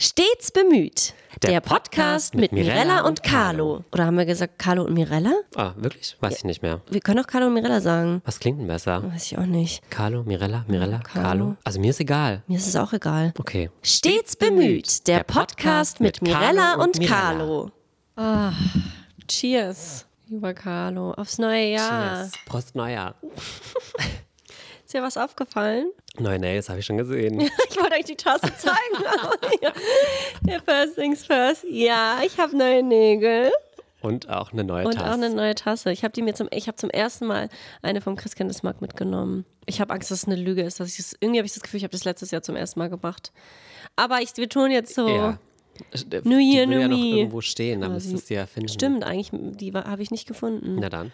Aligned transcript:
Stets 0.00 0.52
bemüht. 0.52 1.12
Der, 1.42 1.50
Der 1.50 1.60
Podcast, 1.60 1.90
Podcast 1.90 2.34
mit 2.34 2.52
mit 2.52 2.52
Mirella 2.52 2.84
Mirella 2.84 3.08
und 3.08 3.22
Carlo. 3.24 3.84
Oder 3.90 4.06
haben 4.06 4.16
wir 4.16 4.26
gesagt 4.26 4.56
Carlo 4.56 4.84
und 4.84 4.94
Mirella? 4.94 5.32
Ah, 5.56 5.72
wirklich? 5.76 6.16
Weiß 6.20 6.36
ich 6.36 6.44
nicht 6.44 6.62
mehr. 6.62 6.80
Wir 6.88 7.00
können 7.00 7.18
auch 7.18 7.26
Carlo 7.26 7.48
und 7.48 7.54
Mirella 7.54 7.80
sagen. 7.80 8.22
Was 8.24 8.38
klingt 8.38 8.60
denn 8.60 8.68
besser? 8.68 9.02
Weiß 9.12 9.24
ich 9.26 9.36
auch 9.38 9.46
nicht. 9.46 9.88
Carlo, 9.90 10.22
Mirella, 10.22 10.64
Mirella, 10.68 11.00
Carlo. 11.00 11.22
Carlo? 11.28 11.56
Also 11.64 11.80
mir 11.80 11.90
ist 11.90 11.98
egal. 11.98 12.44
Mir 12.46 12.58
ist 12.58 12.68
es 12.68 12.76
auch 12.76 12.92
egal. 12.92 13.34
Okay. 13.40 13.70
Stets 13.82 14.36
bemüht. 14.36 15.08
Der 15.08 15.24
Podcast 15.24 15.98
mit 15.98 16.22
Mirella 16.22 16.74
und 16.74 17.00
Carlo. 17.04 17.72
Ah, 18.14 18.52
cheers, 19.26 20.06
lieber 20.28 20.54
Carlo. 20.54 21.10
Aufs 21.14 21.38
neue 21.38 21.72
Jahr. 21.72 22.18
Cheers. 22.22 22.32
Prost 22.46 22.74
Neujahr. 22.76 23.16
Ist 24.84 24.94
dir 24.94 25.02
was 25.02 25.16
aufgefallen? 25.16 25.90
Neue 26.20 26.38
Nails 26.38 26.68
habe 26.68 26.80
ich 26.80 26.86
schon 26.86 26.98
gesehen. 26.98 27.40
Ich 27.70 27.76
wollte 27.76 27.96
euch 27.96 28.04
die 28.04 28.16
Tasse 28.16 28.50
zeigen. 28.56 29.04
ja. 29.62 29.72
Ja, 30.46 30.58
first 30.64 30.96
things 30.96 31.24
first. 31.24 31.64
Ja, 31.68 32.20
ich 32.24 32.38
habe 32.38 32.56
neue 32.56 32.82
Nägel. 32.82 33.50
Und 34.00 34.28
auch 34.28 34.52
eine 34.52 34.64
neue 34.64 34.86
Und 34.86 34.94
Tasse. 34.94 35.06
auch 35.08 35.14
eine 35.14 35.30
neue 35.30 35.54
Tasse. 35.54 35.90
Ich 35.92 36.04
habe 36.04 36.12
die 36.12 36.22
mir 36.22 36.34
zum, 36.34 36.48
ich 36.52 36.66
habe 36.68 36.76
zum 36.76 36.90
ersten 36.90 37.26
Mal 37.26 37.48
eine 37.82 38.00
vom 38.00 38.16
Christkindlesmarkt 38.16 38.80
mitgenommen. 38.80 39.44
Ich 39.66 39.80
habe 39.80 39.92
Angst, 39.92 40.10
dass 40.10 40.22
es 40.22 40.26
eine 40.26 40.36
Lüge 40.36 40.62
ist. 40.62 40.80
Dass 40.80 40.88
ich 40.90 40.96
das, 40.96 41.16
irgendwie 41.20 41.38
habe 41.38 41.46
ich 41.46 41.54
das 41.54 41.62
Gefühl, 41.62 41.78
ich 41.78 41.84
habe 41.84 41.92
das 41.92 42.04
letztes 42.04 42.30
Jahr 42.30 42.42
zum 42.42 42.56
ersten 42.56 42.78
Mal 42.78 42.88
gemacht. 42.90 43.32
Aber 43.96 44.20
ich, 44.20 44.36
wir 44.36 44.48
tun 44.48 44.70
jetzt 44.70 44.94
so. 44.94 45.08
ja. 45.08 45.38
New 46.24 46.38
Year, 46.38 46.66
New 46.66 46.80
ja 46.80 46.88
noch 46.88 46.96
Me. 46.98 47.18
irgendwo 47.18 47.40
stehen, 47.40 47.80
dann 47.82 47.92
müsstest 47.92 48.30
du 48.30 48.34
ja 48.34 48.46
finden. 48.46 48.68
Stimmt, 48.68 49.04
eigentlich, 49.04 49.30
die 49.32 49.72
habe 49.72 50.02
ich 50.02 50.10
nicht 50.10 50.26
gefunden. 50.26 50.76
Na 50.80 50.88
dann. 50.88 51.12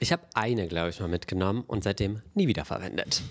Ich 0.00 0.12
habe 0.12 0.22
eine, 0.34 0.68
glaube 0.68 0.90
ich, 0.90 1.00
mal 1.00 1.08
mitgenommen 1.08 1.64
und 1.66 1.82
seitdem 1.82 2.22
nie 2.34 2.46
wieder 2.46 2.64
verwendet. 2.64 3.22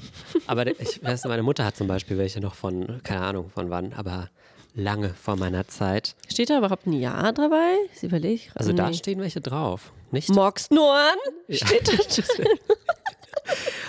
Aber 0.48 0.68
ich 0.68 1.04
weiß, 1.04 1.26
meine 1.26 1.44
Mutter 1.44 1.64
hat 1.64 1.78
zum 1.78 1.88
Beispiel 1.88 2.18
welche 2.18 2.42
noch 2.42 2.56
von, 2.56 3.02
keine 3.04 3.22
Ahnung 3.22 3.50
von 3.50 3.70
wann, 3.70 3.94
aber 3.94 4.30
lange 4.74 5.10
vor 5.10 5.38
meiner 5.38 5.68
Zeit. 5.68 6.16
Steht 6.30 6.50
da 6.50 6.58
überhaupt 6.58 6.86
ein 6.86 6.94
Jahr 6.94 7.34
dabei? 7.34 7.76
Ich 7.96 8.04
überlege. 8.04 8.44
Also 8.56 8.74
da 8.74 8.90
nee. 8.90 8.96
stehen 8.96 9.20
welche 9.20 9.42
drauf. 9.42 9.92
Nicht? 10.12 10.30
Mockst 10.30 10.72
nur 10.72 10.94
an? 10.94 11.18
Steht 11.50 11.88
da 11.88 11.94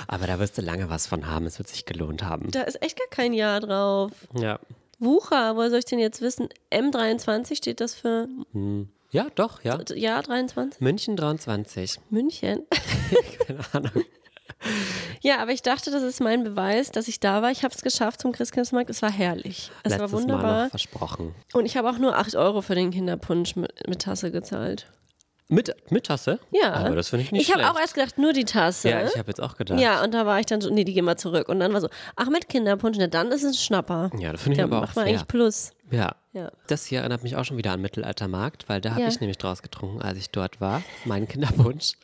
Aber 0.07 0.27
da 0.27 0.39
wirst 0.39 0.57
du 0.57 0.63
lange 0.63 0.89
was 0.89 1.07
von 1.07 1.27
haben. 1.27 1.47
Es 1.47 1.59
wird 1.59 1.69
sich 1.69 1.85
gelohnt 1.85 2.23
haben. 2.23 2.51
Da 2.51 2.63
ist 2.63 2.81
echt 2.83 2.99
gar 2.99 3.09
kein 3.09 3.33
Jahr 3.33 3.61
drauf. 3.61 4.13
Ja. 4.35 4.59
Wucher, 4.99 5.57
woher 5.57 5.71
soll 5.71 5.81
ich 5.81 5.85
denn 5.85 5.99
jetzt 5.99 6.23
wissen? 6.23 6.49
M23 6.73 7.57
steht 7.57 7.81
das 7.81 7.95
für 7.95 8.29
Ja, 9.11 9.27
doch, 9.35 9.65
ja. 9.65 9.79
Jahr 9.95 10.23
23? 10.23 10.81
München 10.81 11.17
23. 11.17 11.99
München? 12.11 12.67
Keine 13.47 13.61
Ahnung. 13.73 14.05
Ja, 15.21 15.39
aber 15.39 15.53
ich 15.53 15.63
dachte, 15.63 15.91
das 15.91 16.03
ist 16.03 16.21
mein 16.21 16.45
Beweis, 16.45 16.91
dass 16.91 17.09
ich 17.09 17.21
da 17.21 17.43
war. 17.43 17.51
Ich 17.51 17.65
habe 17.65 17.75
es 17.75 17.83
geschafft 17.83 18.21
zum 18.21 18.33
Christkindlesmarkt. 18.33 18.91
Es 18.91 19.03
war 19.03 19.11
herrlich. 19.11 19.71
Es 19.83 19.93
Letztes 19.93 20.01
war 20.01 20.09
Mal 20.09 20.13
wunderbar. 20.13 20.63
noch 20.65 20.71
versprochen. 20.71 21.35
Und 21.55 21.65
ich 21.65 21.77
habe 21.77 21.89
auch 21.89 21.99
nur 21.99 22.17
8 22.17 22.35
Euro 22.37 22.61
für 22.61 22.75
den 22.75 22.91
Kinderpunsch 22.91 23.57
mit, 23.57 23.73
mit 23.89 24.03
Tasse 24.03 24.31
gezahlt. 24.31 24.91
Mit, 25.51 25.75
mit 25.91 26.05
Tasse? 26.07 26.41
Ja. 26.51 26.75
Aber 26.75 26.95
das 26.95 27.09
finde 27.09 27.25
ich 27.25 27.33
nicht 27.33 27.49
Ich 27.49 27.55
habe 27.55 27.71
auch 27.71 27.79
erst 27.81 27.95
gedacht, 27.95 28.19
nur 28.19 28.35
die 28.35 28.45
Tasse. 28.45 28.91
Ja, 28.91 29.07
ich 29.07 29.17
habe 29.17 29.29
jetzt 29.29 29.41
auch 29.41 29.57
gedacht. 29.57 29.81
Ja, 29.81 30.05
und 30.05 30.13
da 30.13 30.27
war 30.27 30.39
ich 30.41 30.47
dann 30.47 30.61
so, 30.61 30.69
nee, 30.69 30.85
die 30.85 30.93
gehen 30.93 31.07
mal 31.07 31.17
zurück. 31.17 31.49
Und 31.49 31.61
dann 31.61 31.73
war 31.73 31.81
so, 31.81 31.89
ach, 32.17 32.29
mit 32.29 32.49
Kinderpunsch, 32.51 32.99
na 32.99 33.07
dann 33.07 33.29
ist 33.29 33.45
es 33.45 33.53
ein 33.53 33.59
Schnapper. 33.59 34.11
Ja, 34.19 34.33
das 34.33 34.43
finde 34.43 34.59
ich 34.59 34.63
aber 34.63 34.79
auch 34.79 34.81
macht 34.83 34.97
man 34.97 35.07
fair. 35.07 35.15
eigentlich 35.15 35.29
Plus. 35.29 35.71
Ja. 35.91 36.17
Ja. 36.33 36.53
Das 36.69 36.85
hier 36.85 37.01
erinnert 37.01 37.23
mich 37.23 37.35
auch 37.37 37.45
schon 37.45 37.57
wieder 37.57 37.73
an 37.73 37.81
Mittelaltermarkt, 37.81 38.69
weil 38.69 38.81
da 38.81 38.91
habe 38.91 39.01
Ja. 39.03 39.09
ich 39.09 39.21
nämlich 39.21 39.39
draus 39.39 39.63
getrunken, 39.63 40.03
als 40.03 40.19
ich 40.19 40.31
dort 40.31 40.61
war. 40.61 40.83
Mein 41.05 41.27
Kinderpunsch. 41.27 41.95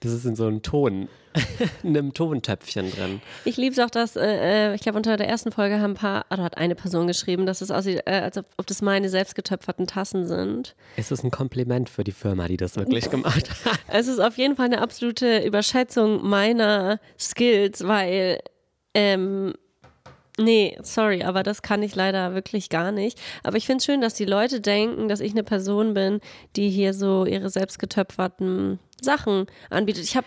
Das 0.00 0.12
ist 0.12 0.24
in 0.24 0.36
so 0.36 0.46
einem 0.46 0.62
Ton, 0.62 1.08
in 1.82 1.96
einem 1.96 2.12
Tontöpfchen 2.12 2.90
drin. 2.92 3.22
Ich 3.44 3.56
liebe 3.56 3.72
es 3.72 3.78
auch, 3.78 3.90
dass, 3.90 4.14
äh, 4.16 4.70
äh, 4.70 4.74
ich 4.74 4.82
glaube, 4.82 4.98
unter 4.98 5.16
der 5.16 5.28
ersten 5.28 5.50
Folge 5.50 5.80
haben 5.80 5.92
ein 5.92 5.94
paar, 5.94 6.26
oder 6.30 6.42
hat 6.44 6.58
eine 6.58 6.74
Person 6.74 7.06
geschrieben, 7.06 7.46
dass 7.46 7.60
es 7.62 7.70
aussieht, 7.70 8.02
äh, 8.06 8.20
als 8.20 8.36
ob, 8.36 8.44
ob 8.58 8.66
das 8.66 8.82
meine 8.82 9.08
selbstgetöpferten 9.08 9.86
Tassen 9.86 10.26
sind. 10.26 10.76
Es 10.96 11.10
ist 11.10 11.24
ein 11.24 11.30
Kompliment 11.30 11.88
für 11.88 12.04
die 12.04 12.12
Firma, 12.12 12.46
die 12.48 12.58
das 12.58 12.76
wirklich 12.76 13.10
gemacht 13.10 13.48
hat. 13.64 13.78
Es 13.88 14.06
ist 14.06 14.20
auf 14.20 14.36
jeden 14.36 14.54
Fall 14.56 14.66
eine 14.66 14.82
absolute 14.82 15.38
Überschätzung 15.44 16.28
meiner 16.28 17.00
Skills, 17.18 17.86
weil, 17.86 18.38
ähm, 18.94 19.54
nee, 20.38 20.78
sorry, 20.82 21.22
aber 21.22 21.42
das 21.42 21.62
kann 21.62 21.82
ich 21.82 21.94
leider 21.94 22.34
wirklich 22.34 22.68
gar 22.68 22.92
nicht. 22.92 23.20
Aber 23.42 23.56
ich 23.56 23.66
finde 23.66 23.78
es 23.78 23.84
schön, 23.84 24.00
dass 24.00 24.14
die 24.14 24.24
Leute 24.24 24.60
denken, 24.60 25.08
dass 25.08 25.20
ich 25.20 25.32
eine 25.32 25.44
Person 25.44 25.94
bin, 25.94 26.20
die 26.56 26.70
hier 26.70 26.94
so 26.94 27.24
ihre 27.24 27.50
selbstgetöpferten 27.50 28.78
Sachen 29.00 29.46
anbietet. 29.70 30.04
Ich 30.04 30.16
habe 30.16 30.26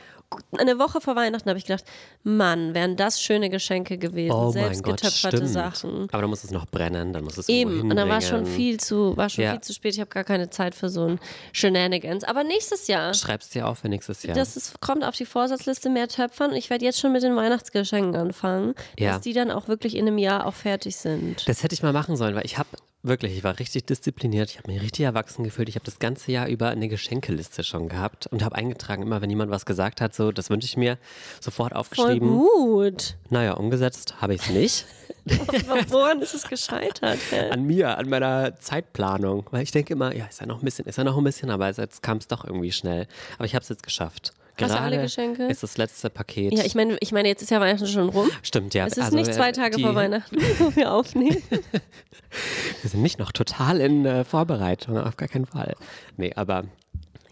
eine 0.57 0.79
Woche 0.79 0.99
vor 1.01 1.15
Weihnachten 1.15 1.47
habe 1.49 1.57
ich 1.59 1.65
gedacht, 1.65 1.85
Mann, 2.23 2.73
wären 2.73 2.95
das 2.95 3.21
schöne 3.21 3.49
Geschenke 3.49 3.97
gewesen, 3.97 4.31
Oh 4.33 4.45
Gott, 4.45 4.53
selbstgetöpferte 4.53 5.37
stimmt. 5.37 5.49
Sachen. 5.51 6.07
Aber 6.11 6.21
dann 6.21 6.29
muss 6.29 6.43
es 6.43 6.51
noch 6.51 6.65
brennen, 6.65 7.13
dann 7.13 7.23
muss 7.23 7.37
es 7.37 7.47
Eben, 7.47 7.81
und 7.89 7.95
dann 7.95 8.09
war 8.09 8.21
schon 8.21 8.45
viel 8.45 8.79
zu, 8.79 9.15
war 9.15 9.29
schon 9.29 9.43
Ja. 9.43 9.51
viel 9.51 9.61
zu 9.61 9.73
spät. 9.73 9.93
Ich 9.93 9.99
habe 9.99 10.09
gar 10.09 10.23
keine 10.23 10.49
Zeit 10.49 10.75
für 10.75 10.89
so 10.89 11.05
ein 11.05 11.19
Shenanigans. 11.53 12.23
Aber 12.23 12.43
nächstes 12.43 12.87
Jahr, 12.87 13.13
Schreib's 13.13 13.49
dir 13.49 13.67
auf 13.67 13.79
für 13.79 13.89
nächstes 13.89 14.23
Jahr. 14.23 14.35
das 14.35 14.57
ist, 14.57 14.79
kommt 14.81 15.03
auf 15.03 15.15
die 15.15 15.25
Vorsatzliste 15.25 15.89
mehr 15.89 16.07
Töpfern. 16.07 16.51
Und 16.51 16.57
ich 16.57 16.69
werde 16.69 16.83
jetzt 16.85 16.99
schon 16.99 17.11
mit 17.11 17.23
den 17.23 17.35
Weihnachtsgeschenken 17.35 18.15
anfangen, 18.15 18.73
Ja. 18.99 19.13
dass 19.13 19.21
die 19.21 19.33
dann 19.33 19.51
auch 19.51 19.67
wirklich 19.67 19.95
in 19.95 20.07
einem 20.07 20.17
Jahr 20.17 20.45
auch 20.45 20.53
fertig 20.53 20.95
sind. 20.97 21.47
Das 21.47 21.63
hätte 21.63 21.73
ich 21.75 21.83
mal 21.83 21.93
machen 21.93 22.17
sollen, 22.17 22.35
weil 22.35 22.45
ich 22.45 22.57
habe 22.57 22.69
wirklich, 23.07 23.38
ich 23.38 23.43
war 23.43 23.59
richtig 23.59 23.85
diszipliniert, 23.85 24.49
ich 24.49 24.57
habe 24.57 24.71
mich 24.71 24.81
richtig 24.81 25.05
erwachsen 25.05 25.43
gefühlt. 25.43 25.69
Ich 25.69 25.75
habe 25.75 25.85
das 25.85 25.99
ganze 25.99 26.31
Jahr 26.31 26.47
über 26.47 26.69
eine 26.69 26.88
Geschenkeliste 26.88 27.63
schon 27.63 27.89
gehabt 27.89 28.27
und 28.27 28.43
habe 28.43 28.55
eingetragen, 28.55 29.03
immer 29.03 29.21
wenn 29.21 29.29
jemand 29.29 29.51
was 29.51 29.66
gesagt 29.66 30.01
hat, 30.01 30.13
so, 30.16 30.31
das 30.31 30.49
wünsche 30.49 30.66
ich 30.66 30.77
mir, 30.77 30.97
sofort 31.39 31.71
Voll 31.71 31.79
aufgeschrieben. 31.79 32.29
gut. 32.29 33.16
Naja, 33.29 33.53
umgesetzt 33.53 34.21
habe 34.21 34.35
ich 34.35 34.41
es 34.41 34.49
nicht. 34.49 34.85
Woran 35.89 36.21
ist 36.21 36.35
es 36.35 36.47
gescheitert? 36.47 37.19
hä? 37.31 37.49
An 37.49 37.63
mir, 37.63 37.97
an 37.97 38.09
meiner 38.09 38.59
Zeitplanung. 38.59 39.47
Weil 39.51 39.63
ich 39.63 39.72
denke 39.72 39.93
immer, 39.93 40.16
ja, 40.16 40.25
ist 40.25 40.39
ja 40.39 40.45
noch 40.45 40.61
ein 40.61 40.66
bisschen, 40.66 40.85
ist 40.85 40.97
ja 40.97 41.03
noch 41.03 41.17
ein 41.17 41.23
bisschen, 41.23 41.49
aber 41.49 41.69
jetzt 41.69 42.03
kam 42.03 42.17
es 42.17 42.27
doch 42.27 42.45
irgendwie 42.45 42.72
schnell. 42.72 43.07
Aber 43.37 43.45
ich 43.45 43.55
habe 43.55 43.63
es 43.63 43.69
jetzt 43.69 43.83
geschafft. 43.83 44.33
Hast 44.61 44.73
du 44.73 44.79
alle 44.79 45.01
Geschenke? 45.01 45.45
ist 45.47 45.63
das 45.63 45.77
letzte 45.77 46.09
Paket. 46.09 46.53
Ja, 46.53 46.63
ich 46.63 46.75
meine, 46.75 46.97
ich 46.99 47.11
meine, 47.11 47.27
jetzt 47.27 47.41
ist 47.41 47.51
ja 47.51 47.59
Weihnachten 47.59 47.88
schon 47.88 48.09
rum. 48.09 48.29
Stimmt, 48.41 48.73
ja. 48.73 48.85
Es 48.85 48.93
ist 48.93 49.05
also, 49.05 49.17
nicht 49.17 49.33
zwei 49.33 49.49
äh, 49.49 49.53
Tage 49.53 49.77
die, 49.77 49.83
vor 49.83 49.95
Weihnachten, 49.95 50.35
wo 50.59 50.75
wir 50.75 50.91
aufnehmen. 50.93 51.41
Wir 52.81 52.89
sind 52.89 53.01
nicht 53.01 53.17
noch 53.17 53.31
total 53.31 53.79
in 53.79 54.05
äh, 54.05 54.25
Vorbereitung, 54.25 54.97
auf 54.97 55.16
gar 55.16 55.29
keinen 55.29 55.45
Fall. 55.45 55.75
Nee, 56.17 56.33
aber 56.35 56.66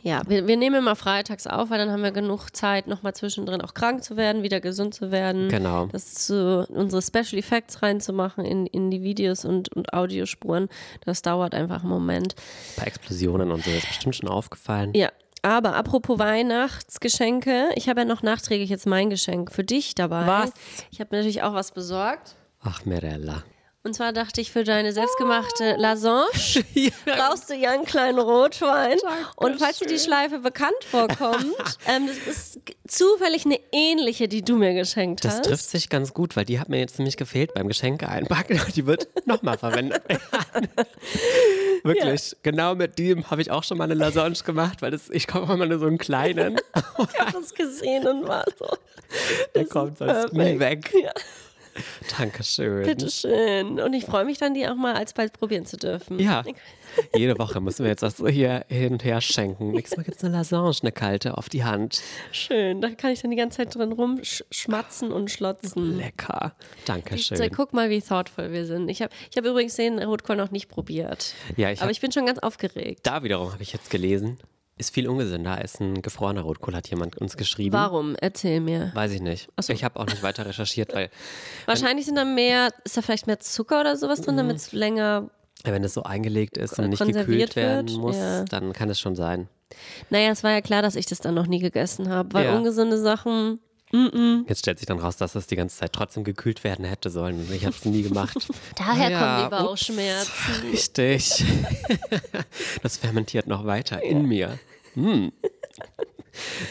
Ja, 0.02 0.22
wir, 0.28 0.48
wir 0.48 0.56
nehmen 0.58 0.78
immer 0.78 0.96
freitags 0.96 1.46
auf, 1.48 1.70
weil 1.70 1.78
dann 1.78 1.92
haben 1.92 2.04
wir 2.04 2.12
genug 2.12 2.56
Zeit, 2.56 2.88
nochmal 2.88 3.14
zwischendrin 3.14 3.62
auch 3.62 3.74
krank 3.74 4.04
zu 4.04 4.16
werden, 4.18 4.44
wieder 4.44 4.62
gesund 4.62 4.94
zu 4.94 5.12
werden. 5.12 5.50
Genau. 5.50 5.88
Das 5.88 6.14
zu, 6.14 6.66
unsere 6.70 7.02
Special 7.02 7.38
Effects 7.40 7.82
reinzumachen 7.82 8.46
in, 8.46 8.66
in 8.68 8.92
die 8.92 9.02
Videos 9.02 9.44
und, 9.46 9.70
und 9.74 9.94
Audiospuren, 9.94 10.70
das 11.06 11.22
dauert 11.22 11.54
einfach 11.54 11.82
einen 11.82 11.90
Moment. 11.90 12.36
ein 12.38 12.76
paar 12.78 12.88
Explosionen 12.88 13.52
und 13.52 13.64
so 13.64 13.72
ist 13.72 13.88
bestimmt 13.88 14.16
schon 14.16 14.30
aufgefallen. 14.30 14.92
Ja, 14.94 15.10
aber 15.44 15.76
apropos 15.76 16.18
Weihnachtsgeschenke, 16.18 17.70
ich 17.76 17.90
habe 17.90 18.02
ja 18.02 18.06
noch 18.06 18.24
nachträglich 18.24 18.70
jetzt 18.70 18.88
mein 18.88 19.10
Geschenk 19.10 19.52
für 19.52 19.64
dich 19.64 19.94
dabei. 19.94 20.26
Was? 20.26 20.52
Ich 20.90 21.00
habe 21.00 21.10
mir 21.12 21.18
natürlich 21.18 21.44
auch 21.44 21.54
was 21.54 21.72
besorgt. 21.72 22.36
Ach, 22.62 22.86
Mirella. 22.86 23.44
Und 23.86 23.94
zwar 23.94 24.14
dachte 24.14 24.40
ich, 24.40 24.50
für 24.50 24.64
deine 24.64 24.94
selbstgemachte 24.94 25.76
Lasange 25.78 26.26
brauchst 27.06 27.50
du 27.50 27.54
ja 27.54 27.72
einen 27.72 27.84
kleinen 27.84 28.18
Rotwein. 28.18 28.98
Und 29.36 29.60
falls 29.60 29.80
dir 29.80 29.88
die 29.88 30.00
Schleife 30.00 30.40
bekannt 30.40 30.72
vorkommt, 30.90 31.54
ähm, 31.88 32.08
das 32.08 32.18
ist 32.34 32.60
zufällig 32.88 33.46
eine 33.46 33.60
ähnliche, 33.74 34.30
die 34.30 34.42
du 34.42 34.56
mir 34.56 34.74
geschenkt 34.74 35.26
Das 35.26 35.40
hast. 35.40 35.46
trifft 35.46 35.70
sich 35.70 35.90
ganz 35.90 36.14
gut, 36.14 36.38
weil 36.38 36.46
die 36.46 36.62
hat 36.62 36.70
mir 36.70 36.80
jetzt 36.80 36.98
nämlich 36.98 37.18
gefehlt 37.18 37.54
beim 37.54 37.68
Geschenke 37.68 38.08
einpacken 38.08 38.62
die 38.76 38.86
wird 38.86 39.10
nochmal 39.28 39.58
verwendet 39.58 40.02
werden. 40.08 40.70
Wirklich, 41.84 42.38
genau 42.42 42.76
mit 42.76 42.98
dem 42.98 43.30
habe 43.30 43.42
ich 43.42 43.52
auch 43.52 43.66
schon 43.66 43.78
mal 43.78 43.84
eine 43.84 43.96
Lasagne 43.96 44.38
gemacht, 44.46 44.82
weil 44.82 44.92
das, 44.92 45.10
ich 45.10 45.28
komme 45.28 45.54
immer 45.54 45.66
nur 45.66 45.80
so 45.80 45.88
einen 45.88 45.98
kleinen, 45.98 46.56
Ich 46.76 47.20
habe 47.20 47.34
das 47.34 47.54
gesehen 47.54 48.08
und 48.08 48.28
war 48.30 48.46
so. 48.58 48.78
der 49.54 49.66
kommt 49.66 49.98
sonst 49.98 50.32
nie 50.32 50.56
perfekt. 50.58 50.94
weg. 50.94 51.04
Ja, 51.04 51.12
Dankeschön. 52.18 52.84
bitteschön. 52.84 53.80
Und 53.80 53.94
ich 53.94 54.06
freue 54.06 54.26
mich 54.26 54.38
dann, 54.38 54.54
die 54.54 54.68
auch 54.68 54.76
mal 54.76 54.94
alsbald 54.94 55.34
probieren 55.34 55.66
zu 55.66 55.78
dürfen. 55.78 56.20
Ja, 56.20 56.44
jede 57.16 57.38
Woche 57.40 57.60
müssen 57.62 57.84
wir 57.84 57.90
jetzt 57.90 58.02
was 58.04 58.18
so 58.18 58.28
hier 58.28 58.66
hin 58.70 58.94
und 58.94 59.04
her 59.04 59.22
schenken. 59.22 59.72
Nächstes 59.72 59.98
Mal 59.98 60.04
gibt 60.04 60.18
es 60.18 60.24
eine 60.24 60.36
Lasagne, 60.38 60.72
eine 60.82 60.92
kalte, 60.92 61.38
auf 61.38 61.50
die 61.50 61.64
Hand. 61.64 62.02
Schön. 62.32 62.82
Da 62.82 62.90
kann 62.92 63.12
ich 63.12 63.22
dann 63.22 63.32
die 63.32 63.38
ganze 63.38 63.58
Zeit 63.58 63.74
drin 63.76 63.92
rumschmatzen 63.92 65.12
und 65.12 65.32
schlotzen. 65.32 65.98
Lecker. 65.98 66.56
Ich, 66.80 66.86
Dankeschön. 66.86 67.52
guck 67.56 67.74
mal, 67.74 67.90
wie 67.90 68.02
thoughtful 68.02 68.52
wir 68.52 68.66
sind. 68.66 68.90
Ich 68.90 69.02
habe 69.02 69.12
ich 69.32 69.38
hab 69.38 69.46
übrigens 69.46 69.76
den 69.76 70.00
Rotkohl 70.00 70.36
noch 70.36 70.52
nicht 70.52 70.70
probiert. 70.70 71.34
Ja, 71.58 71.72
ich 71.72 71.80
Aber 71.80 71.86
hab- 71.88 71.92
ich 71.92 72.02
bin 72.02 72.12
schon 72.12 72.26
ganz 72.26 72.40
aufgeregt. 72.40 73.02
Da 73.04 73.24
wiederum 73.24 73.52
habe 73.52 73.64
ich 73.64 73.74
jetzt 73.74 73.90
gelesen, 73.90 74.38
ist 74.86 74.94
viel 74.94 75.08
ungesünder 75.08 75.58
als 75.58 75.80
ein 75.80 76.02
gefrorener 76.02 76.42
Rotkohl, 76.42 76.76
hat 76.76 76.90
jemand 76.90 77.18
uns 77.18 77.38
geschrieben. 77.38 77.74
Warum? 77.74 78.16
Erzähl 78.16 78.60
mir. 78.60 78.92
Weiß 78.94 79.12
ich 79.12 79.22
nicht. 79.22 79.48
Ich 79.68 79.84
habe 79.84 80.00
auch 80.00 80.06
nicht 80.06 80.24
weiter 80.24 80.46
recherchiert, 80.46 80.94
weil 80.94 81.10
Wahrscheinlich 81.66 82.06
sind 82.06 82.16
da 82.16 82.26
mehr, 82.26 82.70
ist 82.84 82.98
da 82.98 83.02
vielleicht 83.02 83.28
mehr 83.28 83.40
Zucker 83.40 83.82
oder 83.82 83.96
sowas 83.98 84.22
drin, 84.22 84.38
damit 84.38 84.58
es 84.58 84.72
länger. 84.72 85.30
wenn 85.64 85.84
es 85.84 85.94
so 85.94 86.04
eingelegt 86.04 86.58
ist 86.58 86.78
und 86.80 86.90
nicht 86.90 87.04
gekühlt 87.06 87.56
werden 87.56 87.88
wird, 87.88 87.98
muss, 88.00 88.18
ja. 88.18 88.44
dann 88.46 88.74
kann 88.74 88.90
es 88.90 89.00
schon 89.00 89.16
sein. 89.16 89.48
Naja, 90.10 90.30
es 90.32 90.44
war 90.44 90.52
ja 90.52 90.62
klar, 90.62 90.82
dass 90.82 90.96
ich 90.96 91.06
das 91.08 91.20
dann 91.20 91.34
noch 91.34 91.48
nie 91.48 91.60
gegessen 91.60 92.10
habe, 92.10 92.34
weil 92.34 92.46
Ja. 92.46 92.56
ungesunde 92.56 93.00
Sachen 93.00 93.60
Jetzt 94.48 94.58
stellt 94.62 94.80
sich 94.80 94.88
dann 94.88 94.98
raus, 94.98 95.18
dass 95.18 95.34
das 95.34 95.46
die 95.46 95.56
ganze 95.56 95.78
Zeit 95.78 95.94
trotzdem 95.94 96.24
gekühlt 96.24 96.64
werden 96.64 96.84
hätte 96.84 97.12
sollen. 97.12 97.48
Ich 97.54 97.64
habe 97.64 97.76
es 97.76 97.86
nie 97.86 98.02
gemacht. 98.02 98.36
Daher 98.76 99.12
Ja, 99.12 99.20
kommen 99.20 99.38
die 99.38 99.56
ups. 99.56 99.64
Bauchschmerzen. 99.64 100.70
Richtig. 100.72 101.46
Das 102.82 102.98
fermentiert 102.98 103.46
noch 103.46 103.66
weiter 103.66 104.02
in 104.02 104.28
mir. 104.28 104.58
Hm. 104.96 105.32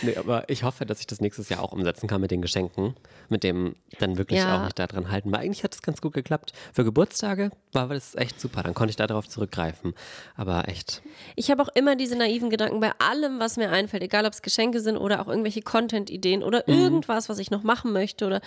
Nee, 0.02 0.16
aber 0.16 0.48
ich 0.50 0.64
hoffe, 0.64 0.84
dass 0.86 0.98
ich 0.98 1.06
das 1.06 1.20
nächstes 1.20 1.48
Jahr 1.48 1.62
auch 1.62 1.70
umsetzen 1.70 2.08
kann 2.08 2.20
mit 2.20 2.32
den 2.32 2.42
Geschenken, 2.42 2.96
mit 3.28 3.44
dem 3.44 3.76
dann 4.00 4.19
wirklich 4.19 4.40
Ja. 4.40 4.58
auch 4.58 4.64
nicht 4.64 4.76
daran 4.76 5.08
halten. 5.12 5.30
Weil 5.30 5.40
eigentlich 5.42 5.62
hat 5.62 5.72
es 5.72 5.82
ganz 5.82 6.00
gut 6.00 6.14
geklappt. 6.14 6.52
Für 6.72 6.82
Geburtstage 6.82 7.50
war 7.70 7.86
das 7.88 8.16
echt 8.16 8.40
super. 8.40 8.64
Dann 8.64 8.74
konnte 8.74 8.90
ich 8.90 8.96
darauf 8.96 9.28
zurückgreifen. 9.28 9.94
Aber 10.34 10.66
echt, 10.69 11.00
Ich 11.36 11.48
habe 11.52 11.62
auch 11.62 11.69
immer 11.76 11.94
diese 11.94 12.16
naiven 12.16 12.50
Gedanken 12.50 12.80
bei 12.80 12.90
allem, 12.98 13.38
was 13.38 13.56
mir 13.56 13.70
einfällt, 13.70 14.02
egal 14.02 14.26
ob 14.26 14.32
es 14.32 14.42
Geschenke 14.42 14.80
sind 14.80 14.96
oder 14.96 15.20
auch 15.22 15.28
irgendwelche 15.28 15.62
Content-Ideen 15.62 16.42
oder 16.42 16.64
Mhm. 16.66 16.75
irgendwas, 16.75 17.28
was 17.28 17.38
ich 17.38 17.52
noch 17.52 17.62
machen 17.62 17.92
möchte 17.92 18.26
oder 18.26 18.40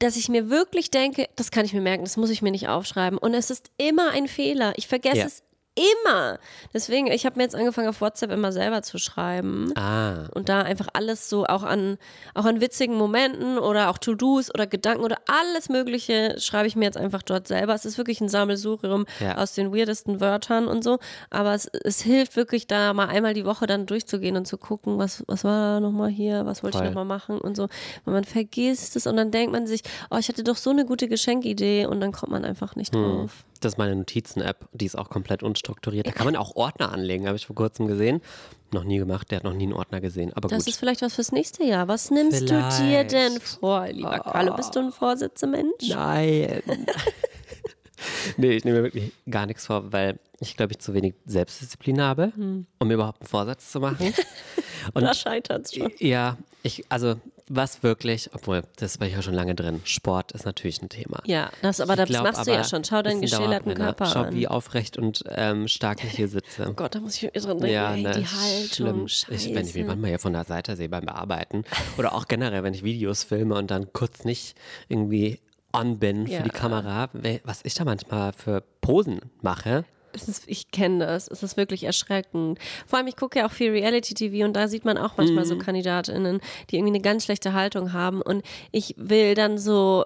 dass 0.00 0.16
ich 0.16 0.28
mir 0.28 0.50
wirklich 0.50 0.90
denke, 0.90 1.28
das 1.36 1.52
kann 1.52 1.64
ich 1.64 1.72
mir 1.74 1.80
merken, 1.80 2.02
das 2.02 2.16
muss 2.16 2.30
ich 2.30 2.42
mir 2.42 2.50
nicht 2.50 2.66
aufschreiben. 2.68 3.18
Und 3.20 3.34
es 3.34 3.50
ist 3.50 3.70
immer 3.76 4.10
ein 4.10 4.26
Fehler. 4.26 4.72
Ich 4.76 4.88
vergesse 4.88 5.16
Ja. 5.18 5.26
es 5.26 5.44
immer. 5.74 6.38
Deswegen, 6.72 7.08
ich 7.08 7.26
habe 7.26 7.36
mir 7.36 7.42
jetzt 7.42 7.56
angefangen, 7.56 7.88
auf 7.88 8.00
WhatsApp 8.00 8.30
immer 8.30 8.52
selber 8.52 8.82
zu 8.82 8.98
schreiben. 8.98 9.72
ah, 9.76 10.28
Und 10.34 10.48
da 10.48 10.62
einfach 10.62 10.88
alles 10.92 11.28
so 11.28 11.46
auch 11.46 11.62
an, 11.62 11.98
auch 12.34 12.44
an 12.44 12.60
witzigen 12.60 12.96
Momenten 12.96 13.58
oder 13.58 13.90
auch 13.90 13.98
To-Dos 13.98 14.52
oder 14.54 14.66
Gedanken 14.66 15.02
oder 15.04 15.16
alles 15.26 15.68
Mögliche 15.68 16.36
schreibe 16.38 16.68
ich 16.68 16.76
mir 16.76 16.84
jetzt 16.84 16.96
einfach 16.96 17.22
dort 17.22 17.48
selber. 17.48 17.74
Es 17.74 17.84
ist 17.84 17.98
wirklich 17.98 18.20
ein 18.20 18.28
Sammelsurium 18.28 19.06
Ja. 19.20 19.38
aus 19.38 19.54
den 19.54 19.74
weirdesten 19.74 20.20
Wörtern 20.20 20.66
und 20.68 20.84
so. 20.84 20.98
Aber 21.30 21.54
es, 21.54 21.66
es 21.66 22.00
hilft 22.02 22.36
wirklich 22.36 22.66
da 22.66 22.92
mal 22.94 23.06
einmal 23.08 23.34
die 23.34 23.44
Woche 23.44 23.66
dann 23.66 23.86
durchzugehen 23.86 24.36
und 24.36 24.46
zu 24.46 24.58
gucken, 24.58 24.98
was, 24.98 25.24
was 25.26 25.44
war 25.44 25.80
nochmal 25.80 26.08
hier, 26.10 26.46
was 26.46 26.62
wollte 26.62 26.78
ich 26.78 26.84
nochmal 26.84 27.04
machen 27.04 27.38
und 27.38 27.56
so. 27.56 27.68
Weil 28.04 28.14
man 28.14 28.24
vergisst 28.24 28.96
es 28.96 29.06
und 29.06 29.16
dann 29.16 29.30
denkt 29.30 29.52
man 29.52 29.66
sich, 29.66 29.82
oh, 30.10 30.16
ich 30.18 30.28
hatte 30.28 30.44
doch 30.44 30.56
so 30.56 30.70
eine 30.70 30.84
gute 30.86 31.08
Geschenkidee 31.08 31.86
und 31.86 32.00
dann 32.00 32.12
kommt 32.12 32.32
man 32.32 32.44
einfach 32.44 32.76
nicht 32.76 32.94
Hm. 32.94 33.02
drauf. 33.02 33.44
Das 33.64 33.72
ist 33.74 33.78
meine 33.78 33.94
Notizen-App. 33.96 34.68
Die 34.72 34.86
ist 34.86 34.96
auch 34.96 35.08
komplett 35.10 35.42
unstrukturiert. 35.42 36.06
Da 36.06 36.12
kann 36.12 36.26
man 36.26 36.36
auch 36.36 36.56
Ordner 36.56 36.92
anlegen, 36.92 37.26
habe 37.26 37.36
ich 37.36 37.46
vor 37.46 37.56
kurzem 37.56 37.86
gesehen. 37.86 38.20
Noch 38.72 38.84
nie 38.84 38.98
gemacht. 38.98 39.30
Der 39.30 39.36
hat 39.36 39.44
noch 39.44 39.52
nie 39.54 39.64
einen 39.64 39.72
Ordner 39.72 40.00
gesehen. 40.00 40.32
Aber 40.34 40.48
Das 40.48 40.64
gut. 40.64 40.68
ist 40.72 40.78
vielleicht 40.80 41.02
was 41.02 41.14
fürs 41.14 41.32
nächste 41.32 41.64
Jahr. 41.64 41.88
Was 41.88 42.10
nimmst 42.10 42.42
du 42.42 42.46
dir 42.46 42.70
Vielleicht. 42.70 43.12
denn 43.12 43.40
vor, 43.40 43.86
lieber 43.88 44.18
Carlo? 44.20 44.54
Bist 44.56 44.74
du 44.76 44.80
ein 44.80 44.92
Vorsitzemensch? 44.92 45.88
Nein. 45.88 46.62
nee, 48.36 48.52
ich 48.56 48.64
nehme 48.64 48.78
mir 48.78 48.84
wirklich 48.84 49.12
gar 49.30 49.46
nichts 49.46 49.66
vor, 49.66 49.92
weil 49.92 50.18
ich 50.40 50.56
glaube, 50.56 50.72
ich 50.72 50.78
zu 50.80 50.92
wenig 50.94 51.14
Selbstdisziplin 51.26 52.00
habe, 52.00 52.32
Hm. 52.34 52.66
um 52.78 52.88
mir 52.88 52.94
überhaupt 52.94 53.20
einen 53.22 53.28
Vorsatz 53.28 53.70
zu 53.70 53.80
machen. 53.80 54.12
Und 54.94 55.02
Da 55.04 55.14
scheitert 55.14 55.66
es 55.66 55.74
schon. 55.74 55.90
ja, 55.98 56.36
ich, 56.62 56.84
also 56.90 57.14
was 57.48 57.82
wirklich, 57.82 58.30
obwohl, 58.34 58.62
das 58.76 59.00
war 59.00 59.06
ich 59.06 59.12
ja 59.14 59.22
schon 59.22 59.34
lange 59.34 59.54
drin, 59.54 59.80
Sport 59.84 60.32
ist 60.32 60.44
natürlich 60.46 60.80
ein 60.82 60.88
Thema. 60.88 61.22
Ja, 61.26 61.50
das, 61.62 61.80
aber 61.80 61.92
Ich 61.94 61.98
das 61.98 62.08
glaub 62.08 62.24
machst 62.24 62.46
du 62.46 62.50
ja 62.50 62.58
aber, 62.58 62.64
schon. 62.64 62.84
Schau 62.84 63.02
deinen 63.02 63.20
geschälerten 63.20 63.66
Dauerbrenner. 63.74 63.84
Körper 63.94 64.06
Schau, 64.06 64.20
an. 64.22 64.34
wie 64.34 64.48
aufrecht 64.48 64.96
und 64.96 65.24
ähm, 65.28 65.68
stark 65.68 66.02
ich 66.04 66.12
hier 66.12 66.28
sitze. 66.28 66.66
Oh 66.70 66.72
Gott, 66.76 66.94
da 66.94 67.00
muss 67.00 67.22
ich 67.22 67.30
dran 67.30 67.58
denken. 67.58 67.66
Ja, 67.74 67.96
ne, 67.96 68.12
die 68.12 68.26
Haltung, 68.26 69.08
schlimm. 69.08 69.36
Ich, 69.36 69.54
wenn 69.54 69.66
ich 69.66 69.74
mich 69.74 69.84
manchmal 69.86 70.10
hier 70.10 70.18
von 70.18 70.32
der 70.32 70.44
Seite 70.44 70.76
sehe 70.76 70.88
beim 70.88 71.04
Bearbeiten 71.04 71.64
oder 71.98 72.14
auch 72.14 72.26
generell, 72.28 72.62
wenn 72.62 72.74
ich 72.74 72.82
Videos 72.82 73.24
filme 73.24 73.54
und 73.56 73.70
dann 73.70 73.92
kurz 73.92 74.24
nicht 74.24 74.56
irgendwie 74.88 75.40
on 75.72 75.98
bin 75.98 76.26
Ja. 76.26 76.38
für 76.38 76.44
die 76.44 76.50
Kamera, 76.50 77.10
was 77.44 77.60
ich 77.64 77.74
da 77.74 77.84
manchmal 77.84 78.32
für 78.32 78.62
Posen 78.80 79.20
mache. 79.42 79.84
Ist, 80.14 80.44
ich 80.46 80.70
kenne 80.70 81.04
das. 81.06 81.28
Es 81.28 81.42
ist 81.42 81.56
wirklich 81.56 81.84
erschreckend. 81.84 82.58
Vor 82.86 82.98
allem, 82.98 83.08
ich 83.08 83.16
gucke 83.16 83.38
ja 83.40 83.46
auch 83.46 83.52
viel 83.52 83.70
Reality-TV 83.70 84.44
und 84.44 84.54
da 84.54 84.68
sieht 84.68 84.84
man 84.84 84.96
auch 84.98 85.16
manchmal 85.16 85.44
Mhm. 85.44 85.48
so 85.48 85.58
KandidatInnen, 85.58 86.40
die 86.70 86.76
irgendwie 86.76 86.92
eine 86.94 87.02
ganz 87.02 87.24
schlechte 87.24 87.52
Haltung 87.52 87.92
haben. 87.92 88.22
Und 88.22 88.42
ich 88.72 88.94
will 88.96 89.34
dann 89.34 89.58
so. 89.58 90.04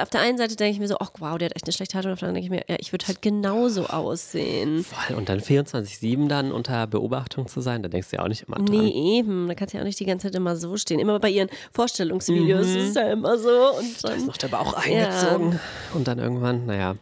Auf 0.00 0.10
der 0.10 0.20
einen 0.20 0.38
Seite 0.38 0.54
denke 0.54 0.74
ich 0.74 0.78
mir 0.78 0.86
so, 0.86 0.94
ach 1.00 1.10
wow, 1.18 1.36
der 1.38 1.46
hat 1.46 1.56
echt 1.56 1.64
eine 1.66 1.72
schlechte 1.72 1.96
Haltung. 1.96 2.12
Auf 2.12 2.20
der 2.20 2.28
anderen 2.28 2.44
denke 2.48 2.54
ich 2.56 2.68
mir, 2.68 2.72
ja, 2.72 2.80
ich 2.80 2.92
würde 2.92 3.08
halt 3.08 3.20
genauso 3.20 3.86
aussehen. 3.86 4.84
Voll. 4.84 5.16
Und 5.16 5.28
dann 5.28 5.40
24-7 5.40 6.28
dann 6.28 6.52
unter 6.52 6.86
Beobachtung 6.86 7.48
zu 7.48 7.60
sein, 7.60 7.82
da 7.82 7.88
denkst 7.88 8.10
du 8.10 8.16
ja 8.18 8.22
auch 8.22 8.28
nicht 8.28 8.44
immer 8.46 8.58
dran. 8.58 8.66
Nee, 8.66 9.18
eben. 9.18 9.48
Da 9.48 9.54
kannst 9.56 9.74
du 9.74 9.78
ja 9.78 9.82
auch 9.82 9.86
nicht 9.88 9.98
die 9.98 10.04
ganze 10.06 10.28
Zeit 10.28 10.36
immer 10.36 10.54
so 10.54 10.76
stehen. 10.76 11.00
Immer 11.00 11.18
bei 11.18 11.30
ihren 11.30 11.48
Vorstellungsvideos 11.72 12.66
Mhm. 12.68 12.76
ist 12.76 12.88
es 12.90 12.94
ja 12.94 13.10
immer 13.10 13.38
so. 13.38 13.48
Und 13.50 14.04
Da 14.04 14.10
ist 14.10 14.20
dann, 14.20 14.26
noch 14.26 14.36
der 14.36 14.48
Bauch 14.48 14.72
eingezogen. 14.74 15.58
Und 15.94 16.06
dann 16.06 16.20
irgendwann, 16.20 16.66
naja. 16.66 16.94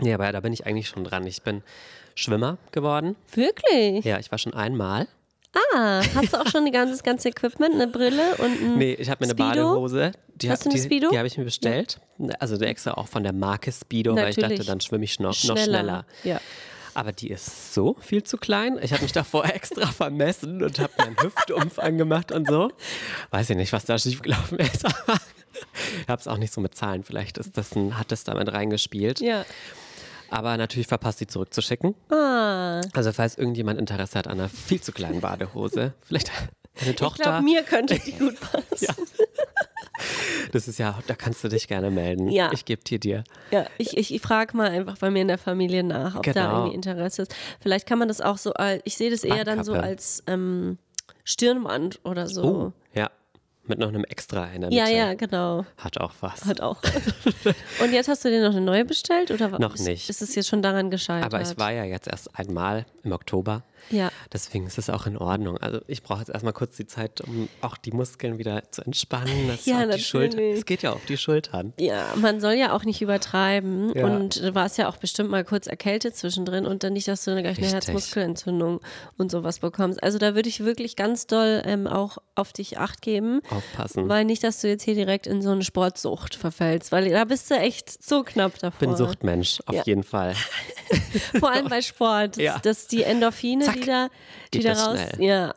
Ja, 0.00 0.14
aber 0.14 0.30
da 0.32 0.40
bin 0.40 0.52
ich 0.52 0.66
eigentlich 0.66 0.88
schon 0.88 1.04
dran. 1.04 1.26
Ich 1.26 1.42
bin 1.42 1.62
Schwimmer 2.14 2.58
geworden. 2.72 3.16
wirklich? 3.34 4.04
Ja, 4.04 4.18
ich 4.18 4.30
war 4.30 4.38
schon 4.38 4.54
einmal. 4.54 5.08
Ah, 5.74 6.02
hast 6.14 6.32
du 6.34 6.36
auch 6.40 6.46
schon 6.46 6.64
die 6.66 6.70
ganze, 6.70 6.92
das 6.92 7.02
ganze 7.02 7.28
Equipment, 7.30 7.74
eine 7.74 7.86
Brille 7.88 8.36
und 8.36 8.44
ein 8.60 8.78
Nee, 8.78 8.94
ich 8.94 9.08
habe 9.08 9.24
mir 9.24 9.32
eine 9.32 9.42
Speedo? 9.50 9.66
Badehose. 9.68 10.12
Die, 10.34 10.50
Hast 10.50 10.60
hab- 10.60 10.64
du 10.64 10.70
eine 10.70 10.78
die, 10.80 10.84
Speedo? 10.86 11.10
die 11.10 11.18
habe 11.18 11.26
ich 11.26 11.38
mir 11.38 11.44
bestellt. 11.44 12.00
Also 12.38 12.56
extra 12.56 12.92
auch 12.94 13.08
von 13.08 13.22
der 13.22 13.32
Marke 13.32 13.72
Speedo, 13.72 14.14
weil 14.14 14.30
ich 14.30 14.36
Natürlich. 14.36 14.58
dachte, 14.58 14.70
dann 14.70 14.80
schwimme 14.80 15.04
ich 15.04 15.18
noch 15.20 15.32
schneller. 15.34 15.56
Noch 15.56 15.64
schneller. 15.64 16.04
Ja. 16.22 16.40
Aber 16.94 17.12
die 17.12 17.30
ist 17.30 17.74
so 17.74 17.96
viel 18.00 18.22
zu 18.24 18.36
klein. 18.36 18.78
Ich 18.82 18.92
habe 18.92 19.02
mich 19.02 19.12
davor 19.12 19.44
extra 19.54 19.86
vermessen 19.86 20.62
und 20.62 20.78
habe 20.78 20.92
meinen 20.98 21.16
Hüftumfang 21.20 21.96
gemacht 21.96 22.30
und 22.30 22.46
so. 22.48 22.70
Weiß 23.30 23.48
ich 23.50 23.56
nicht, 23.56 23.72
was 23.72 23.84
da 23.84 23.98
schiefgelaufen 23.98 24.58
ist. 24.58 24.84
Ich 26.02 26.08
habe 26.08 26.20
es 26.20 26.28
auch 26.28 26.36
nicht 26.38 26.52
so 26.52 26.60
mit 26.60 26.76
Zahlen. 26.76 27.02
Vielleicht 27.02 27.36
ist 27.36 27.56
das 27.56 27.74
ein, 27.74 27.98
hat 27.98 28.12
das 28.12 28.22
damit 28.22 28.52
reingespielt. 28.52 29.18
Ja. 29.20 29.44
Aber 30.30 30.56
natürlich 30.56 30.86
verpasst, 30.86 31.20
die 31.20 31.26
zurückzuschicken. 31.26 31.94
Ah, 32.10 32.80
Also 32.92 33.12
falls 33.12 33.36
irgendjemand 33.38 33.78
Interesse 33.78 34.18
hat 34.18 34.26
an 34.26 34.38
einer 34.38 34.48
viel 34.48 34.80
zu 34.80 34.92
kleinen 34.92 35.20
Badehose, 35.20 35.94
vielleicht 36.02 36.30
eine 36.80 36.90
ich 36.90 36.96
Tochter. 36.96 37.22
glaube, 37.24 37.42
mir 37.44 37.62
könnte 37.62 37.98
die 37.98 38.12
gut 38.12 38.38
passen. 38.40 38.64
Ja. 38.78 38.94
Das 40.52 40.68
ist 40.68 40.78
ja, 40.78 40.98
da 41.06 41.14
kannst 41.14 41.42
du 41.42 41.48
dich 41.48 41.66
gerne 41.66 41.90
melden. 41.90 42.28
Ja. 42.30 42.50
Ich 42.52 42.64
gebe 42.64 42.82
die 42.84 43.00
dir. 43.00 43.24
Ja, 43.50 43.66
ich, 43.78 43.96
ich, 43.96 44.14
ich 44.14 44.22
frage 44.22 44.56
mal 44.56 44.68
einfach 44.70 44.96
bei 44.98 45.10
mir 45.10 45.22
in 45.22 45.28
der 45.28 45.38
Familie 45.38 45.82
nach, 45.82 46.14
ob 46.14 46.22
da 46.22 46.32
Genau. 46.32 46.56
irgendwie 46.58 46.74
Interesse 46.76 47.22
ist. 47.22 47.34
Vielleicht 47.60 47.86
kann 47.86 47.98
man 47.98 48.08
das 48.08 48.20
auch 48.20 48.38
so, 48.38 48.52
als- 48.54 48.80
ich 48.84 48.96
sehe 48.96 49.10
das 49.10 49.24
eher 49.24 49.44
dann 49.44 49.64
so 49.64 49.74
als 49.74 50.22
ähm, 50.28 50.78
Stirnband 51.24 52.00
oder 52.04 52.26
so. 52.28 52.42
Oh. 52.44 52.72
Mit 53.68 53.78
noch 53.78 53.88
einem 53.88 54.04
Extra 54.04 54.46
Mitte. 54.46 54.74
ja, 54.74 54.88
ja, 54.88 55.14
genau. 55.14 55.66
Hat 55.76 56.00
auch 56.00 56.12
was. 56.20 56.44
Hat 56.46 56.60
auch. 56.62 56.82
Und 57.82 57.92
jetzt 57.92 58.08
hast 58.08 58.24
du 58.24 58.30
dir 58.30 58.42
noch 58.42 58.56
eine 58.56 58.64
neue 58.64 58.84
bestellt? 58.86 59.30
Oder 59.30 59.52
was? 59.52 59.60
Noch 59.60 59.76
nicht. 59.76 60.08
Ist 60.08 60.22
es 60.22 60.34
jetzt 60.34 60.48
schon 60.48 60.62
daran 60.62 60.90
gescheitert? 60.90 61.32
Aber 61.32 61.42
ich 61.42 61.58
war 61.58 61.70
ja 61.70 61.84
jetzt 61.84 62.08
erst 62.08 62.34
einmal 62.38 62.86
im 63.04 63.12
Oktober. 63.12 63.62
Ja. 63.90 64.10
Deswegen 64.32 64.66
ist 64.66 64.78
es 64.78 64.90
auch 64.90 65.06
in 65.06 65.16
Ordnung. 65.16 65.56
Also 65.58 65.80
ich 65.86 66.02
brauche 66.02 66.20
jetzt 66.20 66.28
erstmal 66.30 66.52
kurz 66.52 66.76
die 66.76 66.86
Zeit, 66.86 67.20
um 67.20 67.48
auch 67.60 67.76
die 67.76 67.92
Muskeln 67.92 68.38
wieder 68.38 68.62
zu 68.70 68.82
entspannen. 68.82 69.48
Das 69.48 69.66
Ja, 69.66 69.86
die 69.86 70.00
Schulter. 70.00 70.36
natürlich. 70.36 70.58
Es 70.58 70.64
geht 70.66 70.82
ja 70.82 70.92
auf 70.92 71.04
die 71.06 71.16
Schultern. 71.16 71.72
Ja, 71.78 72.04
man 72.16 72.40
soll 72.40 72.52
ja 72.54 72.72
auch 72.74 72.84
nicht 72.84 73.00
übertreiben. 73.02 73.92
Ja. 73.94 74.06
Und 74.06 74.36
du 74.42 74.54
warst 74.54 74.78
ja 74.78 74.88
auch 74.88 74.96
bestimmt 74.96 75.30
mal 75.30 75.44
kurz 75.44 75.66
erkältet 75.66 76.16
zwischendrin 76.16 76.66
und 76.66 76.82
dann 76.84 76.92
nicht, 76.92 77.08
dass 77.08 77.24
du 77.24 77.30
gleich 77.32 77.56
eine 77.58 77.66
Richtig. 77.66 77.72
Herzmuskelentzündung 77.72 78.80
und 79.16 79.30
sowas 79.30 79.58
bekommst. 79.60 80.02
Also 80.02 80.18
da 80.18 80.34
würde 80.34 80.48
ich 80.48 80.64
wirklich 80.64 80.96
ganz 80.96 81.26
doll 81.26 81.62
ähm, 81.64 81.86
auch 81.86 82.18
auf 82.34 82.52
dich 82.52 82.78
acht 82.78 83.02
geben. 83.02 83.40
Aufpassen. 83.50 84.08
Weil 84.08 84.24
nicht, 84.24 84.44
dass 84.44 84.60
du 84.60 84.68
jetzt 84.68 84.82
hier 84.84 84.94
direkt 84.94 85.26
in 85.26 85.42
so 85.42 85.50
eine 85.50 85.64
Sportsucht 85.64 86.34
verfällst, 86.34 86.92
weil 86.92 87.08
da 87.10 87.24
bist 87.24 87.50
du 87.50 87.54
echt 87.54 88.02
so 88.02 88.22
knapp 88.22 88.58
davor. 88.58 88.78
bin 88.78 88.96
Suchtmensch, 88.96 89.60
auf 89.66 89.74
Ja. 89.74 89.82
jeden 89.84 90.02
Fall. 90.04 90.34
Vor 91.38 91.50
allem 91.52 91.68
bei 91.68 91.82
Sport. 91.82 92.36
Ja. 92.36 92.58
das 92.62 92.86
die 92.86 93.02
Endorphine, 93.02 93.64
Zack, 93.74 94.10
die 94.52 94.58
geht 94.58 94.66
da 94.66 94.72
raus. 94.72 94.98
schnell. 94.98 95.24
Ja. 95.24 95.54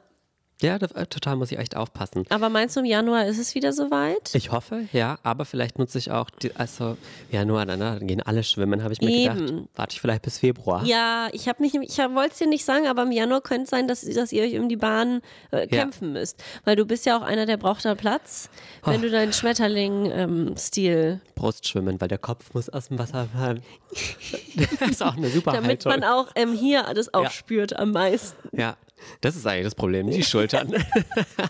Ja, 0.62 0.78
da, 0.80 0.86
äh, 1.00 1.06
total 1.08 1.36
muss 1.38 1.52
ich 1.52 1.58
echt 1.58 1.76
aufpassen. 1.76 2.26
Aber 2.30 2.50
meinst 2.50 2.76
du, 2.76 2.82
im 2.82 2.86
Januar 2.86 3.26
ist 3.26 3.38
es 3.40 3.56
wieder 3.56 3.74
soweit? 3.74 4.34
Ich 4.34 4.52
hoffe, 4.52 4.86
ja, 4.94 5.18
aber 5.24 5.46
vielleicht 5.46 5.80
nutze 5.80 5.98
ich 5.98 6.12
auch, 6.12 6.30
die, 6.30 6.56
also 6.56 6.98
Januar, 7.32 7.66
dann, 7.66 7.80
dann 7.80 8.06
gehen 8.08 8.22
alle 8.22 8.44
schwimmen, 8.44 8.84
habe 8.84 8.94
ich 8.94 9.02
mir 9.02 9.10
Eben. 9.10 9.46
gedacht. 9.46 9.64
Warte 9.76 9.94
ich 9.96 10.02
vielleicht 10.02 10.22
bis 10.22 10.38
Februar. 10.40 10.84
Ja, 10.86 11.30
ich 11.32 11.48
habe 11.48 11.62
mich, 11.64 11.74
ich 11.76 11.98
wollte 11.98 12.32
es 12.34 12.38
dir 12.38 12.48
nicht 12.48 12.64
sagen, 12.66 12.88
aber 12.88 13.04
im 13.04 13.12
Januar 13.12 13.42
könnte 13.42 13.64
es 13.64 13.70
sein, 13.70 13.88
dass, 13.88 14.02
dass 14.06 14.32
ihr 14.32 14.44
euch 14.44 14.58
um 14.60 14.70
die 14.70 14.78
Bahn 14.78 15.22
äh, 15.52 15.68
kämpfen 15.68 16.14
müsst. 16.14 16.44
Weil 16.64 16.76
du 16.76 16.86
bist 16.86 17.06
ja 17.06 17.18
auch 17.18 17.22
einer, 17.24 17.46
der 17.46 17.58
braucht 17.58 17.86
da 17.86 17.96
Platz, 17.96 18.50
wenn 18.86 19.00
Oh. 19.00 19.04
du 19.04 19.10
deinen 19.10 19.34
Schmetterling-Stil, 19.34 21.22
Brustschwimmen, 21.36 22.00
weil 22.00 22.08
der 22.08 22.18
Kopf 22.18 22.54
muss 22.54 22.70
aus 22.70 22.88
dem 22.90 23.00
Wasser 23.00 23.28
fahren. 23.34 23.62
das 24.80 24.90
ist 24.92 25.04
auch 25.04 25.18
eine 25.18 25.30
super 25.30 25.54
damit 25.54 25.86
Haltung. 25.86 25.92
man 26.02 26.04
auch 26.04 26.28
ähm, 26.36 26.54
hier 26.54 26.84
das 26.94 27.14
auch 27.14 27.30
spürt 27.32 27.78
am 27.78 27.92
meisten. 27.92 28.56
Ja, 28.58 28.78
das 29.22 29.36
ist 29.36 29.46
eigentlich 29.46 29.66
das 29.66 29.76
Problem, 29.76 30.10
die 30.10 30.24
Schultern. 30.24 30.74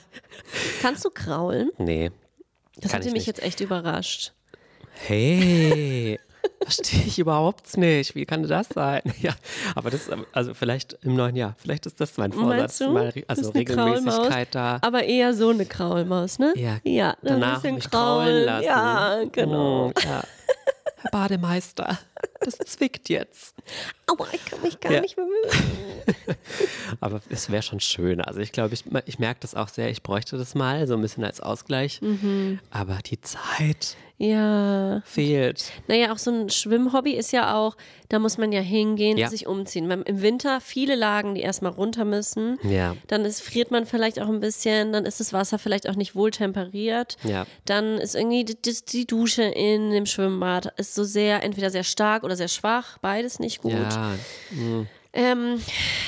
Kannst 0.82 1.06
du 1.06 1.10
kraulen? 1.10 1.72
nee. 1.78 2.12
Das 2.78 2.94
hatte 2.94 3.08
ich 3.08 3.14
mich 3.14 3.22
nicht. 3.22 3.28
jetzt 3.28 3.44
echt 3.44 3.60
überrascht. 3.60 4.32
Hey, 4.94 6.20
verstehe 6.64 7.04
ich 7.06 7.20
überhaupt 7.20 7.78
nicht. 7.78 8.16
Wie 8.16 8.26
kann 8.26 8.44
das 8.44 8.70
sein? 8.70 9.02
Ja, 9.22 9.36
aber 9.76 9.90
das 9.90 10.08
ist, 10.08 10.18
also 10.32 10.54
vielleicht 10.54 10.98
im 11.04 11.16
neuen 11.16 11.36
Jahr, 11.36 11.56
vielleicht 11.58 11.86
ist 11.86 12.00
das 12.02 12.18
mein 12.18 12.32
Vorsatz. 12.32 12.80
Mal, 12.80 13.14
also 13.28 13.42
ist 13.42 13.56
eine 13.56 13.66
Kraulmaus? 13.66 13.98
Regelmäßigkeit 13.98 14.56
da. 14.56 14.80
Aber 14.82 15.04
eher 15.04 15.34
so 15.34 15.50
eine 15.50 15.66
Kraulmaus, 15.66 16.40
ne? 16.40 16.54
Ja, 16.56 16.78
ja 16.84 17.12
ein 17.12 17.18
danach 17.22 17.62
bisschen 17.62 17.76
mich 17.76 17.90
kraulen 17.90 18.46
lassen. 18.46 18.66
Ja, 18.66 19.24
genau. 19.32 19.90
Mm, 19.90 19.94
ja. 20.04 20.24
Herr 20.98 21.12
Bademeister, 21.12 21.98
das 22.42 22.58
zwickt 22.58 23.10
jetzt. 23.10 23.56
Aua, 24.08 24.28
ich 24.34 24.46
kann 24.46 24.62
mich 24.62 24.80
gar 24.80 24.92
Ja. 24.94 25.02
nicht 25.02 25.16
bemühen. 25.16 25.50
Aber 27.00 27.22
es 27.30 27.50
wäre 27.50 27.62
schon 27.64 27.80
schön. 27.80 28.22
Also 28.22 28.40
ich 28.40 28.52
glaube, 28.52 28.74
ich, 28.74 28.84
ich 29.06 29.20
merke 29.20 29.40
das 29.42 29.56
auch 29.56 29.70
sehr. 29.70 29.90
Ich 29.90 30.04
bräuchte 30.04 30.38
das 30.38 30.56
mal, 30.56 30.88
so 30.88 30.94
ein 30.96 31.02
bisschen 31.02 31.24
als 31.24 31.40
Ausgleich. 31.42 32.02
Mhm. 32.02 32.60
Aber 32.70 33.00
die 33.06 33.20
Zeit 33.22 33.96
Ja. 34.18 35.02
fehlt. 35.06 35.72
Naja, 35.88 36.12
auch 36.14 36.18
so 36.20 36.30
ein 36.32 36.50
Schwimmhobby 36.50 37.14
ist 37.14 37.32
ja 37.32 37.56
auch, 37.56 37.76
da 38.10 38.20
muss 38.20 38.38
man 38.38 38.52
ja 38.52 38.62
hingehen, 38.62 39.18
Ja. 39.18 39.30
sich 39.30 39.48
umziehen. 39.48 39.90
Weil 39.90 40.02
Im 40.02 40.22
Winter 40.22 40.62
viele 40.62 40.96
Lagen, 40.96 41.34
die 41.36 41.42
erstmal 41.42 41.72
runter 41.72 42.06
müssen. 42.06 42.60
Ja. 42.64 42.96
Dann 43.08 43.26
ist, 43.26 43.42
friert 43.42 43.72
man 43.72 43.86
vielleicht 43.86 44.20
auch 44.20 44.28
ein 44.30 44.40
bisschen, 44.42 44.94
dann 44.94 45.06
ist 45.06 45.20
das 45.20 45.34
Wasser 45.34 45.58
vielleicht 45.58 45.90
auch 45.90 45.96
nicht 45.96 46.14
wohl 46.16 46.30
temperiert. 46.32 47.18
Ja. 47.24 47.48
Dann 47.66 47.98
ist 47.98 48.16
irgendwie 48.16 48.46
die, 48.46 48.58
die 48.92 49.08
Dusche 49.08 49.44
in 49.44 49.90
dem 49.92 50.06
Schwimmbad 50.06 50.71
ist 50.78 50.96
so 50.96 51.04
sehr, 51.04 51.44
entweder 51.44 51.70
sehr 51.70 51.84
stark 51.84 52.24
oder 52.24 52.36
sehr 52.36 52.48
schwach, 52.48 52.98
beides 53.00 53.40
nicht 53.40 53.62
gut. 53.62 53.74
Ja, 53.74 54.14
Ähm, 55.14 55.62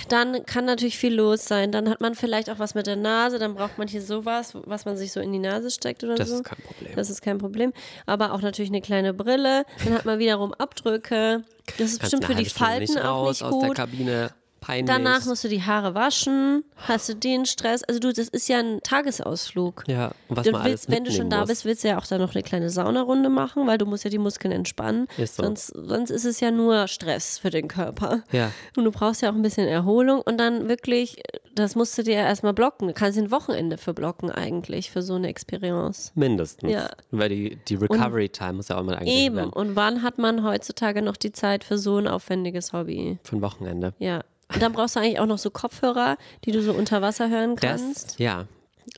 dann 0.07 0.45
kann 0.45 0.63
natürlich 0.63 0.97
viel 0.97 1.13
los 1.13 1.43
sein. 1.45 1.73
Dann 1.73 1.89
hat 1.89 1.99
man 1.99 2.15
vielleicht 2.15 2.49
auch 2.49 2.59
was 2.59 2.73
mit 2.73 2.87
der 2.87 2.95
Nase, 2.95 3.37
dann 3.37 3.53
braucht 3.55 3.77
man 3.77 3.89
hier 3.89 4.01
sowas, 4.01 4.53
was 4.65 4.85
man 4.85 4.95
sich 4.95 5.11
so 5.11 5.19
in 5.19 5.33
die 5.33 5.39
Nase 5.39 5.71
steckt 5.71 6.05
oder 6.05 6.15
das 6.15 6.29
so. 6.29 6.35
ist 6.35 6.43
kein 6.45 6.59
Problem. 6.63 6.95
Das 6.95 7.09
ist 7.09 7.21
kein 7.21 7.37
Problem. 7.37 7.73
Aber 8.05 8.31
auch 8.33 8.41
natürlich 8.41 8.71
eine 8.71 8.79
kleine 8.81 9.13
Brille. 9.13 9.65
Dann 9.83 9.93
hat 9.93 10.05
man 10.05 10.19
wiederum 10.19 10.53
Abdrücke. 10.53 11.43
Das 11.77 11.91
ist 11.91 11.99
Kannst 11.99 12.01
bestimmt 12.13 12.25
für 12.25 12.35
die 12.35 12.49
Falten 12.49 12.97
auch 12.99 13.25
raus 13.25 13.41
nicht 13.41 13.43
aus 13.43 13.59
der 13.59 13.67
gut. 13.67 13.77
Kabine. 13.77 14.31
Peinlich. 14.65 14.85
Danach 14.95 15.25
musst 15.25 15.43
du 15.43 15.49
die 15.49 15.61
Haare 15.61 15.93
waschen. 15.93 16.63
Hast 16.87 17.09
du 17.09 17.15
den 17.15 17.45
Stress? 17.45 17.83
Also 17.83 17.99
du, 17.99 18.13
das 18.13 18.29
ist 18.29 18.47
ja 18.47 18.59
ein 18.59 18.79
Tagesausflug. 18.81 19.83
ja, 19.87 20.11
und 20.29 20.37
was 20.37 20.45
Du 20.45 20.51
man 20.53 20.61
alles 20.61 20.87
willst, 20.87 20.91
wenn 20.91 21.03
du 21.03 21.11
schon 21.11 21.29
da 21.29 21.41
muss. 21.41 21.49
bist, 21.49 21.65
willst 21.65 21.83
du 21.83 21.89
ja 21.89 21.97
auch 21.97 22.05
da 22.07 22.17
noch 22.17 22.33
eine 22.33 22.43
kleine 22.43 22.69
Saunarunde 22.69 23.29
machen, 23.29 23.67
weil 23.67 23.77
du 23.77 23.85
musst 23.85 24.03
ja 24.05 24.09
die 24.09 24.17
Muskeln 24.17 24.53
entspannen. 24.53 25.07
Ist 25.17 25.35
so. 25.35 25.43
Sonst, 25.43 25.67
sonst 25.75 26.09
ist 26.11 26.23
es 26.25 26.39
ja 26.39 26.49
nur 26.51 26.87
Stress 26.87 27.39
für 27.39 27.49
den 27.49 27.67
Körper. 27.67 28.23
Ja. 28.31 28.51
Und 28.77 28.85
du 28.85 28.91
brauchst 28.91 29.21
ja 29.21 29.29
auch 29.31 29.35
ein 29.35 29.41
bisschen 29.41 29.67
Erholung 29.67 30.21
und 30.21 30.37
dann 30.37 30.69
wirklich, 30.69 31.21
das 31.55 31.75
musst 31.75 31.97
du 31.97 32.03
dir 32.03 32.13
erstmal 32.15 32.53
blocken. 32.53 32.87
Du 32.87 32.93
kannst 32.93 33.17
ein 33.17 33.31
Wochenende 33.31 33.77
für 33.77 33.93
blocken 33.93 34.31
eigentlich, 34.31 34.91
für 34.91 35.01
so 35.01 35.15
eine 35.15 35.27
Experience. 35.27 36.11
Mindestens. 36.15 36.71
Ja. 36.71 36.89
Weil 37.11 37.29
die, 37.29 37.57
die 37.67 37.75
Recovery 37.75 38.29
Time 38.29 38.53
muss 38.53 38.69
ja 38.69 38.77
auch 38.77 38.83
mal 38.83 38.95
eingehalten 38.95 39.25
Eben. 39.25 39.35
werden. 39.35 39.49
Und 39.53 39.75
wann 39.75 40.03
hat 40.03 40.17
man 40.19 40.43
heutzutage 40.43 41.01
noch 41.01 41.17
die 41.17 41.31
Zeit 41.33 41.63
für 41.63 41.77
so 41.77 41.97
ein 41.97 42.07
aufwendiges 42.07 42.71
Hobby? 42.73 43.19
Für 43.23 43.35
ein 43.35 43.41
Wochenende. 43.41 43.93
Ja. 43.99 44.21
Und 44.51 44.61
dann 44.61 44.73
brauchst 44.73 44.95
du 44.95 44.99
eigentlich 44.99 45.19
auch 45.19 45.25
noch 45.25 45.37
so 45.37 45.49
Kopfhörer, 45.49 46.17
die 46.45 46.51
du 46.51 46.61
so 46.61 46.73
unter 46.73 47.01
Wasser 47.01 47.29
hören 47.29 47.55
kannst. 47.55 48.11
Das, 48.11 48.17
ja. 48.17 48.47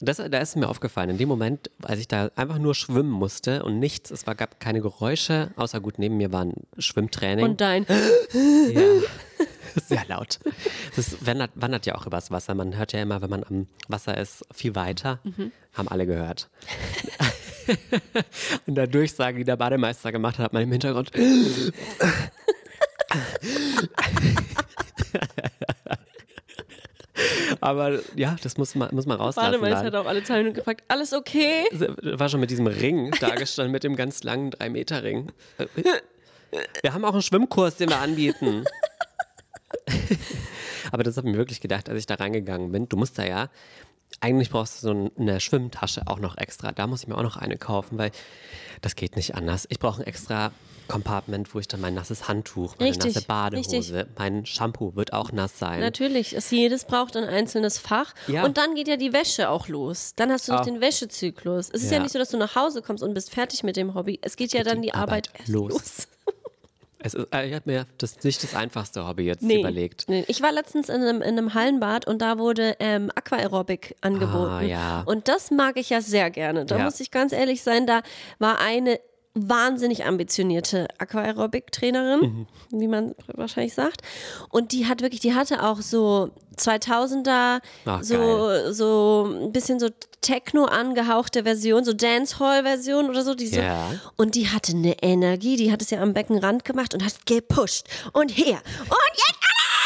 Das, 0.01 0.17
da 0.17 0.39
ist 0.39 0.55
mir 0.55 0.67
aufgefallen, 0.67 1.11
in 1.11 1.17
dem 1.17 1.29
Moment, 1.29 1.69
als 1.83 1.99
ich 1.99 2.07
da 2.07 2.31
einfach 2.35 2.57
nur 2.57 2.73
schwimmen 2.73 3.11
musste 3.11 3.63
und 3.63 3.79
nichts, 3.79 4.09
es 4.09 4.25
war, 4.25 4.33
gab 4.33 4.59
keine 4.59 4.81
Geräusche, 4.81 5.51
außer 5.55 5.79
gut, 5.79 5.99
neben 5.99 6.17
mir 6.17 6.33
war 6.33 6.43
ein 6.43 6.53
Schwimmtraining. 6.77 7.45
Und 7.45 7.61
dein, 7.61 7.85
ja. 8.73 8.81
Sehr 9.85 10.05
laut. 10.07 10.39
Das 10.95 11.25
wandert, 11.25 11.51
wandert 11.55 11.85
ja 11.85 11.95
auch 11.95 12.05
übers 12.05 12.31
Wasser. 12.31 12.55
Man 12.55 12.77
hört 12.77 12.93
ja 12.93 13.01
immer, 13.01 13.21
wenn 13.21 13.29
man 13.29 13.43
am 13.43 13.67
Wasser 13.87 14.17
ist, 14.17 14.45
viel 14.53 14.73
weiter. 14.75 15.19
Mhm. 15.23 15.51
Haben 15.73 15.89
alle 15.89 16.05
gehört. 16.05 16.49
und 18.67 18.75
der 18.75 18.87
Durchsage, 18.87 19.39
die 19.39 19.43
der 19.43 19.57
Bademeister 19.57 20.11
gemacht 20.11 20.37
hat, 20.37 20.45
hat 20.45 20.53
man 20.53 20.63
im 20.63 20.71
Hintergrund. 20.71 21.11
Aber 27.61 27.99
ja, 28.15 28.35
das 28.41 28.57
muss 28.57 28.75
man, 28.75 28.93
muss 28.93 29.05
man 29.05 29.17
rauslassen. 29.17 29.51
Bademeister 29.51 29.91
dann. 29.91 29.93
hat 29.93 30.05
auch 30.05 30.09
alle 30.09 30.23
Zeilen 30.23 30.53
gefragt, 30.53 30.83
alles 30.87 31.13
okay? 31.13 31.63
war 31.71 32.29
schon 32.29 32.39
mit 32.39 32.51
diesem 32.51 32.67
Ring 32.67 33.11
dargestellt, 33.19 33.71
mit 33.71 33.83
dem 33.83 33.95
ganz 33.95 34.23
langen 34.23 34.51
3-Meter-Ring. 34.51 35.31
Wir 36.81 36.93
haben 36.93 37.05
auch 37.05 37.13
einen 37.13 37.21
Schwimmkurs, 37.21 37.77
den 37.77 37.89
wir 37.89 37.99
anbieten. 37.99 38.65
Aber 40.91 41.03
das 41.03 41.17
habe 41.17 41.27
ich 41.27 41.33
mir 41.33 41.37
wirklich 41.39 41.61
gedacht, 41.61 41.89
als 41.89 41.99
ich 41.99 42.05
da 42.05 42.15
reingegangen 42.15 42.71
bin. 42.71 42.87
Du 42.87 42.97
musst 42.97 43.17
da 43.17 43.25
ja, 43.25 43.49
eigentlich 44.21 44.49
brauchst 44.49 44.83
du 44.83 44.87
so 44.87 45.11
eine 45.17 45.39
Schwimmtasche 45.39 46.03
auch 46.07 46.19
noch 46.19 46.37
extra. 46.37 46.71
Da 46.71 46.87
muss 46.87 47.03
ich 47.03 47.07
mir 47.07 47.17
auch 47.17 47.23
noch 47.23 47.37
eine 47.37 47.57
kaufen, 47.57 47.97
weil 47.97 48.11
das 48.81 48.95
geht 48.95 49.15
nicht 49.15 49.35
anders. 49.35 49.65
Ich 49.69 49.79
brauche 49.79 50.01
ein 50.01 50.07
extra 50.07 50.51
Compartment, 50.87 51.53
wo 51.53 51.59
ich 51.59 51.67
dann 51.67 51.81
mein 51.81 51.93
nasses 51.93 52.27
Handtuch, 52.27 52.75
meine 52.79 52.91
Richtig, 52.91 53.15
nasse 53.15 53.27
Badehose, 53.27 53.77
richtig. 53.77 54.05
mein 54.17 54.45
Shampoo 54.45 54.95
wird 54.95 55.13
auch 55.13 55.31
nass 55.31 55.57
sein. 55.59 55.79
Natürlich, 55.79 56.33
es, 56.35 56.51
jedes 56.51 56.85
braucht 56.85 57.15
ein 57.17 57.23
einzelnes 57.25 57.77
Fach. 57.77 58.13
Ja. 58.27 58.45
Und 58.45 58.57
dann 58.57 58.75
geht 58.75 58.87
ja 58.87 58.97
die 58.97 59.13
Wäsche 59.13 59.49
auch 59.49 59.67
los. 59.67 60.13
Dann 60.15 60.31
hast 60.31 60.47
du 60.47 60.51
noch 60.53 60.61
Ah. 60.61 60.63
den 60.65 60.81
Wäschezyklus. 60.81 61.69
Es 61.69 61.83
ist 61.83 61.91
ja. 61.91 61.97
Ja. 61.97 62.03
nicht 62.03 62.11
so, 62.11 62.19
dass 62.19 62.29
du 62.29 62.37
nach 62.37 62.55
Hause 62.55 62.81
kommst 62.81 63.03
und 63.03 63.13
bist 63.13 63.31
fertig 63.33 63.63
mit 63.63 63.75
dem 63.77 63.93
Hobby. 63.95 64.19
Es 64.21 64.35
geht 64.35 64.53
ja 64.53 64.63
dann 64.63 64.81
die, 64.81 64.93
Arbeit, 64.93 65.29
erst 65.37 65.47
los. 65.49 65.71
los. 65.71 66.07
Es 66.97 67.13
ist, 67.13 67.27
äh, 67.35 67.47
ich 67.47 67.53
habe 67.53 67.69
mir 67.69 67.85
das 67.99 68.23
nicht 68.23 68.41
das 68.41 68.55
einfachste 68.55 69.07
Hobby 69.07 69.25
jetzt 69.25 69.43
Nee, 69.43 69.59
überlegt. 69.59 70.05
nee. 70.09 70.25
Ich 70.27 70.41
war 70.41 70.51
letztens 70.51 70.89
in 70.89 70.95
einem, 71.03 71.21
in 71.21 71.37
einem 71.37 71.53
Hallenbad 71.53 72.07
und 72.07 72.19
da 72.19 72.39
wurde 72.39 72.77
ähm, 72.79 73.11
Aquaerobik 73.13 73.95
angeboten. 74.01 74.49
Ah, 74.49 74.61
ja. 74.61 75.03
Und 75.05 75.27
das 75.27 75.51
mag 75.51 75.77
ich 75.77 75.91
ja 75.91 76.01
sehr 76.01 76.31
gerne. 76.31 76.65
Da 76.65 76.79
Ja. 76.79 76.83
muss 76.85 76.99
ich 76.99 77.11
ganz 77.11 77.31
ehrlich 77.31 77.61
sein, 77.61 77.85
da 77.85 78.01
war 78.39 78.59
eine 78.59 78.99
wahnsinnig 79.35 80.05
ambitionierte 80.05 80.87
Aquaerobik-Trainerin, 80.97 82.19
Mhm. 82.21 82.47
wie 82.71 82.87
man 82.87 83.15
wahrscheinlich 83.27 83.73
sagt. 83.73 84.01
Und 84.49 84.71
die 84.71 84.87
hat 84.87 85.01
wirklich, 85.01 85.19
die 85.21 85.33
hatte 85.35 85.61
auch 85.63 85.81
so 85.81 86.29
2000er, 86.57 87.59
Ach, 87.85 88.01
so, 88.01 88.71
so 88.71 89.29
ein 89.29 89.51
bisschen 89.51 89.79
so 89.79 89.89
Techno 90.21 90.65
angehauchte 90.65 91.43
Version, 91.43 91.83
so 91.85 91.93
Dancehall-Version 91.93 93.09
oder 93.09 93.23
so. 93.23 93.35
Die 93.35 93.47
so 93.47 93.59
Ja. 93.59 93.91
Und 94.15 94.35
die 94.35 94.47
hatte 94.49 94.71
eine 94.71 95.01
Energie, 95.03 95.57
die 95.57 95.71
hat 95.71 95.81
es 95.81 95.89
ja 95.89 96.01
am 96.01 96.13
Beckenrand 96.13 96.63
gemacht 96.65 96.93
und 96.93 97.03
hat 97.03 97.25
gepusht. 97.25 97.87
Und 98.13 98.29
her. 98.29 98.59
Und 98.79 99.11
jetzt! 99.17 99.39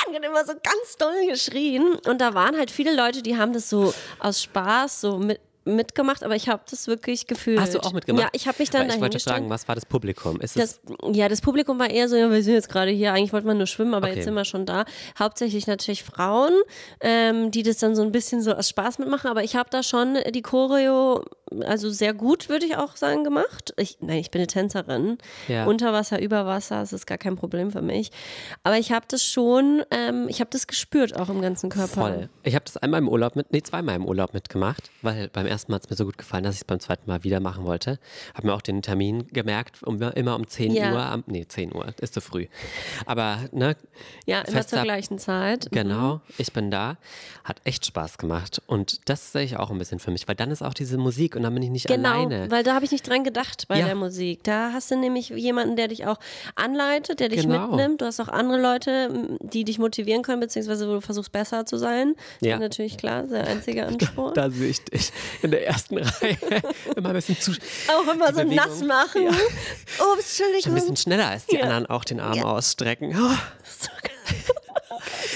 Und 0.08 0.24
immer 0.24 0.44
so 0.44 0.54
ganz 0.54 0.98
doll 0.98 1.28
geschrien. 1.28 1.96
Und 2.08 2.20
da 2.20 2.34
waren 2.34 2.58
halt 2.58 2.72
viele 2.72 2.96
Leute, 2.96 3.22
die 3.22 3.38
haben 3.38 3.54
das 3.54 3.70
so 3.70 3.94
aus 4.20 4.42
Spaß 4.42 5.02
so 5.02 5.18
mit, 5.20 5.40
mitgemacht, 5.76 6.24
aber 6.24 6.36
ich 6.36 6.50
habe 6.50 6.62
das 6.70 6.88
wirklich 6.88 7.28
gefühlt. 7.28 7.60
Hast 7.60 7.76
du 7.76 7.80
auch 7.80 7.94
mitgemacht? 7.94 8.24
Ja, 8.24 8.30
ich 8.34 8.48
habe 8.48 8.58
mich 8.60 8.70
dann 8.70 8.88
Weil 8.88 8.96
Ich 8.96 9.02
wollte 9.02 9.20
fragen, 9.20 9.50
was 9.50 9.68
war 9.68 9.76
das 9.76 9.86
Publikum? 9.86 10.40
Ist 10.42 10.58
es 10.58 10.80
Das, 10.86 11.16
ja, 11.16 11.30
das 11.30 11.42
Publikum 11.42 11.80
war 11.80 11.90
eher 11.90 12.10
so, 12.10 12.16
ja, 12.16 12.30
wir 12.30 12.44
sind 12.44 12.54
jetzt 12.54 12.70
gerade 12.70 12.92
hier, 12.92 13.14
eigentlich 13.14 13.34
wollten 13.34 13.48
wir 13.48 13.54
nur 13.54 13.68
schwimmen, 13.68 13.94
aber 13.94 14.08
Okay. 14.08 14.16
jetzt 14.18 14.26
sind 14.26 14.34
wir 14.34 14.46
schon 14.46 14.66
da. 14.66 14.86
Hauptsächlich 15.18 15.68
natürlich 15.68 16.04
Frauen, 16.04 16.54
ähm, 17.02 17.52
die 17.52 17.64
das 17.64 17.78
dann 17.78 17.96
so 17.96 18.02
ein 18.02 18.12
bisschen 18.12 18.42
so 18.42 18.54
aus 18.54 18.70
Spaß 18.70 19.00
mitmachen, 19.00 19.30
aber 19.30 19.44
ich 19.44 19.56
habe 19.56 19.70
da 19.70 19.84
schon 19.84 20.18
die 20.34 20.42
Choreo, 20.42 21.24
also 21.66 21.90
sehr 21.90 22.14
gut, 22.14 22.50
würde 22.50 22.66
ich 22.66 22.78
auch 22.78 22.96
sagen, 22.96 23.24
gemacht. 23.24 23.74
Ich, 23.78 23.98
nein, 24.02 24.18
ich 24.20 24.32
bin 24.32 24.40
eine 24.40 24.48
Tänzerin. 24.48 25.18
Ja. 25.48 25.66
Unter 25.66 25.94
Wasser, 25.94 26.22
über 26.22 26.46
Wasser, 26.46 26.80
das 26.80 26.94
ist 26.94 27.08
gar 27.08 27.18
kein 27.18 27.36
Problem 27.36 27.72
für 27.72 27.82
mich. 27.82 28.12
Aber 28.64 28.78
ich 28.78 28.92
habe 28.92 29.06
das 29.08 29.24
schon, 29.24 29.84
ähm, 29.92 30.28
ich 30.30 30.40
habe 30.40 30.50
das 30.52 30.68
gespürt 30.68 31.16
auch 31.20 31.30
im 31.30 31.42
ganzen 31.42 31.70
Körper. 31.70 31.88
voll? 32.02 32.30
Ich 32.44 32.56
habe 32.56 32.66
das 32.66 32.78
einmal 32.78 33.00
im 33.00 33.10
Urlaub 33.10 33.36
mit, 33.36 33.52
nee, 33.52 33.62
zweimal 33.62 33.96
im 33.96 34.06
Urlaub 34.06 34.34
mitgemacht, 34.34 34.90
weil 35.02 35.30
beim 35.30 35.46
ersten 35.46 35.72
Mal 35.72 35.76
hat 35.78 35.84
es 35.86 35.90
mir 35.90 35.96
so 35.96 36.06
gut 36.06 36.18
gefallen, 36.18 36.44
dass 36.44 36.56
ich 36.56 36.62
es 36.62 36.66
beim 36.66 36.80
zweiten 36.80 37.10
Mal 37.10 37.24
wieder 37.24 37.40
machen 37.40 37.66
wollte. 37.66 38.00
Habe 38.34 38.48
mir 38.48 38.54
auch 38.54 38.62
den 38.62 38.82
Termin 38.82 39.28
gemerkt, 39.28 39.84
um, 39.84 40.02
immer 40.02 40.36
um 40.36 40.48
10 40.48 40.74
Ja. 40.74 40.94
Uhr. 40.94 41.00
Am, 41.00 41.24
nee, 41.28 41.46
10 41.48 41.74
Uhr, 41.74 41.88
ist 42.02 42.14
zu 42.14 42.22
früh. 42.22 42.48
Aber, 43.06 43.40
ne, 43.52 43.76
Ja, 44.26 44.42
immer 44.42 44.66
zur 44.66 44.82
gleichen 44.84 45.18
Zeit. 45.20 45.68
Genau, 45.72 46.22
ich 46.38 46.54
bin 46.54 46.72
da. 46.72 46.98
Hat 47.44 47.62
echt 47.64 47.86
Spaß 47.86 48.18
gemacht. 48.18 48.62
Und 48.68 49.10
das 49.10 49.32
sehe 49.32 49.44
ich 49.44 49.58
auch 49.58 49.72
ein 49.72 49.78
bisschen 49.78 50.00
für 50.00 50.12
mich, 50.12 50.28
weil 50.28 50.36
dann 50.36 50.52
ist 50.52 50.62
auch 50.62 50.74
diese 50.74 50.98
Musik 50.98 51.36
und 51.40 51.44
dann 51.44 51.54
bin 51.54 51.64
ich 51.64 51.70
nicht 51.70 51.88
Genau, 51.88 52.10
alleine. 52.10 52.52
weil 52.52 52.64
da 52.64 52.76
habe 52.76 52.86
ich 52.86 52.92
nicht 52.92 53.08
dran 53.08 53.24
gedacht 53.24 53.66
bei 53.68 53.80
Ja. 53.80 53.86
der 53.86 53.96
Musik. 53.96 54.44
Da 54.44 54.72
hast 54.74 54.92
du 54.92 54.98
nämlich 54.98 55.30
jemanden, 55.30 55.76
der 55.76 55.88
dich 55.88 56.06
auch 56.06 56.18
anleitet, 56.56 57.20
der 57.20 57.30
dich 57.30 57.42
Genau. 57.44 57.68
mitnimmt. 57.68 58.02
Du 58.02 58.06
hast 58.06 58.20
auch 58.20 58.28
andere 58.28 58.60
Leute, 58.62 59.38
die 59.42 59.64
dich 59.64 59.80
motivieren 59.80 60.22
können, 60.22 60.42
beziehungsweise 60.42 60.88
wo 60.88 60.94
du 60.96 61.02
versuchst, 61.02 61.32
besser 61.32 61.66
zu 61.66 61.78
sein. 61.78 62.16
Ja. 62.42 62.50
Das 62.52 62.56
ist 62.56 62.60
natürlich 62.62 62.98
klar, 62.98 63.24
der 63.24 63.48
einzige 63.48 63.86
Anspruch. 63.88 64.34
Da 64.34 64.50
sehe 64.52 64.70
ich 64.70 64.84
dich 64.84 65.12
in 65.42 65.52
der 65.52 65.66
ersten 65.66 65.98
Reihe. 65.98 66.38
Immer 66.96 67.10
ein 67.10 67.16
bisschen 67.16 67.40
zu. 67.40 67.52
auch 67.88 68.14
immer 68.14 68.28
so 68.28 68.42
Bewegung. 68.44 68.56
nass 68.56 68.84
machen. 68.84 69.24
Ja. 69.24 69.32
Oh, 70.00 70.16
Entschuldigung. 70.18 70.74
Ein 70.74 70.76
bisschen 70.76 70.98
schneller 70.98 71.30
als 71.30 71.46
die 71.46 71.56
Ja. 71.56 71.62
anderen 71.64 71.86
auch 71.86 72.04
den 72.04 72.20
Arm 72.20 72.44
ausstrecken. 72.44 73.16
Oh. 73.18 73.36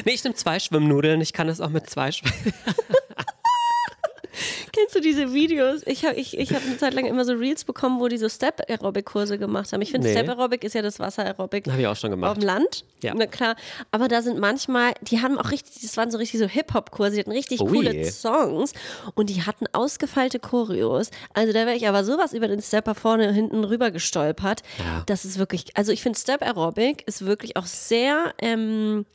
Nee, 0.05 0.11
ich 0.13 0.23
nehme 0.23 0.35
zwei 0.35 0.59
Schwimmnudeln. 0.59 1.21
Ich 1.21 1.31
kann 1.33 1.47
das 1.47 1.61
auch 1.61 1.69
mit 1.69 1.89
zwei 1.89 2.11
Schwimmnudeln. 2.11 2.53
Kennst 4.71 4.95
du 4.95 4.99
diese 4.99 5.33
Videos? 5.33 5.81
Ich 5.85 6.05
habe 6.05 6.15
ich, 6.15 6.37
ich 6.37 6.53
hab 6.53 6.63
eine 6.65 6.77
Zeit 6.77 6.93
lang 6.93 7.05
immer 7.05 7.25
so 7.25 7.33
Reels 7.33 7.63
bekommen, 7.63 7.99
wo 7.99 8.07
die 8.07 8.17
so 8.17 8.29
Step-Aerobic-Kurse 8.29 9.37
gemacht 9.37 9.71
haben. 9.73 9.81
Ich 9.81 9.91
finde, 9.91 10.07
Nee. 10.07 10.13
Step-Aerobic 10.13 10.63
ist 10.63 10.73
ja 10.75 10.81
das 10.81 10.99
Wasser-Aerobic. 10.99 11.67
Habe 11.69 11.81
ich 11.81 11.87
auch 11.87 11.95
schon 11.95 12.11
Auf 12.11 12.15
gemacht. 12.15 12.37
dem 12.37 12.43
Land? 12.45 12.85
Ja. 13.01 13.13
Na 13.15 13.25
klar. 13.27 13.55
Aber 13.91 14.07
da 14.07 14.21
sind 14.21 14.39
manchmal, 14.39 14.93
die 15.01 15.21
haben 15.21 15.37
auch 15.37 15.51
richtig, 15.51 15.81
das 15.81 15.95
waren 15.97 16.09
so 16.11 16.17
richtig 16.17 16.39
so 16.39 16.47
Hip-Hop-Kurse, 16.47 17.13
die 17.15 17.19
hatten 17.19 17.31
richtig 17.31 17.61
Ui. 17.61 17.69
coole 17.69 18.11
Songs 18.11 18.73
und 19.15 19.29
die 19.29 19.43
hatten 19.43 19.65
ausgefeilte 19.73 20.39
Choreos. 20.39 21.09
Also 21.33 21.53
da 21.53 21.65
wäre 21.65 21.75
ich 21.75 21.87
aber 21.87 22.03
sowas 22.03 22.33
über 22.33 22.47
den 22.47 22.61
Stepper 22.61 22.95
vorne 22.95 23.27
und 23.29 23.33
hinten 23.35 23.63
rüber 23.63 23.91
gestolpert. 23.91 24.61
Ja. 24.79 25.03
Das 25.05 25.25
ist 25.25 25.37
wirklich, 25.37 25.65
also 25.75 25.91
ich 25.91 26.01
finde 26.01 26.17
Step 26.19 26.41
Aerobic 26.41 27.07
ist 27.07 27.25
wirklich 27.25 27.55
auch 27.57 27.65
sehr 27.65 28.33
ähm, 28.39 29.05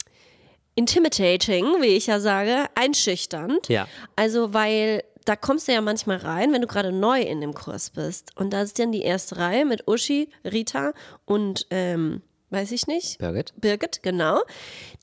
intimidating, 0.78 1.64
wie 1.80 1.97
ich 1.97 2.06
ja 2.06 2.20
sage, 2.20 2.66
einschüchternd. 2.76 3.68
Ja. 3.68 3.88
Also 4.14 4.54
weil 4.54 5.02
da 5.25 5.35
kommst 5.35 5.68
du 5.68 5.73
ja 5.73 5.80
manchmal 5.80 6.18
rein, 6.18 6.52
wenn 6.52 6.62
du 6.62 6.68
gerade 6.68 6.92
neu 6.92 7.20
in 7.20 7.40
dem 7.40 7.52
Kurs 7.52 7.90
bist. 7.90 8.30
Und 8.37 8.52
da 8.52 8.62
ist 8.62 8.78
dann 8.78 8.92
die 8.92 9.02
erste 9.02 9.37
Reihe 9.37 9.66
mit 9.66 9.87
Uschi, 9.88 10.30
Rita 10.44 10.92
und 11.26 11.66
ähm, 11.70 12.23
weiß 12.50 12.70
ich 12.70 12.87
nicht. 12.87 13.18
Birgit. 13.18 13.52
Birgit, 13.56 14.02
genau. 14.02 14.40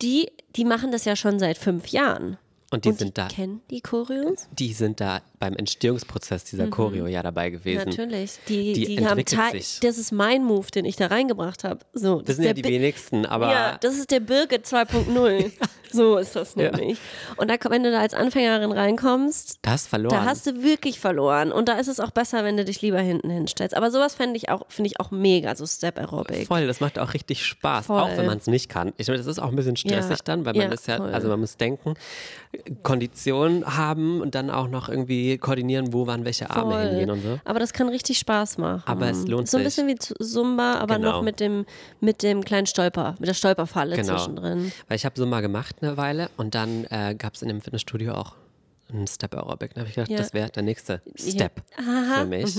Die, 0.01 0.31
die 0.55 0.65
machen 0.65 0.91
das 0.91 1.05
ja 1.05 1.15
schon 1.15 1.37
seit 1.37 1.57
fünf 1.57 1.89
Jahren. 1.89 2.37
Und 2.71 2.83
die 2.83 2.89
und 2.89 2.97
sind 2.97 3.09
die 3.09 3.13
da. 3.21 3.27
kennen 3.27 3.61
die 3.69 3.79
Choreos? 3.79 4.47
Die 4.51 4.73
sind 4.73 4.99
da 4.99 5.21
beim 5.39 5.53
Entstehungsprozess 5.53 6.45
dieser 6.45 6.67
Choreo 6.67 7.05
ja 7.05 7.21
dabei 7.21 7.51
gewesen. 7.51 7.83
Mhm. 7.83 7.89
Natürlich. 7.91 8.39
Die, 8.47 8.73
Die 8.73 8.95
die, 8.97 9.05
haben 9.07 9.23
sich. 9.51 9.79
das 9.81 9.97
ist 9.99 10.11
mein 10.11 10.43
Move, 10.43 10.67
den 10.71 10.83
ich 10.85 10.95
da 10.95 11.07
reingebracht 11.07 11.63
habe. 11.63 11.81
So, 11.93 12.21
Das 12.21 12.31
ist 12.31 12.35
sind 12.37 12.45
ja 12.45 12.53
die 12.53 12.63
Bi- 12.63 12.69
wenigsten, 12.69 13.25
aber 13.27 13.51
Ja, 13.51 13.77
das 13.79 13.95
ist 13.97 14.09
der 14.11 14.19
Birgit 14.19 14.65
2.0. 14.65 15.51
So 15.91 16.17
ist 16.17 16.35
das 16.35 16.55
Ja. 16.55 16.71
nämlich. 16.75 16.97
Und 17.37 17.49
da, 17.49 17.55
wenn 17.69 17.83
du 17.83 17.89
da 17.89 18.01
als 18.01 18.13
Anfängerin 18.13 18.73
reinkommst, 18.73 19.59
das 19.61 19.87
verloren. 19.87 20.13
da 20.13 20.25
hast 20.25 20.45
du 20.45 20.61
wirklich 20.61 20.99
verloren. 20.99 21.53
Und 21.53 21.69
da 21.69 21.79
ist 21.79 21.87
es 21.87 22.01
auch 22.01 22.11
besser, 22.11 22.43
wenn 22.43 22.57
du 22.57 22.65
dich 22.65 22.81
lieber 22.81 22.99
hinten 22.99 23.29
hinstellst. 23.29 23.73
Aber 23.77 23.89
sowas 23.91 24.13
fände 24.15 24.35
ich 24.35 24.49
auch, 24.49 24.63
finde 24.67 24.89
ich 24.89 24.99
auch 24.99 25.11
mega, 25.11 25.55
so 25.55 25.65
Step 25.65 25.97
Aerobic. 25.97 26.47
Voll, 26.47 26.67
das 26.67 26.81
macht 26.81 26.99
auch 26.99 27.13
richtig 27.13 27.45
Spaß, 27.45 27.85
Voll. 27.85 28.01
auch 28.01 28.09
wenn 28.17 28.25
man 28.25 28.39
es 28.39 28.47
nicht 28.47 28.67
kann. 28.67 28.91
Ich 28.97 29.07
meine, 29.07 29.19
das 29.19 29.27
ist 29.27 29.39
auch 29.39 29.47
ein 29.49 29.55
bisschen 29.55 29.77
stressig 29.77 30.09
Ja. 30.17 30.23
dann, 30.25 30.43
weil 30.45 30.53
man 30.53 30.63
Ja, 30.63 30.67
das 30.69 30.85
ja, 30.85 30.97
voll. 30.97 31.13
also 31.13 31.29
man 31.29 31.39
muss 31.39 31.55
denken, 31.55 31.93
Kondition 32.83 33.65
haben 33.77 34.21
und 34.21 34.35
dann 34.35 34.49
auch 34.49 34.67
noch 34.67 34.89
irgendwie 34.89 35.37
koordinieren, 35.37 35.93
wo 35.93 36.07
wann 36.07 36.25
welche 36.25 36.49
Arme 36.49 36.73
Voll. 36.73 36.87
hingehen 36.89 37.09
und 37.11 37.21
so. 37.21 37.39
Aber 37.45 37.59
das 37.59 37.73
kann 37.73 37.89
richtig 37.89 38.17
Spaß 38.19 38.57
machen. 38.57 38.83
Aber 38.85 39.09
es 39.09 39.27
lohnt 39.27 39.47
So 39.47 39.57
ein 39.57 39.63
sich. 39.63 39.75
bisschen 39.75 39.87
wie 39.87 39.95
Zumba, 39.95 40.75
aber 40.75 40.95
Genau. 40.95 41.11
noch 41.13 41.21
mit 41.21 41.39
dem, 41.39 41.65
mit 41.99 42.23
dem 42.23 42.43
kleinen 42.43 42.67
Stolper, 42.67 43.15
mit 43.19 43.27
der 43.27 43.33
Stolperfalle 43.33 43.95
Genau. 43.95 44.15
zwischendrin. 44.15 44.71
Weil 44.87 44.95
ich 44.97 45.05
habe 45.05 45.25
mal 45.25 45.41
gemacht 45.41 45.77
eine 45.81 45.97
Weile 45.97 46.29
und 46.37 46.55
dann 46.55 46.85
äh, 46.89 47.15
gab 47.17 47.33
es 47.35 47.41
in 47.41 47.47
dem 47.47 47.61
Fitnessstudio 47.61 48.13
auch 48.13 48.35
ein 48.93 49.07
Step 49.07 49.33
Aerobic. 49.35 49.73
Da 49.73 49.79
habe 49.81 49.89
ich 49.89 49.95
gedacht, 49.95 50.11
Ja. 50.11 50.17
das 50.17 50.33
wäre 50.33 50.49
der 50.49 50.63
nächste 50.63 51.01
Step 51.15 51.61
Aha, 51.77 52.19
für 52.21 52.25
mich. 52.27 52.55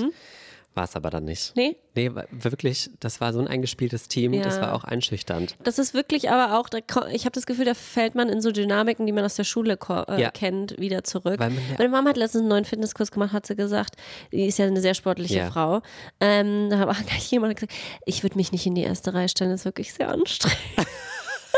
War 0.77 0.85
es 0.85 0.95
aber 0.95 1.09
dann 1.09 1.25
nicht. 1.25 1.53
Nee? 1.57 1.77
Nee, 1.95 2.11
wirklich, 2.31 2.91
das 3.01 3.23
war 3.23 3.33
so 3.33 3.41
ein 3.41 3.49
eingespieltes 3.49 4.09
Team, 4.09 4.41
das 4.43 4.57
Ja. 4.57 4.61
war 4.61 4.75
auch 4.75 4.85
einschüchternd. 4.85 5.57
Das 5.65 5.79
ist 5.79 5.95
wirklich 5.95 6.29
aber 6.31 6.59
auch, 6.61 6.69
ich 7.11 7.25
habe 7.25 7.33
das 7.33 7.47
Gefühl, 7.47 7.65
da 7.65 7.73
fällt 7.73 8.15
man 8.15 8.29
in 8.29 8.43
so 8.43 8.53
Dynamiken, 8.53 9.07
die 9.07 9.13
man 9.13 9.25
aus 9.25 9.37
der 9.37 9.45
Schule 9.45 9.79
äh, 10.09 10.21
Ja. 10.21 10.31
kennt, 10.31 10.79
wieder 10.79 11.03
zurück. 11.03 11.41
Weil 11.41 11.49
man 11.51 11.59
ja- 11.71 11.77
Meine 11.79 11.89
Mama 11.89 12.11
hat 12.11 12.19
letztens 12.19 12.41
einen 12.43 12.51
neuen 12.51 12.67
Fitnesskurs 12.67 13.11
gemacht, 13.11 13.33
hat 13.33 13.47
sie 13.47 13.57
gesagt, 13.57 13.97
die 14.33 14.45
ist 14.47 14.59
ja 14.59 14.67
eine 14.67 14.83
sehr 14.83 14.93
sportliche 14.93 15.39
Ja. 15.39 15.51
Frau. 15.51 15.81
Ähm, 16.21 16.69
da 16.69 16.77
hat 16.79 16.89
auch 16.91 16.95
gleich 17.07 17.31
jemand 17.31 17.57
gesagt, 17.57 17.73
ich 18.05 18.23
würde 18.23 18.37
mich 18.37 18.53
nicht 18.53 18.67
in 18.67 18.75
die 18.75 18.83
erste 18.83 19.15
Reihe 19.15 19.31
stellen, 19.31 19.51
das 19.51 19.63
ist 19.63 19.65
wirklich 19.65 19.95
sehr 19.95 20.11
anstrengend. 20.11 20.59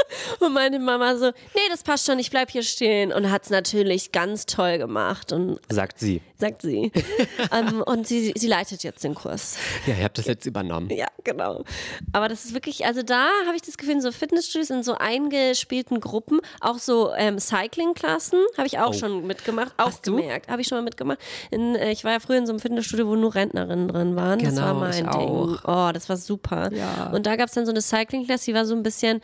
Und 0.40 0.52
meine 0.52 0.78
Mama 0.78 1.16
so, 1.16 1.26
nee, 1.26 1.60
das 1.70 1.82
passt 1.82 2.06
schon, 2.06 2.18
ich 2.18 2.30
bleib 2.30 2.50
hier 2.50 2.62
stehen. 2.62 3.12
Und 3.12 3.30
hat 3.30 3.44
es 3.44 3.50
natürlich 3.50 4.12
ganz 4.12 4.46
toll 4.46 4.78
gemacht 4.78 5.32
und 5.32 5.58
Sagt 5.68 5.98
sie. 5.98 6.20
sagt 6.38 6.62
sie. 6.62 6.92
ähm, 7.52 7.82
und 7.82 8.06
sie, 8.06 8.32
sie 8.36 8.46
leitet 8.46 8.82
jetzt 8.84 9.02
den 9.04 9.14
Kurs. 9.14 9.56
Ja, 9.86 9.94
ihr 9.96 10.04
habt 10.04 10.18
das 10.18 10.26
jetzt 10.26 10.46
übernommen. 10.46 10.90
Ja, 10.90 11.06
genau. 11.24 11.64
Aber 12.12 12.28
das 12.28 12.44
ist 12.44 12.54
wirklich, 12.54 12.86
also 12.86 13.02
da 13.02 13.28
habe 13.46 13.56
ich 13.56 13.62
das 13.62 13.76
Gefühl, 13.76 14.00
so 14.00 14.12
Fitnessstudios, 14.12 14.70
in 14.70 14.82
so 14.82 14.94
eingespielten 14.94 16.00
Gruppen, 16.00 16.40
auch 16.60 16.78
so 16.78 17.12
ähm, 17.16 17.38
Cycling-Klassen, 17.38 18.38
habe 18.56 18.66
ich 18.66 18.78
auch 18.78 18.88
Oh. 18.90 18.92
schon 18.94 19.26
mitgemacht, 19.26 19.72
auch 19.76 19.86
Hast 19.86 20.06
du? 20.06 20.16
gemerkt. 20.16 20.48
Habe 20.48 20.62
ich 20.62 20.68
schon 20.68 20.78
mal 20.78 20.82
mitgemacht. 20.84 21.18
In, 21.50 21.74
äh, 21.76 21.90
ich 21.92 22.04
war 22.04 22.12
ja 22.12 22.20
früher 22.20 22.38
in 22.38 22.46
so 22.46 22.52
einem 22.52 22.60
Fitnessstudio, 22.60 23.06
wo 23.06 23.16
nur 23.16 23.34
Rentnerinnen 23.34 23.88
drin 23.88 24.16
waren. 24.16 24.38
das 24.38 24.56
war 24.56 24.68
Genau, 24.74 24.80
mein 24.80 24.92
Ding. 24.92 25.08
auch. 25.08 25.88
Oh, 25.88 25.92
das 25.92 26.08
war 26.08 26.16
super. 26.16 26.72
Ja. 26.72 27.10
Und 27.12 27.26
da 27.26 27.36
gab 27.36 27.48
es 27.48 27.54
dann 27.54 27.66
so 27.66 27.72
eine 27.72 27.82
Cycling-Klasse, 27.82 28.46
die 28.46 28.54
war 28.54 28.64
so 28.64 28.74
ein 28.74 28.82
bisschen 28.82 29.20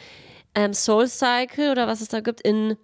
ähm, 0.54 0.75
Soul 0.75 1.08
Cycle 1.08 1.70
oder 1.70 1.87
was 1.87 2.00
es 2.00 2.08
da 2.08 2.20
gibt 2.20 2.40
in. 2.40 2.76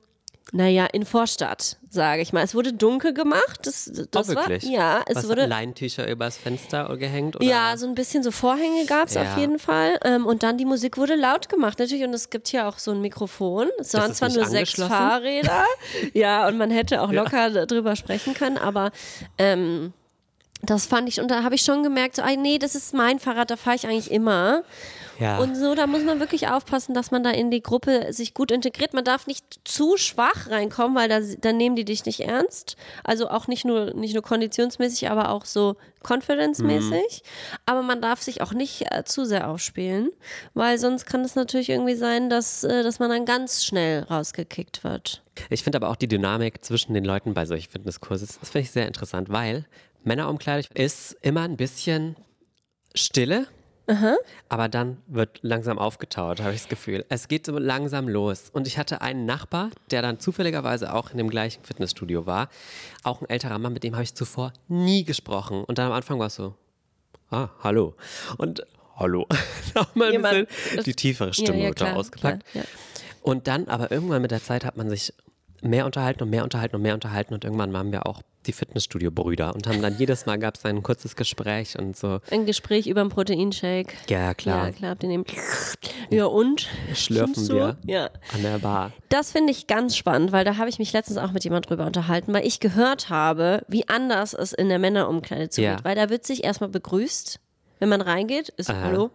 Naja, 0.52 0.86
in 0.86 1.04
Vorstadt, 1.04 1.76
sage 1.90 2.22
ich 2.22 2.32
mal. 2.32 2.42
Es 2.42 2.56
wurde 2.56 2.72
dunkel 2.72 3.14
gemacht. 3.14 3.60
Das, 3.62 3.88
das 4.10 4.30
oh, 4.30 4.34
war, 4.34 4.50
ja, 4.50 5.00
es 5.06 5.14
Was, 5.14 5.28
wurde 5.28 5.46
Leintücher 5.46 6.10
übers 6.10 6.36
Fenster 6.38 6.96
gehängt? 6.96 7.36
Oder? 7.36 7.44
ja, 7.44 7.76
so 7.76 7.86
ein 7.86 7.94
bisschen 7.94 8.24
so 8.24 8.32
Vorhänge 8.32 8.84
gab 8.86 9.06
es 9.06 9.14
Ja. 9.14 9.22
auf 9.22 9.38
jeden 9.38 9.60
Fall. 9.60 10.00
Ähm, 10.02 10.26
und 10.26 10.42
dann 10.42 10.58
die 10.58 10.64
Musik 10.64 10.96
wurde 10.96 11.14
laut 11.14 11.48
gemacht, 11.48 11.78
natürlich. 11.78 12.02
Und 12.02 12.12
es 12.14 12.30
gibt 12.30 12.48
hier 12.48 12.66
auch 12.66 12.78
so 12.78 12.90
ein 12.90 13.00
Mikrofon. 13.00 13.68
Es 13.78 13.94
waren 13.94 14.12
zwar 14.12 14.28
nur 14.28 14.44
sechs? 14.46 14.74
Fahrräder. 14.74 15.64
ja, 16.14 16.48
und 16.48 16.58
man 16.58 16.72
hätte 16.72 17.00
auch 17.02 17.12
locker 17.12 17.66
darüber 17.66 17.94
sprechen 17.94 18.34
können, 18.34 18.58
aber 18.58 18.90
ähm, 19.38 19.92
das 20.62 20.86
fand 20.86 21.08
ich, 21.08 21.20
und 21.20 21.30
da 21.30 21.42
habe 21.42 21.54
ich 21.54 21.62
schon 21.62 21.82
gemerkt, 21.82 22.16
so, 22.16 22.22
ah, 22.22 22.34
nee, 22.36 22.58
das 22.58 22.74
ist 22.74 22.92
mein 22.92 23.18
Fahrrad, 23.18 23.50
da 23.50 23.56
fahre 23.56 23.76
ich 23.76 23.86
eigentlich 23.86 24.10
immer. 24.10 24.62
Ja. 25.20 25.38
Und 25.38 25.54
so, 25.54 25.74
da 25.74 25.86
muss 25.86 26.02
man 26.02 26.18
wirklich 26.18 26.48
aufpassen, 26.48 26.94
dass 26.94 27.10
man 27.10 27.22
da 27.22 27.30
in 27.30 27.50
die 27.50 27.62
Gruppe 27.62 28.12
sich 28.12 28.32
gut 28.32 28.50
integriert. 28.50 28.94
Man 28.94 29.04
darf 29.04 29.26
nicht 29.26 29.44
zu 29.64 29.98
schwach 29.98 30.48
reinkommen, 30.48 30.96
weil 30.96 31.10
da, 31.10 31.20
dann 31.20 31.58
nehmen 31.58 31.76
die 31.76 31.84
dich 31.84 32.06
nicht 32.06 32.20
ernst. 32.20 32.76
Also 33.04 33.28
auch 33.28 33.46
nicht 33.46 33.66
nur, 33.66 33.92
nicht 33.92 34.14
nur 34.14 34.22
konditionsmäßig, 34.22 35.10
aber 35.10 35.28
auch 35.28 35.44
so 35.44 35.76
confidence-mäßig. 36.02 37.22
Aber 37.66 37.82
man 37.82 38.00
darf 38.00 38.22
sich 38.22 38.40
auch 38.40 38.54
nicht 38.54 38.90
äh, 38.90 39.04
zu 39.04 39.26
sehr 39.26 39.48
aufspielen, 39.48 40.10
weil 40.54 40.78
sonst 40.78 41.04
kann 41.04 41.20
es 41.20 41.34
natürlich 41.34 41.68
irgendwie 41.68 41.96
sein, 41.96 42.30
dass, 42.30 42.64
äh, 42.64 42.82
dass 42.82 42.98
man 42.98 43.10
dann 43.10 43.26
ganz 43.26 43.62
schnell 43.62 44.04
rausgekickt 44.04 44.82
wird. 44.84 45.22
Ich 45.50 45.62
finde 45.62 45.76
aber 45.76 45.90
auch 45.90 45.96
die 45.96 46.08
Dynamik 46.08 46.64
zwischen 46.64 46.94
den 46.94 47.04
Leuten 47.04 47.34
bei 47.34 47.44
solchen 47.44 47.70
Fitnesskursen, 47.70 48.26
das 48.40 48.50
finde 48.50 48.64
ich 48.64 48.70
sehr 48.70 48.86
interessant, 48.86 49.28
weil 49.28 49.66
Männerumkleide 50.02 50.68
ist 50.74 51.16
immer 51.20 51.42
ein 51.42 51.58
bisschen 51.58 52.16
Stille, 52.94 53.46
aber 54.48 54.68
dann 54.68 54.98
wird 55.06 55.40
langsam 55.42 55.78
aufgetaut, 55.78 56.40
habe 56.40 56.54
ich 56.54 56.60
das 56.60 56.68
Gefühl. 56.68 57.04
Es 57.08 57.28
geht 57.28 57.46
so 57.46 57.58
langsam 57.58 58.08
los. 58.08 58.50
Und 58.52 58.66
ich 58.66 58.78
hatte 58.78 59.00
einen 59.00 59.26
Nachbar, 59.26 59.70
der 59.90 60.02
dann 60.02 60.20
zufälligerweise 60.20 60.94
auch 60.94 61.10
in 61.10 61.18
dem 61.18 61.28
gleichen 61.28 61.64
Fitnessstudio 61.64 62.26
war, 62.26 62.48
auch 63.02 63.20
ein 63.20 63.28
älterer 63.28 63.58
Mann, 63.58 63.72
mit 63.72 63.82
dem 63.82 63.94
habe 63.94 64.04
ich 64.04 64.14
zuvor 64.14 64.52
nie 64.68 65.04
gesprochen. 65.04 65.64
Und 65.64 65.78
dann 65.78 65.86
am 65.86 65.92
Anfang 65.92 66.18
war 66.18 66.28
es 66.28 66.36
so, 66.36 66.54
ah, 67.30 67.48
hallo. 67.62 67.94
Und 68.38 68.64
hallo. 68.96 69.26
Nochmal 69.74 70.14
ein 70.14 70.46
bisschen 70.46 70.84
die 70.84 70.94
tiefere 70.94 71.32
Stimme 71.32 71.58
ja, 71.58 71.68
wird 71.68 71.80
da 71.80 71.86
klar, 71.86 71.96
ausgepackt. 71.96 72.44
klar, 72.50 72.64
ja. 72.64 72.70
Und 73.22 73.48
dann, 73.48 73.68
aber 73.68 73.90
irgendwann 73.90 74.22
mit 74.22 74.30
der 74.30 74.42
Zeit 74.42 74.64
hat 74.64 74.76
man 74.76 74.88
sich 74.88 75.12
mehr 75.62 75.86
unterhalten 75.86 76.22
und 76.22 76.30
mehr 76.30 76.44
unterhalten 76.44 76.76
und 76.76 76.82
mehr 76.82 76.94
unterhalten 76.94 77.34
und 77.34 77.44
irgendwann 77.44 77.72
waren 77.72 77.92
wir 77.92 78.06
auch 78.06 78.22
die 78.46 78.52
Fitnessstudio-Brüder 78.52 79.54
und 79.54 79.66
haben 79.66 79.82
dann 79.82 79.98
jedes 79.98 80.24
Mal 80.24 80.38
gab 80.38 80.56
es 80.56 80.64
ein 80.64 80.82
kurzes 80.82 81.14
Gespräch 81.14 81.78
und 81.78 81.94
so. 81.96 82.20
Ein 82.30 82.46
Gespräch 82.46 82.86
über 82.86 83.02
einen 83.02 83.10
Proteinshake. 83.10 83.92
Ja, 84.08 84.32
klar. 84.32 84.68
Ja, 84.68 84.72
klar, 84.72 84.90
habt 84.92 85.02
ihr. 85.02 85.24
Ja, 86.08 86.24
und? 86.24 86.66
Schlürfen 86.94 87.48
wir 87.48 87.76
Ja. 87.84 88.06
an 88.32 88.42
der 88.42 88.58
Bar. 88.58 88.92
Das 89.10 89.32
finde 89.32 89.52
ich 89.52 89.66
ganz 89.66 89.94
spannend, 89.94 90.32
weil 90.32 90.46
da 90.46 90.56
habe 90.56 90.70
ich 90.70 90.78
mich 90.78 90.92
letztens 90.94 91.18
auch 91.18 91.32
mit 91.32 91.44
jemand 91.44 91.68
drüber 91.68 91.84
unterhalten, 91.84 92.32
weil 92.32 92.46
ich 92.46 92.60
gehört 92.60 93.10
habe, 93.10 93.62
wie 93.68 93.86
anders 93.88 94.32
es 94.32 94.52
in 94.54 94.70
der 94.70 94.78
Männerumkleide 94.78 95.50
zugeht. 95.50 95.70
Ja. 95.70 95.84
Weil 95.84 95.96
da 95.96 96.08
wird 96.08 96.24
sich 96.24 96.42
erstmal 96.42 96.70
begrüßt, 96.70 97.40
wenn 97.78 97.88
man 97.90 98.00
reingeht, 98.00 98.48
ist 98.50 98.70
Aha. 98.70 98.80
Hallo, 98.84 99.10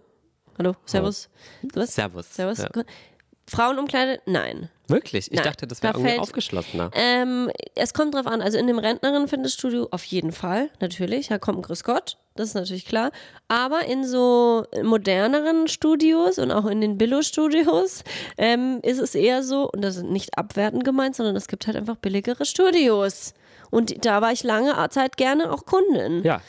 Hallo, 0.59 0.75
Servus. 0.85 1.29
Was? 1.73 1.95
Servus. 1.95 2.33
Servus. 2.33 2.59
Ja. 2.59 2.69
Frauenumkleide? 3.47 4.21
Nein. 4.25 4.69
Wirklich? 4.87 5.31
Ich 5.31 5.37
Nein, 5.37 5.45
dachte, 5.45 5.67
das 5.67 5.79
da 5.79 5.89
wäre 5.89 5.97
irgendwie 5.97 6.09
fällt- 6.11 6.21
aufgeschlossener. 6.21 6.91
Ähm, 6.93 7.49
es 7.75 7.93
kommt 7.93 8.13
drauf 8.13 8.27
an, 8.27 8.41
also 8.41 8.57
in 8.57 8.67
dem 8.67 8.77
Rentnerinnen-Fitnessstudio 8.79 9.87
auf 9.91 10.03
jeden 10.03 10.31
Fall, 10.31 10.69
natürlich. 10.79 11.27
Da 11.29 11.39
kommt 11.39 11.59
ein 11.59 11.61
Grüß 11.63 11.83
Gott, 11.83 12.17
das 12.35 12.49
ist 12.49 12.53
natürlich 12.53 12.85
klar. 12.85 13.11
Aber 13.47 13.85
in 13.85 14.05
so 14.05 14.65
moderneren 14.83 15.67
Studios 15.67 16.37
und 16.37 16.51
auch 16.51 16.65
in 16.65 16.81
den 16.81 16.97
Billo-Studios 16.97 18.03
ähm, 18.37 18.79
ist 18.83 18.99
es 18.99 19.15
eher 19.15 19.43
so, 19.43 19.69
und 19.71 19.81
das 19.81 19.97
ist 19.97 20.03
nicht 20.03 20.37
abwertend 20.37 20.83
gemeint, 20.83 21.15
sondern 21.15 21.35
es 21.35 21.47
gibt 21.47 21.65
halt 21.67 21.77
einfach 21.77 21.95
billigere 21.95 22.45
Studios. 22.45 23.33
Und 23.71 24.05
da 24.05 24.21
war 24.21 24.31
ich 24.31 24.43
lange 24.43 24.73
Zeit 24.89 25.17
gerne 25.17 25.51
auch 25.51 25.65
Kundin. 25.65 26.23
Ja. 26.23 26.41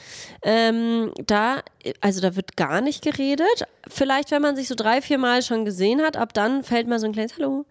Ähm, 0.42 1.12
da, 1.26 1.60
also 2.00 2.20
da 2.20 2.36
wird 2.36 2.56
gar 2.56 2.80
nicht 2.80 3.02
geredet. 3.02 3.64
Vielleicht, 3.88 4.30
wenn 4.30 4.42
man 4.42 4.56
sich 4.56 4.68
so 4.68 4.74
drei, 4.74 5.00
vier 5.02 5.18
Mal 5.18 5.42
schon 5.42 5.64
gesehen 5.64 6.02
hat, 6.02 6.16
ab 6.16 6.32
dann 6.34 6.62
fällt 6.62 6.86
mal 6.88 6.98
so 6.98 7.06
ein 7.06 7.12
kleines 7.12 7.36
Hallo. 7.36 7.64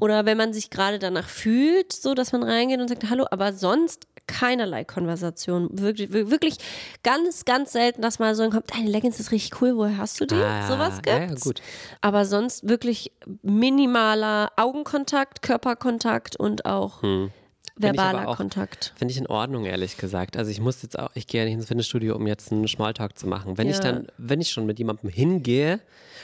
Oder 0.00 0.24
wenn 0.26 0.36
man 0.36 0.52
sich 0.52 0.70
gerade 0.70 0.98
danach 0.98 1.28
fühlt, 1.28 1.92
so 1.92 2.14
dass 2.14 2.32
man 2.32 2.42
reingeht 2.42 2.80
und 2.80 2.88
sagt 2.88 3.08
Hallo, 3.10 3.26
aber 3.30 3.52
sonst 3.52 4.06
keinerlei 4.26 4.84
Konversation. 4.84 5.68
Wirklich, 5.72 6.10
wir- 6.12 6.30
wirklich 6.30 6.56
ganz, 7.02 7.44
ganz 7.44 7.72
selten, 7.72 8.00
dass 8.00 8.18
mal 8.18 8.34
so 8.34 8.48
kommt, 8.48 8.74
deine 8.74 8.88
Leggings 8.88 9.20
ist 9.20 9.32
richtig 9.32 9.60
cool, 9.60 9.76
woher 9.76 9.98
hast 9.98 10.18
du 10.20 10.24
die? 10.24 10.34
Ah, 10.36 10.66
Sowas 10.66 11.02
gibt's. 11.02 11.44
ja, 11.44 11.50
gut. 11.50 11.60
Aber 12.00 12.24
sonst 12.24 12.66
wirklich 12.66 13.12
minimaler 13.42 14.50
Augenkontakt, 14.56 15.42
Körperkontakt 15.42 16.36
und 16.36 16.64
auch 16.64 17.02
Hm. 17.02 17.30
Ich 17.76 17.82
verbaler 17.84 18.28
auch- 18.28 18.36
Kontakt. 18.36 18.92
Finde 18.96 19.12
ich 19.12 19.18
in 19.18 19.26
Ordnung, 19.26 19.64
ehrlich 19.64 19.96
gesagt. 19.96 20.36
Also 20.36 20.50
ich 20.50 20.60
muss 20.60 20.82
jetzt 20.82 20.98
auch, 20.98 21.10
ich 21.14 21.26
gehe 21.26 21.40
ja 21.40 21.44
nicht 21.44 21.54
ins 21.54 21.66
Fitnessstudio, 21.66 22.14
um 22.16 22.26
jetzt 22.26 22.52
einen 22.52 22.66
Smalltalk 22.68 23.18
zu 23.18 23.26
machen. 23.26 23.58
Wenn 23.58 23.68
ich 23.68 23.76
Ja. 23.76 23.82
dann, 23.82 24.06
wenn 24.18 24.40
ich 24.40 24.50
schon 24.50 24.66
mit 24.66 24.78
jemandem 24.78 25.10
hingehe, 25.10 25.80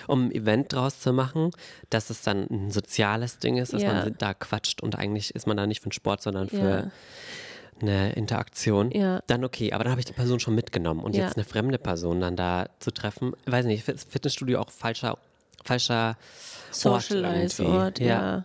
um 0.06 0.26
ein 0.26 0.32
Event 0.32 0.72
draus 0.72 1.00
zu 1.00 1.12
machen, 1.12 1.50
dass 1.90 2.10
es 2.10 2.22
dann 2.22 2.46
ein 2.50 2.70
soziales 2.70 3.38
Ding 3.38 3.56
ist, 3.58 3.72
dass 3.72 3.82
Ja. 3.82 3.92
man 3.92 4.14
da 4.18 4.34
quatscht 4.34 4.80
und 4.82 4.96
eigentlich 4.96 5.34
ist 5.34 5.46
man 5.46 5.56
da 5.56 5.66
nicht 5.66 5.80
für 5.82 5.88
den 5.88 5.92
Sport, 5.92 6.22
sondern 6.22 6.48
für 6.48 6.56
Ja. 6.58 6.90
eine 7.82 8.12
Interaktion, 8.12 8.90
Ja. 8.92 9.20
dann 9.26 9.44
okay. 9.44 9.72
Aber 9.72 9.84
dann 9.84 9.90
habe 9.90 10.00
ich 10.00 10.06
die 10.06 10.12
Person 10.12 10.38
schon 10.38 10.54
mitgenommen 10.54 11.00
und 11.02 11.16
Ja. 11.16 11.24
jetzt 11.24 11.36
eine 11.36 11.44
fremde 11.44 11.78
Person 11.78 12.20
dann 12.20 12.36
da 12.36 12.66
zu 12.78 12.90
treffen, 12.92 13.32
weiß 13.46 13.66
nicht, 13.66 13.84
Fit- 13.84 13.98
Fitnessstudio 14.08 14.60
auch 14.60 14.70
falscher, 14.70 15.18
falscher 15.64 16.16
Ort 16.84 17.10
irgendwie. 17.10 17.48
Socialize-Ort, 17.48 17.98
ja. 18.00 18.44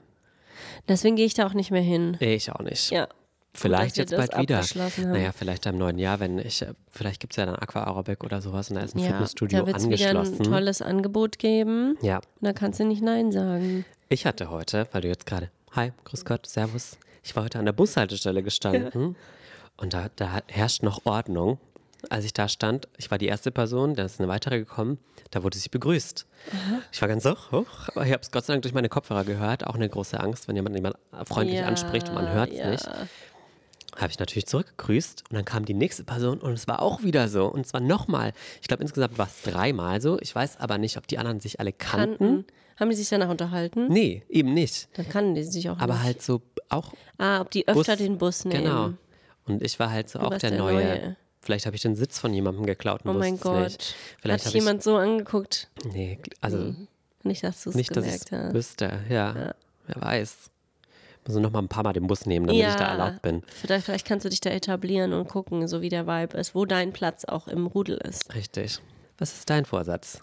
Deswegen 0.87 1.15
gehe 1.15 1.25
ich 1.25 1.33
da 1.33 1.45
auch 1.47 1.53
nicht 1.53 1.71
mehr 1.71 1.81
hin. 1.81 2.17
Nee, 2.19 2.35
Ich 2.35 2.51
auch 2.51 2.59
nicht. 2.59 2.91
Ja. 2.91 3.07
vielleicht 3.53 3.97
jetzt 3.97 4.15
bald 4.15 4.37
wieder. 4.37 4.61
Naja, 5.07 5.31
vielleicht 5.31 5.65
im 5.65 5.77
neuen 5.77 5.97
Jahr, 5.97 6.19
wenn 6.19 6.37
ich, 6.39 6.61
äh, 6.61 6.73
vielleicht 6.89 7.19
gibt 7.21 7.33
es 7.33 7.37
ja 7.37 7.45
dann 7.45 7.55
Aqua 7.55 7.83
Aerobic 7.85 8.23
oder 8.23 8.41
sowas 8.41 8.69
und 8.69 8.75
da 8.75 8.81
ist 8.81 8.95
ein 8.95 8.99
Ja, 8.99 9.07
Fitnessstudio 9.11 9.63
da 9.63 9.71
es 9.77 9.87
wieder 9.89 10.09
ein 10.09 10.17
angeschlossen. 10.17 10.43
tolles 10.51 10.81
Angebot 10.81 11.39
geben. 11.39 11.97
ja, 12.01 12.17
Und 12.17 12.23
da 12.41 12.53
kannst 12.53 12.79
du 12.79 12.83
nicht 12.85 13.01
Nein 13.01 13.31
sagen. 13.31 13.85
ich 14.09 14.25
hatte 14.25 14.49
heute, 14.49 14.87
weil 14.91 15.01
du 15.01 15.07
jetzt 15.07 15.25
gerade, 15.25 15.49
hi, 15.71 15.91
grüß 16.03 16.25
Gott, 16.25 16.45
servus, 16.47 16.97
ich 17.23 17.35
war 17.35 17.45
heute 17.45 17.57
an 17.59 17.65
der 17.65 17.73
Bushaltestelle 17.73 18.43
gestanden 18.43 19.15
und 19.77 19.93
da, 19.93 20.09
da 20.15 20.41
herrscht 20.47 20.83
noch 20.83 21.05
Ordnung. 21.05 21.57
Als 22.09 22.25
ich 22.25 22.33
da 22.33 22.47
stand, 22.47 22.87
ich 22.97 23.09
war 23.11 23.17
die 23.17 23.27
erste 23.27 23.51
Person, 23.51 23.95
da 23.95 24.03
ist 24.05 24.19
eine 24.19 24.27
weitere 24.29 24.59
gekommen, 24.59 24.97
da 25.31 25.43
wurde 25.43 25.57
sie 25.57 25.69
begrüßt. 25.69 26.25
Ich 26.91 27.01
war 27.01 27.07
ganz 27.09 27.23
so 27.23 27.31
hoch, 27.51 27.65
aber 27.89 28.05
ich 28.05 28.11
habe 28.11 28.21
es 28.21 28.31
Gott 28.31 28.45
sei 28.45 28.53
Dank 28.53 28.61
durch 28.63 28.73
meine 28.73 28.89
Kopfhörer 28.89 29.23
gehört. 29.23 29.65
Auch 29.67 29.75
eine 29.75 29.89
große 29.89 30.19
Angst, 30.19 30.47
wenn 30.47 30.55
jemand 30.55 30.75
jemand 30.75 30.95
freundlich 31.25 31.59
Ja, 31.59 31.65
anspricht 31.67 32.09
und 32.09 32.15
man 32.15 32.31
hört 32.31 32.51
es 32.51 32.57
ja. 32.59 32.69
nicht. 32.69 32.87
Habe 33.97 34.09
ich 34.11 34.19
natürlich 34.19 34.45
zurückgegrüßt 34.47 35.23
und 35.29 35.35
dann 35.35 35.45
kam 35.45 35.63
die 35.63 35.73
nächste 35.73 36.03
Person 36.03 36.39
und 36.39 36.51
es 36.53 36.67
war 36.67 36.81
auch 36.81 37.03
wieder 37.03 37.29
so. 37.29 37.45
Und 37.47 37.65
zwar 37.65 37.79
nochmal. 37.79 38.33
Ich 38.61 38.67
glaube, 38.67 38.83
insgesamt 38.83 39.17
war 39.17 39.27
es 39.27 39.41
dreimal 39.49 40.01
so. 40.01 40.19
Ich 40.19 40.35
weiß 40.35 40.59
aber 40.59 40.77
nicht, 40.77 40.97
ob 40.97 41.07
die 41.07 41.17
anderen 41.17 41.39
sich 41.39 41.59
alle 41.61 41.71
kannten. 41.71 42.17
Kannten. 42.17 42.45
Haben 42.77 42.89
die 42.89 42.95
sich 42.97 43.07
danach 43.07 43.29
unterhalten? 43.29 43.87
Nee, 43.87 44.23
eben 44.27 44.53
nicht. 44.53 44.89
Dann 44.97 45.07
kannten 45.07 45.33
die 45.35 45.43
sich 45.43 45.69
auch 45.69 45.79
Aber 45.79 45.93
nicht. 45.93 46.03
halt 46.03 46.21
so 46.21 46.41
auch 46.67 46.91
Ah, 47.17 47.39
ob 47.39 47.51
die 47.51 47.65
öfter 47.69 47.93
Bus- 47.93 47.97
den 47.97 48.17
Bus 48.17 48.43
nehmen. 48.43 48.63
Genau. 48.65 48.89
Und 49.47 49.61
ich 49.61 49.79
war 49.79 49.89
halt 49.91 50.09
so 50.09 50.19
auch 50.19 50.31
warst 50.31 50.43
der, 50.43 50.49
der 50.49 50.59
Neue. 50.59 50.73
Neue. 50.83 51.15
Vielleicht 51.45 51.67
habe 51.67 51.75
ich 51.75 51.83
den 51.83 51.95
Sitz 51.95 52.17
von 52.17 52.33
jemandem 52.33 52.65
geklaut 52.65 53.05
und 53.05 53.11
Oh 53.15 53.19
mein 53.19 53.39
Gott. 53.39 53.65
nicht. 53.65 53.95
Vielleicht 54.19 54.47
Hat 54.47 54.53
jemand 54.55 54.81
so 54.81 54.95
angeguckt? 54.97 55.69
Nee, 55.93 56.19
also 56.41 56.73
Nicht, 57.23 57.43
dass 57.43 57.63
du 57.63 57.69
es 57.69 57.75
nicht, 57.75 57.95
dass 57.95 58.03
gemerkt 58.03 58.31
hast. 58.31 58.53
wüsste. 58.55 58.99
Ja, 59.09 59.53
wer 59.85 60.01
weiß. 60.01 60.49
Muss 61.27 61.37
noch 61.37 61.51
mal 61.51 61.59
ein 61.59 61.67
paar 61.67 61.83
Mal 61.83 61.93
den 61.93 62.07
Bus 62.07 62.25
nehmen, 62.25 62.47
damit 62.47 62.67
ich 62.67 62.75
da 62.75 62.87
erlaubt 62.87 63.21
bin. 63.21 63.43
Vielleicht, 63.47 63.85
vielleicht 63.85 64.07
kannst 64.07 64.25
du 64.25 64.29
dich 64.29 64.41
da 64.41 64.49
etablieren 64.49 65.13
und 65.13 65.27
gucken, 65.27 65.67
so 65.67 65.81
wie 65.81 65.89
der 65.89 66.07
Vibe 66.07 66.35
ist, 66.37 66.55
wo 66.55 66.65
dein 66.65 66.93
Platz 66.93 67.25
auch 67.25 67.47
im 67.47 67.67
Rudel 67.67 67.97
ist. 67.97 68.33
Richtig. 68.33 68.79
Was 69.19 69.33
ist 69.33 69.49
dein 69.49 69.65
Vorsatz? 69.65 70.19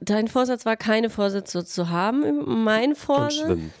Dein 0.00 0.28
Vorsatz 0.28 0.64
war, 0.64 0.76
keine 0.76 1.10
Vorsätze 1.10 1.64
zu 1.66 1.90
haben. 1.90 2.62
Mein 2.64 2.90
Und 2.90 2.96
Vorsatz. 2.98 3.34
schwimmen. 3.46 3.72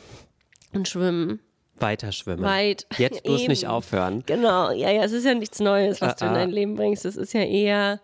Und 0.72 0.88
schwimmen. 0.88 1.40
Weiter 1.80 2.12
schwimmen. 2.12 2.42
Weit. 2.42 2.86
Jetzt 2.98 3.22
bloß 3.22 3.48
nicht 3.48 3.62
Eben. 3.64 3.72
aufhören. 3.72 4.22
Genau, 4.26 4.70
ja, 4.70 4.90
ja, 4.90 5.04
es 5.04 5.12
ist 5.12 5.24
ja 5.24 5.34
nichts 5.34 5.60
Neues, 5.60 6.00
was 6.00 6.16
du 6.16 6.24
in 6.24 6.30
Ah, 6.30 6.34
ah. 6.34 6.38
dein 6.38 6.50
Leben 6.50 6.74
bringst. 6.74 7.04
Es 7.04 7.16
ist 7.16 7.32
ja 7.32 7.42
eher 7.42 8.00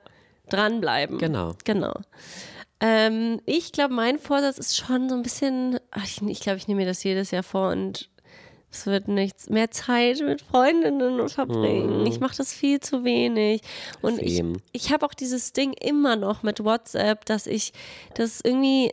dranbleiben. 0.49 1.19
Genau. 1.19 1.55
Genau. 1.65 1.95
Ähm, 2.81 3.41
ich 3.47 3.73
glaube, 3.73 3.95
mein 3.95 4.19
Vorsatz 4.19 4.59
ist 4.59 4.77
schon 4.77 5.09
so 5.09 5.15
ein 5.15 5.23
bisschen, 5.23 5.79
ach, 5.91 6.05
ich, 6.05 6.21
ich 6.23 6.41
glaube, 6.41 6.59
ich 6.59 6.69
nehme 6.69 6.83
mir 6.83 6.87
das 6.87 7.03
jedes 7.05 7.31
Jahr 7.31 7.43
vor 7.43 7.71
und 7.71 8.11
es 8.71 8.85
wird 8.85 9.09
nichts, 9.09 9.49
mehr 9.49 9.71
Zeit 9.71 10.21
mit 10.21 10.43
Freundinnen 10.43 11.27
verbringen. 11.29 12.05
Ich 12.05 12.21
mache 12.21 12.37
das 12.37 12.53
viel 12.53 12.81
zu 12.81 13.05
wenig. 13.05 13.63
Und 14.03 14.21
ich, 14.21 14.37
Same. 14.37 14.59
ich 14.73 14.93
habe 14.93 15.07
auch 15.07 15.15
dieses 15.15 15.55
Ding 15.55 15.73
immer 15.73 16.17
noch 16.17 16.43
mit 16.43 16.63
WhatsApp, 16.63 17.25
dass 17.25 17.47
ich 17.47 17.73
das 18.15 18.41
irgendwie 18.43 18.93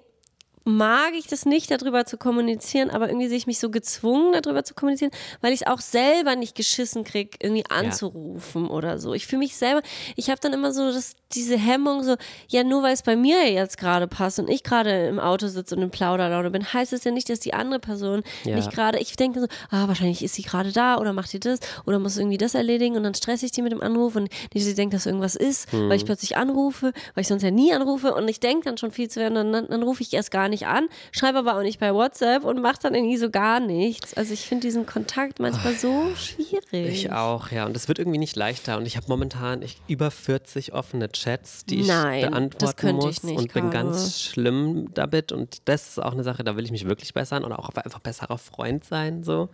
mag 0.66 1.12
ich 1.18 1.28
das 1.28 1.46
nicht, 1.46 1.72
darüber 1.72 2.06
zu 2.06 2.18
kommunizieren, 2.18 2.90
aber 2.90 3.08
irgendwie 3.10 3.28
sehe 3.28 3.38
ich 3.38 3.48
mich 3.48 3.60
so 3.60 3.70
gezwungen, 3.70 4.34
darüber 4.42 4.64
zu 4.64 4.74
kommunizieren, 4.74 5.12
weil 5.42 5.52
ich 5.54 5.62
es 5.62 5.68
auch 5.68 5.82
selber 5.82 6.36
nicht 6.36 6.56
geschissen 6.56 7.04
kriege, 7.04 7.38
irgendwie 7.42 7.64
anzurufen 7.70 8.70
oder 8.70 8.98
so. 9.00 9.14
Ich 9.14 9.28
fühle 9.28 9.40
mich 9.40 9.56
selber, 9.58 9.82
ich 10.16 10.30
habe 10.30 10.40
dann 10.40 10.54
immer 10.54 10.72
so 10.72 10.92
das, 10.92 11.16
diese 11.34 11.58
Hemmung, 11.58 12.04
so, 12.04 12.16
ja, 12.48 12.64
nur 12.64 12.82
weil 12.84 12.94
es 12.94 13.04
bei 13.04 13.16
mir 13.16 13.52
jetzt 13.52 13.78
gerade 13.78 14.08
passt 14.08 14.40
und 14.40 14.50
ich 14.50 14.64
gerade 14.64 15.08
im 15.08 15.20
Auto 15.20 15.48
sitze 15.48 15.76
und 15.76 15.82
in 15.82 15.90
Plauderlaune 15.92 16.50
bin, 16.52 16.72
heißt 16.74 16.94
es 16.94 17.04
ja 17.04 17.12
nicht, 17.12 17.30
dass 17.30 17.40
die 17.40 17.54
andere 17.54 17.80
Person 17.80 18.24
Ja. 18.46 18.56
nicht 18.56 18.72
gerade, 18.72 19.00
ich 19.00 19.16
denke 19.18 19.42
so, 19.42 19.48
ah, 19.70 19.88
wahrscheinlich 19.88 20.24
ist 20.24 20.36
sie 20.36 20.44
gerade 20.44 20.72
da 20.72 20.98
oder 20.98 21.12
macht 21.12 21.34
die 21.34 21.40
das 21.40 21.60
oder 21.86 22.00
muss 22.00 22.18
irgendwie 22.18 22.38
das 22.38 22.56
erledigen 22.56 22.96
und 22.96 23.04
dann 23.04 23.16
stresse 23.16 23.46
ich 23.46 23.52
die 23.52 23.62
mit 23.62 23.72
dem 23.74 23.82
Anruf 23.82 24.16
und 24.16 24.30
sie 24.54 24.76
denkt, 24.76 24.94
dass 24.94 25.06
irgendwas 25.06 25.36
ist, 25.36 25.72
weil 25.74 25.98
ich 25.98 26.06
plötzlich 26.06 26.38
anrufe, 26.38 26.94
weil 27.16 27.22
ich 27.22 27.28
sonst 27.28 27.44
ja 27.44 27.52
nie 27.52 27.74
anrufe 27.74 28.14
und 28.14 28.28
ich 28.30 28.40
denke 28.40 28.66
dann 28.66 28.78
schon 28.78 28.92
viel 28.92 29.10
zu 29.10 29.20
werden 29.20 29.38
und 29.38 29.52
dann, 29.52 29.68
dann 29.68 29.84
rufe 29.84 30.02
ich 30.04 30.14
erst 30.14 30.32
gar 30.32 30.48
nicht 30.50 30.53
an, 30.62 30.88
schreibe 31.12 31.40
aber 31.40 31.58
auch 31.58 31.62
nicht 31.62 31.80
bei 31.80 31.94
WhatsApp 31.94 32.44
und 32.44 32.62
mache 32.62 32.78
dann 32.82 32.96
irgendwie 32.96 33.18
so 33.18 33.30
gar 33.30 33.60
nichts. 33.60 34.14
Also 34.14 34.34
ich 34.34 34.42
finde 34.42 34.68
diesen 34.68 34.86
Kontakt 34.86 35.40
manchmal 35.40 35.74
so 35.74 36.14
schwierig. 36.16 36.64
Ich 36.72 37.12
auch, 37.12 37.52
ja. 37.52 37.66
Und 37.66 37.76
es 37.76 37.88
wird 37.88 38.00
irgendwie 38.00 38.20
nicht 38.20 38.36
leichter. 38.36 38.78
Und 38.78 38.86
ich 38.86 38.96
habe 38.96 39.08
momentan 39.10 39.62
ich, 39.62 39.78
über 39.88 40.12
40 40.12 40.74
offene 40.74 41.12
Chats, 41.12 41.66
die 41.66 41.82
ich 41.82 41.88
Nein, 41.88 42.22
das 42.22 42.76
beantworten 42.76 42.96
muss 42.96 43.18
ich 43.18 43.24
nicht, 43.24 43.40
und 43.40 43.54
bin 43.54 43.72
ganz 43.72 44.22
schlimm 44.22 44.90
damit. 44.94 45.32
Und 45.32 45.68
das 45.68 45.90
ist 45.90 46.00
auch 46.00 46.14
eine 46.14 46.24
Sache, 46.24 46.44
da 46.44 46.56
will 46.56 46.66
ich 46.66 46.72
mich 46.72 46.86
wirklich 46.86 47.14
bessern 47.14 47.44
und 47.44 47.52
auch 47.52 47.70
einfach 47.70 48.00
besserer 48.00 48.38
Freund 48.38 48.86
sein. 48.86 49.24
So. 49.24 49.50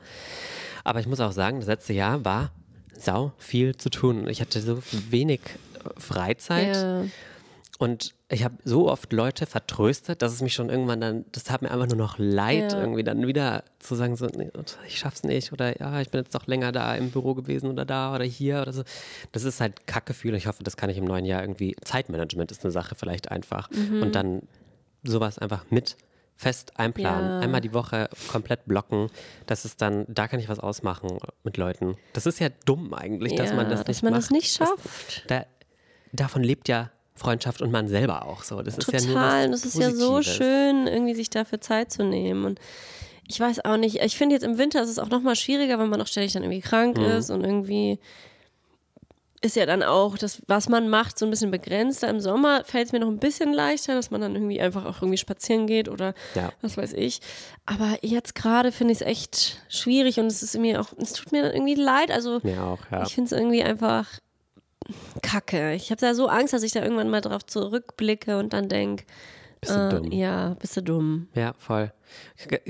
Aber 0.84 1.00
ich 1.00 1.08
muss 1.08 1.20
auch 1.20 1.32
sagen, 1.32 1.60
das 1.60 1.68
letzte 1.68 1.94
Jahr 1.94 2.26
war 2.26 2.52
sau 2.98 3.32
viel 3.38 3.76
zu 3.76 3.90
tun. 3.90 4.28
Ich 4.28 4.42
hatte 4.42 4.60
so 4.62 4.80
wenig 5.10 5.42
äh, 5.74 6.00
Freizeit. 6.00 6.76
Ja. 6.76 7.06
Und 7.78 8.14
ich 8.32 8.44
habe 8.44 8.56
so 8.63 8.89
oft 8.89 9.12
Leute 9.12 9.48
vertröstet, 9.48 10.22
dass 10.22 10.32
es 10.34 10.42
mich 10.42 10.54
schon 10.54 10.70
irgendwann 10.70 11.02
dann, 11.02 11.26
das 11.32 11.46
tat 11.46 11.63
mir 11.63 11.72
einfach 11.72 11.88
nur 11.88 11.98
noch 11.98 12.20
leid, 12.20 12.74
Ja. 12.74 12.80
irgendwie 12.80 13.04
dann 13.04 13.26
wieder 13.26 13.63
zu 13.80 13.96
sagen, 13.96 14.15
so, 14.15 14.28
nee, 14.28 14.52
ich 14.88 15.00
schaff's 15.00 15.24
nicht 15.24 15.52
oder 15.52 15.80
ja, 15.80 16.00
ich 16.00 16.12
bin 16.12 16.22
jetzt 16.22 16.36
doch 16.36 16.46
länger 16.46 16.72
da 16.72 16.94
im 16.96 17.10
Büro 17.10 17.34
gewesen 17.34 17.72
oder 17.72 17.86
da 17.86 18.13
oder 18.13 18.24
hier 18.26 18.62
oder 18.62 18.72
so. 18.72 18.84
Das 19.32 19.44
ist 19.46 19.60
halt 19.62 19.88
Kackgefühl. 19.88 20.36
Ich 20.36 20.46
hoffe, 20.46 20.63
das 20.63 20.78
kann 20.78 20.92
ich 20.92 20.98
im 20.98 21.06
neuen 21.06 21.26
Jahr 21.26 21.42
irgendwie. 21.42 21.76
Zeitmanagement 21.84 22.52
ist 22.52 22.63
eine 22.63 22.72
Sache 22.72 22.94
vielleicht 22.96 23.32
einfach. 23.32 23.70
Mhm. 23.72 24.04
Und 24.04 24.13
dann 24.13 24.44
sowas 25.04 25.39
einfach 25.39 25.65
mit 25.72 25.98
fest 26.36 26.80
einplanen. 26.80 27.30
Ja. 27.32 27.39
Einmal 27.39 27.62
die 27.62 27.74
Woche 27.74 28.10
komplett 28.32 28.65
blocken. 28.65 29.10
Das 29.48 29.65
ist 29.65 29.82
dann, 29.82 30.06
da 30.08 30.28
kann 30.28 30.39
ich 30.39 30.48
was 30.50 30.60
ausmachen 30.60 31.18
mit 31.44 31.58
Leuten. 31.58 31.96
Das 32.13 32.26
ist 32.28 32.39
ja 32.39 32.50
dumm 32.65 32.94
eigentlich, 32.94 33.36
dass 33.36 33.50
Ja, 33.50 33.56
man 33.56 33.70
das 33.70 33.80
dass 33.80 33.88
nicht 33.88 34.04
man 34.04 34.12
macht. 34.13 34.22
das 34.22 34.30
nicht 34.30 34.62
Das- 34.62 34.70
schafft. 34.70 35.24
da, 35.32 35.46
davon 36.13 36.44
lebt 36.44 36.68
ja 36.70 36.92
Freundschaft 37.20 37.62
und 37.62 37.72
man 37.72 37.88
selber 37.88 38.26
auch 38.26 38.44
so. 38.44 38.62
Das 38.62 38.78
ist 38.78 38.92
ja 38.92 39.00
nur 39.02 39.14
Total. 39.16 39.54
es 39.54 39.66
ist 39.66 39.78
ja 39.78 39.92
so 39.92 40.22
schön, 40.22 40.88
irgendwie 40.88 41.14
sich 41.16 41.30
dafür 41.30 41.62
Zeit 41.62 41.92
zu 41.92 42.04
nehmen. 42.04 42.46
Und 42.46 42.60
ich 43.28 43.40
weiß 43.40 43.64
auch 43.66 43.78
nicht, 43.78 43.98
ich 44.02 44.18
finde 44.18 44.34
jetzt 44.36 44.44
im 44.44 44.58
Winter 44.58 44.82
ist 44.82 44.90
es 44.90 44.98
auch 45.00 45.10
nochmal 45.10 45.36
schwieriger, 45.36 45.78
weil 45.78 45.88
man 45.88 46.02
auch 46.02 46.08
ständig 46.08 46.34
dann 46.34 46.44
irgendwie 46.44 46.62
krank 46.62 46.98
Mhm. 46.98 47.04
ist 47.06 47.30
und 47.30 47.44
irgendwie 47.44 48.00
ist 49.42 49.56
ja 49.56 49.66
dann 49.66 49.84
auch 49.84 50.18
das, 50.18 50.42
was 50.48 50.68
man 50.68 50.90
macht, 50.90 51.18
so 51.18 51.26
ein 51.26 51.30
bisschen 51.32 51.50
begrenzter. 51.50 52.10
Im 52.10 52.20
Sommer 52.20 52.66
fällt 52.66 52.88
es 52.88 52.92
mir 52.92 53.00
noch 53.00 53.08
ein 53.08 53.20
bisschen 53.20 53.54
leichter, 53.54 53.96
dass 53.96 54.12
man 54.12 54.20
dann 54.20 54.36
irgendwie 54.36 54.60
einfach 54.60 54.84
auch 54.84 55.02
irgendwie 55.02 55.18
spazieren 55.18 55.66
geht 55.66 55.88
oder 55.88 56.14
Ja. 56.36 56.52
was 56.62 56.76
weiß 56.76 56.92
ich. 56.94 57.22
Aber 57.66 57.98
jetzt 58.02 58.36
gerade 58.36 58.74
finde 58.74 58.92
ich 58.92 59.00
es 59.00 59.08
echt 59.08 59.62
schwierig 59.70 60.20
und 60.20 60.26
es 60.26 60.44
ist 60.44 60.58
mir 60.58 60.82
auch, 60.82 60.88
es 60.98 61.14
tut 61.14 61.32
mir 61.32 61.44
dann 61.44 61.54
irgendwie 61.54 61.76
leid. 61.76 62.12
Also 62.12 62.38
auch, 62.38 62.80
ja. 62.92 63.04
ich 63.06 63.14
finde 63.16 63.28
es 63.28 63.32
irgendwie 63.32 63.64
einfach 63.64 64.10
kacke. 65.21 65.73
Ich 65.73 65.91
habe 65.91 66.02
da 66.02 66.13
so 66.13 66.28
Angst, 66.28 66.54
dass 66.54 66.63
ich 66.63 66.71
da 66.71 66.82
irgendwann 66.84 67.10
mal 67.10 67.21
drauf 67.21 67.45
zurückblicke 67.45 68.38
und 68.38 68.54
dann 68.54 68.69
denke, 68.69 69.06
Bist 69.62 69.75
du 69.75 69.80
äh, 69.80 69.89
dumm. 69.89 70.12
ja, 70.12 70.56
bist 70.60 70.78
du 70.78 70.82
dumm. 70.82 71.28
Ja, 71.36 71.54
voll. 71.58 71.91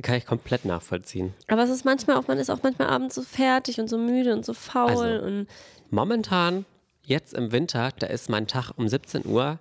Kann 0.02 0.16
ich 0.16 0.26
komplett 0.26 0.66
nachvollziehen. 0.66 1.34
Aber 1.48 1.64
es 1.64 1.70
ist 1.70 1.86
manchmal 1.86 2.18
auch, 2.18 2.28
man 2.28 2.38
ist 2.40 2.50
auch 2.50 2.62
manchmal 2.64 2.90
abends 2.90 3.16
so 3.16 3.22
fertig 3.22 3.80
und 3.80 3.88
so 3.90 3.98
müde 3.98 4.34
und 4.34 4.46
so 4.46 4.54
faul 4.54 4.90
Also, 4.90 5.04
und 5.26 5.48
Momentan, 5.92 6.66
jetzt 7.04 7.34
im 7.34 7.52
Winter, 7.52 7.92
da 7.98 8.08
ist 8.08 8.30
mein 8.30 8.48
Tag 8.48 8.72
um 8.76 8.88
17 8.88 9.26
Uhr, 9.26 9.58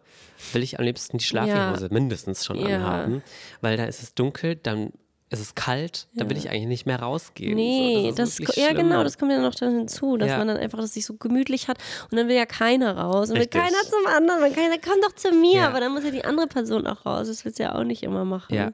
will 0.53 0.63
ich 0.63 0.79
am 0.79 0.85
liebsten 0.85 1.19
die 1.19 1.25
Schlafhose 1.25 1.89
mindestens 1.91 2.45
schon 2.45 2.57
Ja. 2.59 2.77
anhaben, 2.77 3.23
weil 3.61 3.77
da 3.77 3.85
ist 3.85 4.03
es 4.03 4.15
dunkel, 4.15 4.57
dann 4.57 4.93
ist 5.31 5.41
es 5.41 5.55
kalt, 5.55 6.07
dann 6.15 6.31
will 6.31 6.37
ich 6.39 6.49
eigentlich 6.49 6.67
nicht 6.69 6.87
mehr 6.87 7.01
rausgehen. 7.01 7.55
Nee, 7.55 8.09
so, 8.11 8.17
das, 8.17 8.29
ist 8.31 8.41
wirklich 8.41 8.65
ja 8.65 8.73
genau, 8.73 9.05
das 9.05 9.19
kommt 9.19 9.31
ja 9.31 9.41
noch 9.41 9.55
dann 9.55 9.77
hinzu, 9.77 10.17
dass 10.17 10.31
Ja. 10.31 10.39
man 10.39 10.49
dann 10.49 10.57
einfach 10.57 10.79
das 10.79 10.95
sich 10.95 11.05
so 11.05 11.15
gemütlich 11.15 11.69
hat 11.69 11.77
und 12.11 12.17
dann 12.17 12.29
will 12.29 12.37
ja 12.37 12.47
keiner 12.47 12.97
raus 12.97 13.31
und 13.31 13.39
will 13.39 13.47
keiner 13.47 13.77
zum 13.83 14.07
anderen, 14.15 14.41
weil 14.41 14.53
keiner 14.53 14.77
komm 14.79 15.01
doch 15.03 15.15
zu 15.15 15.31
mir, 15.33 15.57
Ja. 15.61 15.69
aber 15.69 15.81
dann 15.81 15.93
muss 15.93 16.05
ja 16.05 16.11
die 16.11 16.25
andere 16.25 16.47
Person 16.47 16.87
auch 16.87 17.05
raus. 17.05 17.27
Das 17.29 17.45
willst 17.45 17.59
du 17.59 17.65
ja 17.65 17.75
auch 17.75 17.85
nicht 17.85 18.03
immer 18.03 18.25
machen. 18.25 18.55
Ja. 18.55 18.71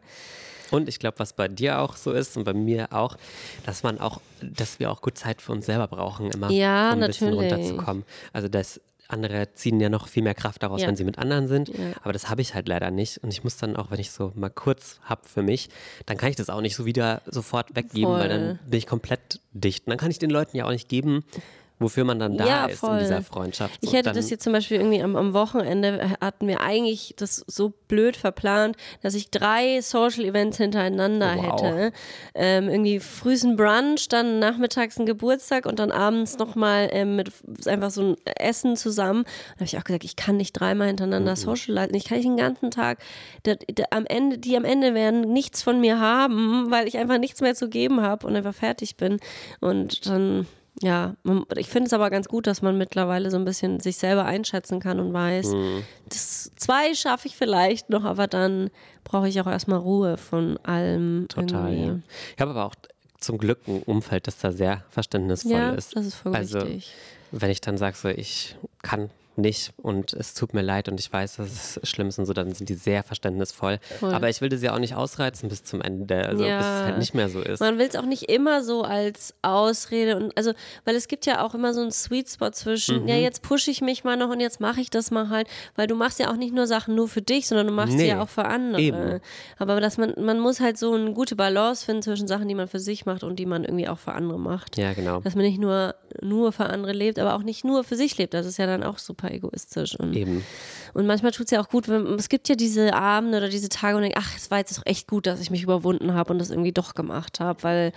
Und 0.70 0.88
ich 0.88 0.98
glaube, 0.98 1.18
was 1.18 1.32
bei 1.32 1.48
dir 1.48 1.80
auch 1.80 1.96
so 1.96 2.12
ist 2.12 2.36
und 2.36 2.44
bei 2.44 2.54
mir 2.54 2.88
auch, 2.92 3.16
dass 3.66 3.82
man 3.82 4.00
auch, 4.00 4.20
dass 4.40 4.78
wir 4.80 4.90
auch 4.90 5.02
gut 5.02 5.18
Zeit 5.18 5.42
für 5.42 5.52
uns 5.52 5.66
selber 5.66 5.88
brauchen, 5.88 6.30
immer, 6.30 6.50
Ja, 6.50 6.92
um 6.92 7.00
ein 7.02 7.06
bisschen 7.08 7.30
natürlich. 7.30 7.52
runterzukommen. 7.52 8.04
Also 8.32 8.48
das 8.48 8.80
andere 9.14 9.54
ziehen 9.54 9.80
ja 9.80 9.88
noch 9.88 10.08
viel 10.08 10.22
mehr 10.22 10.34
Kraft 10.34 10.62
daraus, 10.62 10.82
Ja. 10.82 10.88
wenn 10.88 10.96
sie 10.96 11.04
mit 11.04 11.18
anderen 11.18 11.48
sind. 11.48 11.68
Ja. 11.68 11.92
Aber 12.02 12.12
das 12.12 12.28
habe 12.28 12.42
ich 12.42 12.54
halt 12.54 12.68
leider 12.68 12.90
nicht. 12.90 13.18
Und 13.18 13.32
ich 13.32 13.42
muss 13.42 13.56
dann 13.56 13.74
auch, 13.76 13.90
wenn 13.90 13.98
ich 14.00 14.10
so 14.10 14.32
mal 14.34 14.50
kurz 14.50 15.00
habe 15.04 15.22
für 15.26 15.42
mich, 15.42 15.70
dann 16.04 16.16
kann 16.18 16.28
ich 16.28 16.36
das 16.36 16.50
auch 16.50 16.60
nicht 16.60 16.76
so 16.76 16.84
wieder 16.84 17.22
sofort 17.26 17.74
weggeben, 17.74 18.10
weil 18.12 18.28
dann 18.28 18.46
Voll. 18.58 18.58
bin 18.68 18.78
ich 18.78 18.86
komplett 18.86 19.40
dicht. 19.52 19.86
Und 19.86 19.90
dann 19.90 19.98
kann 19.98 20.10
ich 20.10 20.18
den 20.18 20.30
Leuten 20.30 20.56
ja 20.56 20.66
auch 20.66 20.70
nicht 20.70 20.88
geben, 20.88 21.24
wofür 21.84 22.04
man 22.04 22.18
dann 22.18 22.36
da 22.36 22.46
Ja, 22.46 22.66
ist 22.66 22.82
in 22.82 22.98
dieser 22.98 23.22
Freundschaft. 23.22 23.78
Ich 23.80 23.92
hätte 23.92 24.12
das 24.12 24.30
jetzt 24.30 24.42
zum 24.42 24.52
Beispiel 24.52 24.78
irgendwie 24.78 25.02
am, 25.02 25.14
am 25.16 25.32
Wochenende 25.34 26.16
hatten 26.20 26.48
wir 26.48 26.60
eigentlich 26.60 27.14
das 27.16 27.44
so 27.46 27.72
blöd 27.88 28.16
verplant, 28.16 28.76
dass 29.02 29.14
ich 29.14 29.30
drei 29.30 29.80
Social 29.80 30.24
Events 30.24 30.56
hintereinander 30.56 31.36
Oh, 31.38 31.42
wow. 31.42 31.52
hätte. 31.62 31.92
Ähm, 32.34 32.68
irgendwie 32.68 32.98
frühen 33.00 33.56
Brunch, 33.56 34.08
dann 34.08 34.38
nachmittags 34.40 34.98
ein 34.98 35.06
Geburtstag 35.06 35.66
und 35.66 35.78
dann 35.78 35.92
abends 35.92 36.38
nochmal 36.38 36.88
ähm, 36.92 37.16
mit 37.16 37.30
einfach 37.66 37.90
so 37.90 38.02
ein 38.02 38.16
Essen 38.38 38.76
zusammen. 38.76 39.24
Da 39.24 39.54
habe 39.56 39.64
ich 39.64 39.78
auch 39.78 39.84
gesagt, 39.84 40.04
ich 40.04 40.16
kann 40.16 40.36
nicht 40.36 40.52
dreimal 40.52 40.88
hintereinander 40.88 41.32
Mhm. 41.32 41.36
socialisen. 41.36 41.94
Ich 41.94 42.04
kann 42.04 42.16
nicht 42.18 42.26
den 42.26 42.36
ganzen 42.36 42.70
Tag, 42.70 42.98
der, 43.44 43.56
der, 43.56 43.92
am 43.92 44.06
Ende, 44.06 44.38
die 44.38 44.56
am 44.56 44.64
Ende 44.64 44.94
werden 44.94 45.20
nichts 45.32 45.62
von 45.62 45.80
mir 45.80 46.00
haben, 46.00 46.70
weil 46.70 46.88
ich 46.88 46.96
einfach 46.98 47.18
nichts 47.18 47.40
mehr 47.40 47.54
zu 47.54 47.68
geben 47.68 48.00
habe 48.00 48.26
und 48.26 48.34
einfach 48.36 48.54
fertig 48.54 48.96
bin. 48.96 49.18
Und 49.60 50.06
dann 50.06 50.46
ja, 50.82 51.14
ich 51.56 51.68
finde 51.68 51.86
es 51.86 51.92
aber 51.92 52.10
ganz 52.10 52.26
gut, 52.28 52.46
dass 52.46 52.60
man 52.62 52.76
mittlerweile 52.76 53.30
so 53.30 53.36
ein 53.36 53.44
bisschen 53.44 53.80
sich 53.80 53.96
selber 53.96 54.24
einschätzen 54.24 54.80
kann 54.80 54.98
und 55.00 55.12
weiß, 55.12 55.52
Mhm. 55.52 55.84
das 56.08 56.50
zwei 56.56 56.94
schaffe 56.94 57.28
ich 57.28 57.36
vielleicht 57.36 57.90
noch, 57.90 58.04
aber 58.04 58.26
dann 58.26 58.70
brauche 59.04 59.28
ich 59.28 59.40
auch 59.40 59.46
erstmal 59.46 59.78
Ruhe 59.78 60.16
von 60.16 60.58
allem. 60.64 61.26
Total, 61.28 61.72
ja. 61.74 61.98
Ich 62.34 62.40
habe 62.40 62.50
aber 62.50 62.64
auch 62.66 62.74
zum 63.20 63.38
Glück 63.38 63.60
ein 63.68 63.82
Umfeld, 63.84 64.26
das 64.26 64.38
da 64.38 64.50
sehr 64.52 64.82
verständnisvoll 64.90 65.52
Ja, 65.52 65.70
ist. 65.70 65.96
das 65.96 66.06
ist 66.06 66.14
voll 66.16 66.34
also, 66.34 66.60
wichtig. 66.60 66.92
wenn 67.30 67.50
ich 67.50 67.60
dann 67.60 67.78
sage, 67.78 67.96
so, 67.96 68.08
ich 68.08 68.56
kann 68.82 69.10
nicht 69.38 69.72
und 69.76 70.12
es 70.12 70.34
tut 70.34 70.54
mir 70.54 70.62
leid 70.62 70.88
und 70.88 71.00
ich 71.00 71.12
weiß, 71.12 71.36
dass 71.36 71.78
es 71.82 71.88
schlimm 71.88 72.08
ist 72.08 72.18
und 72.18 72.26
so, 72.26 72.32
dann 72.32 72.52
sind 72.52 72.68
die 72.68 72.74
sehr 72.74 73.02
verständnisvoll. 73.02 73.78
Voll. 74.00 74.14
Aber 74.14 74.28
ich 74.28 74.40
will 74.40 74.48
das 74.48 74.62
ja 74.62 74.74
auch 74.74 74.78
nicht 74.78 74.94
ausreizen 74.94 75.48
bis 75.48 75.64
zum 75.64 75.80
Ende, 75.80 76.26
also 76.26 76.42
bis 76.44 76.46
es 76.46 76.48
Ja. 76.48 76.82
halt 76.84 76.98
nicht 76.98 77.14
mehr 77.14 77.28
so 77.28 77.40
ist. 77.40 77.60
Man 77.60 77.78
will 77.78 77.86
es 77.86 77.96
auch 77.96 78.04
nicht 78.06 78.24
immer 78.30 78.62
so 78.62 78.82
als 78.82 79.34
Ausrede 79.42 80.16
und 80.16 80.36
also, 80.36 80.52
weil 80.84 80.94
es 80.96 81.08
gibt 81.08 81.26
ja 81.26 81.42
auch 81.44 81.54
immer 81.54 81.74
so 81.74 81.80
einen 81.80 81.90
Sweet 81.92 82.28
Spot 82.30 82.50
zwischen, 82.50 83.02
Mhm. 83.02 83.08
ja, 83.08 83.16
jetzt 83.16 83.42
pushe 83.42 83.70
ich 83.70 83.80
mich 83.80 84.04
mal 84.04 84.16
noch 84.16 84.30
und 84.30 84.40
jetzt 84.40 84.60
mache 84.60 84.80
ich 84.80 84.90
das 84.90 85.10
mal 85.10 85.28
halt, 85.30 85.48
weil 85.76 85.86
du 85.86 85.94
machst 85.94 86.18
ja 86.18 86.30
auch 86.30 86.36
nicht 86.36 86.54
nur 86.54 86.66
Sachen 86.66 86.94
nur 86.94 87.08
für 87.08 87.22
dich, 87.22 87.46
sondern 87.48 87.66
du 87.66 87.72
machst 87.72 87.92
sie 87.92 87.98
Nee, 87.98 88.08
ja 88.08 88.22
auch 88.22 88.28
für 88.28 88.44
andere. 88.44 88.80
eben. 88.80 89.20
Aber 89.58 89.80
dass 89.80 89.98
man, 89.98 90.14
man 90.18 90.40
muss 90.40 90.60
halt 90.60 90.78
so 90.78 90.94
eine 90.94 91.12
gute 91.12 91.36
Balance 91.36 91.84
finden 91.84 92.02
zwischen 92.02 92.26
Sachen, 92.28 92.48
die 92.48 92.54
man 92.54 92.68
für 92.68 92.78
sich 92.80 93.06
macht 93.06 93.22
und 93.24 93.36
die 93.38 93.46
man 93.46 93.64
irgendwie 93.64 93.88
auch 93.88 93.98
für 93.98 94.12
andere 94.12 94.38
macht. 94.38 94.76
ja, 94.76 94.92
genau. 94.92 95.20
Dass 95.20 95.34
man 95.34 95.44
nicht 95.44 95.58
nur, 95.60 95.94
nur 96.20 96.52
für 96.52 96.66
andere 96.66 96.92
lebt, 96.92 97.18
aber 97.18 97.34
auch 97.34 97.42
nicht 97.42 97.64
nur 97.64 97.84
für 97.84 97.96
sich 97.96 98.16
lebt. 98.18 98.34
Das 98.34 98.46
ist 98.46 98.58
ja 98.58 98.66
dann 98.66 98.82
auch 98.82 98.98
super 98.98 99.23
egoistisch. 99.30 99.98
Und, 99.98 100.14
Eben. 100.14 100.44
und 100.94 101.06
manchmal 101.06 101.32
tut 101.32 101.46
es 101.46 101.50
ja 101.50 101.60
auch 101.60 101.68
gut, 101.68 101.88
wenn, 101.88 102.06
es 102.14 102.28
gibt 102.28 102.48
ja 102.48 102.54
diese 102.54 102.94
Abende 102.94 103.38
oder 103.38 103.48
diese 103.48 103.68
Tage 103.68 103.96
und 103.96 104.02
denke, 104.02 104.18
ach, 104.18 104.36
es 104.36 104.50
war 104.50 104.58
jetzt 104.58 104.76
doch 104.76 104.86
echt 104.86 105.08
gut, 105.08 105.26
dass 105.26 105.40
ich 105.40 105.50
mich 105.50 105.62
überwunden 105.62 106.14
habe 106.14 106.32
und 106.32 106.38
das 106.38 106.50
irgendwie 106.50 106.72
doch 106.72 106.94
gemacht 106.94 107.40
habe, 107.40 107.62
weil 107.62 107.92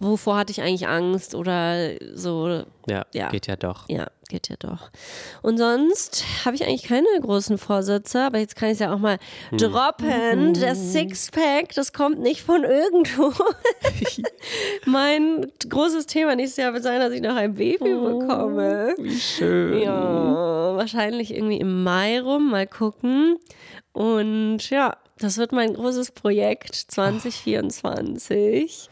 wovor 0.00 0.36
hatte 0.36 0.52
ich 0.52 0.62
eigentlich 0.62 0.88
Angst 0.88 1.34
oder 1.34 1.90
so. 2.14 2.64
Ja, 2.86 3.06
Ja. 3.14 3.28
geht 3.30 3.46
ja 3.46 3.56
doch. 3.56 3.88
Ja, 3.88 4.08
geht 4.32 4.48
ja 4.48 4.56
doch. 4.58 4.90
Und 5.42 5.58
sonst 5.58 6.24
habe 6.44 6.56
ich 6.56 6.64
eigentlich 6.64 6.84
keine 6.84 7.06
großen 7.20 7.58
Vorsätze, 7.58 8.22
aber 8.24 8.38
jetzt 8.38 8.56
kann 8.56 8.68
ich 8.70 8.74
es 8.74 8.78
ja 8.80 8.92
auch 8.94 8.98
mal 8.98 9.18
Hm. 9.50 9.58
droppen. 9.58 10.54
Das 10.54 10.92
Sixpack, 10.92 11.74
das 11.74 11.92
kommt 11.92 12.18
nicht 12.20 12.40
von 12.42 12.64
irgendwo. 12.64 13.32
mein 14.86 15.52
großes 15.68 16.06
Thema 16.06 16.34
nächstes 16.34 16.56
Jahr 16.64 16.72
wird 16.72 16.82
sein, 16.82 17.00
dass 17.00 17.12
ich 17.12 17.20
noch 17.20 17.36
ein 17.36 17.54
Baby 17.54 17.94
Oh. 17.94 18.18
bekomme. 18.20 18.94
Wie 18.98 19.18
schön. 19.18 19.80
Ja, 19.82 20.74
wahrscheinlich 20.76 21.34
irgendwie 21.34 21.58
im 21.58 21.82
Mai 21.84 22.20
rum, 22.20 22.50
mal 22.50 22.66
gucken. 22.66 23.36
Und 23.92 24.70
ja, 24.70 24.96
das 25.18 25.36
wird 25.36 25.52
mein 25.52 25.74
großes 25.74 26.12
Projekt 26.12 26.74
2024. 26.74 28.88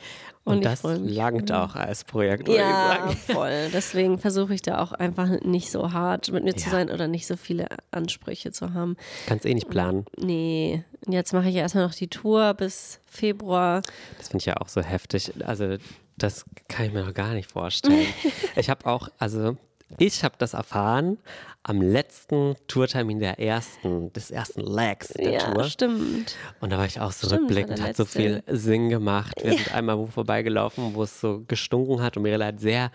Und, 0.51 0.59
ich 0.59 0.65
das 0.65 0.83
langt 0.83 1.53
auch 1.53 1.75
als 1.77 2.05
Projekt, 2.05 2.49
Ja, 2.49 3.09
voll. 3.33 3.69
Deswegen 3.73 4.19
versuche 4.19 4.55
ich 4.55 4.63
da 4.63 4.83
auch 4.83 4.93
einfach 4.93 5.29
nicht 5.43 5.71
so 5.71 5.93
hart 5.93 6.31
mit 6.33 6.45
mir 6.45 6.55
zu 6.55 6.67
Ja. 6.67 6.71
sein 6.73 6.91
oder 6.91 7.09
nicht 7.09 7.27
so 7.27 7.37
viele 7.37 7.67
Ansprüche 7.91 8.53
zu 8.53 8.75
haben. 8.75 8.97
Kannst 9.27 9.47
eh 9.47 9.55
nicht 9.55 9.69
planen. 9.69 10.05
Nee, 10.19 10.85
Und 11.07 11.13
jetzt 11.13 11.33
mache 11.33 11.49
ich 11.49 11.55
ja 11.55 11.63
erstmal 11.63 11.85
noch 11.87 11.95
die 11.95 12.09
Tour 12.09 12.55
bis 12.55 13.01
Februar. 13.07 13.83
Das 14.19 14.29
finde 14.29 14.43
ich 14.43 14.47
ja 14.47 14.57
auch 14.59 14.69
so 14.69 14.81
heftig. 14.83 15.33
Also, 15.47 15.77
das 16.19 16.45
kann 16.69 16.87
ich 16.87 16.93
mir 16.93 17.05
noch 17.05 17.15
gar 17.15 17.33
nicht 17.35 17.51
vorstellen. 17.51 18.07
ich 18.57 18.69
habe 18.69 18.87
auch, 18.87 19.09
also, 19.19 19.57
ich 19.99 20.25
habe 20.25 20.35
das 20.39 20.55
erfahren 20.55 21.19
am 21.63 21.83
letzten 21.83 22.57
Tourtermin 22.69 23.19
der 23.19 23.39
ersten, 23.39 24.13
des 24.13 24.31
ersten 24.31 24.63
Legs 24.63 25.09
der 25.09 25.33
ja, 25.33 25.53
Tour. 25.53 25.65
stimmt. 25.65 26.37
Und 26.61 26.71
da 26.71 26.79
war 26.79 26.87
ich 26.87 27.01
auch 27.01 27.13
so 27.13 27.27
Stimmt, 27.27 27.43
rückblickend, 27.43 27.83
hat 27.83 27.97
so 27.97 28.07
viel. 28.07 28.43
Sinn 28.47 28.89
gemacht. 28.89 29.35
Wir 29.43 29.53
sind 29.53 29.75
einmal 29.75 29.99
wo 29.99 30.07
vorbeigelaufen, 30.07 30.95
wo 30.95 31.03
es 31.03 31.21
so 31.21 31.45
gestunken 31.47 32.01
hat 32.01 32.17
und 32.17 32.23
Mirella 32.23 32.47
hat 32.47 32.61
sehr 32.61 32.91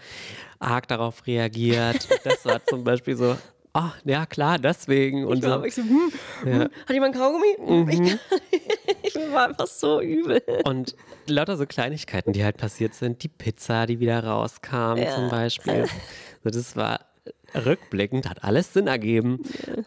arg 0.59 0.87
darauf 0.87 1.27
reagiert. 1.27 2.07
das 2.23 2.43
war 2.45 2.63
zum 2.65 2.83
Beispiel 2.83 3.15
so, 3.15 3.37
oh, 3.75 3.91
ja 4.05 4.25
klar, 4.25 4.57
deswegen 4.57 5.25
und 5.25 5.43
so. 5.43 5.63
Ich 5.63 5.75
so, 5.75 5.83
hm, 5.83 6.11
hm, 6.43 6.59
Hat 6.61 6.89
jemand 6.89 7.15
Kaugummi? 7.15 7.57
Mhm. 7.59 8.19
Ich, 9.01 9.15
ich 9.15 9.31
war 9.31 9.49
einfach 9.49 9.67
so 9.67 10.01
übel. 10.01 10.41
Und 10.63 10.95
lauter 11.27 11.57
so 11.57 11.65
Kleinigkeiten, 11.65 12.33
die 12.33 12.43
halt 12.43 12.57
passiert 12.57 12.93
sind. 12.95 13.21
Die 13.21 13.27
Pizza, 13.27 13.85
die 13.85 13.99
wieder 13.99 14.23
rauskam 14.23 14.97
Ja. 14.97 15.13
zum 15.15 15.29
Beispiel. 15.29 15.85
So, 16.43 16.49
das 16.49 16.75
war 16.75 16.99
rückblickend, 17.65 18.29
hat 18.29 18.43
alles 18.43 18.73
Sinn 18.73 18.87
ergeben. 18.87 19.39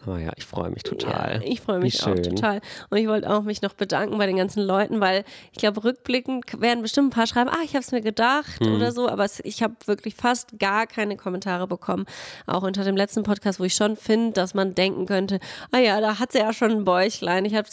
Aber 0.03 0.19
ja, 0.19 0.31
ich 0.35 0.45
freue 0.45 0.69
mich 0.71 0.83
total. 0.83 1.41
Ja, 1.43 1.51
ich 1.51 1.61
freue 1.61 1.79
mich 1.79 2.03
auch 2.03 2.15
total. 2.15 2.61
Und 2.89 2.97
ich 2.97 3.07
wollte 3.07 3.29
auch 3.29 3.43
mich 3.43 3.61
noch 3.61 3.73
bedanken 3.73 4.17
bei 4.17 4.25
den 4.25 4.37
ganzen 4.37 4.63
Leuten, 4.63 4.99
weil 5.01 5.23
ich 5.51 5.59
glaube, 5.59 5.83
rückblickend 5.83 6.61
werden 6.61 6.81
bestimmt 6.81 7.07
ein 7.07 7.15
paar 7.15 7.27
schreiben, 7.27 7.49
ah, 7.49 7.61
ich 7.63 7.71
habe 7.75 7.79
es 7.83 7.91
mir 7.91 8.01
gedacht 8.01 8.59
Hm. 8.59 8.75
oder 8.75 8.91
so, 8.91 9.07
aber 9.09 9.25
ich 9.43 9.63
habe 9.63 9.75
wirklich 9.85 10.15
fast 10.15 10.59
gar 10.59 10.87
keine 10.87 11.17
Kommentare 11.17 11.67
bekommen. 11.67 12.05
Auch 12.45 12.63
unter 12.63 12.83
dem 12.83 12.95
letzten 12.95 13.23
Podcast, 13.23 13.59
wo 13.59 13.63
ich 13.63 13.75
schon 13.75 13.95
finde, 13.95 14.33
dass 14.33 14.53
man 14.53 14.75
denken 14.75 15.05
könnte, 15.05 15.39
ah 15.71 15.77
ja, 15.77 15.99
da 16.01 16.19
hat 16.19 16.31
sie 16.31 16.39
ja 16.39 16.53
schon 16.53 16.71
ein 16.71 16.85
Bäuchlein. 16.85 17.45
Ich 17.45 17.55
habe 17.55 17.67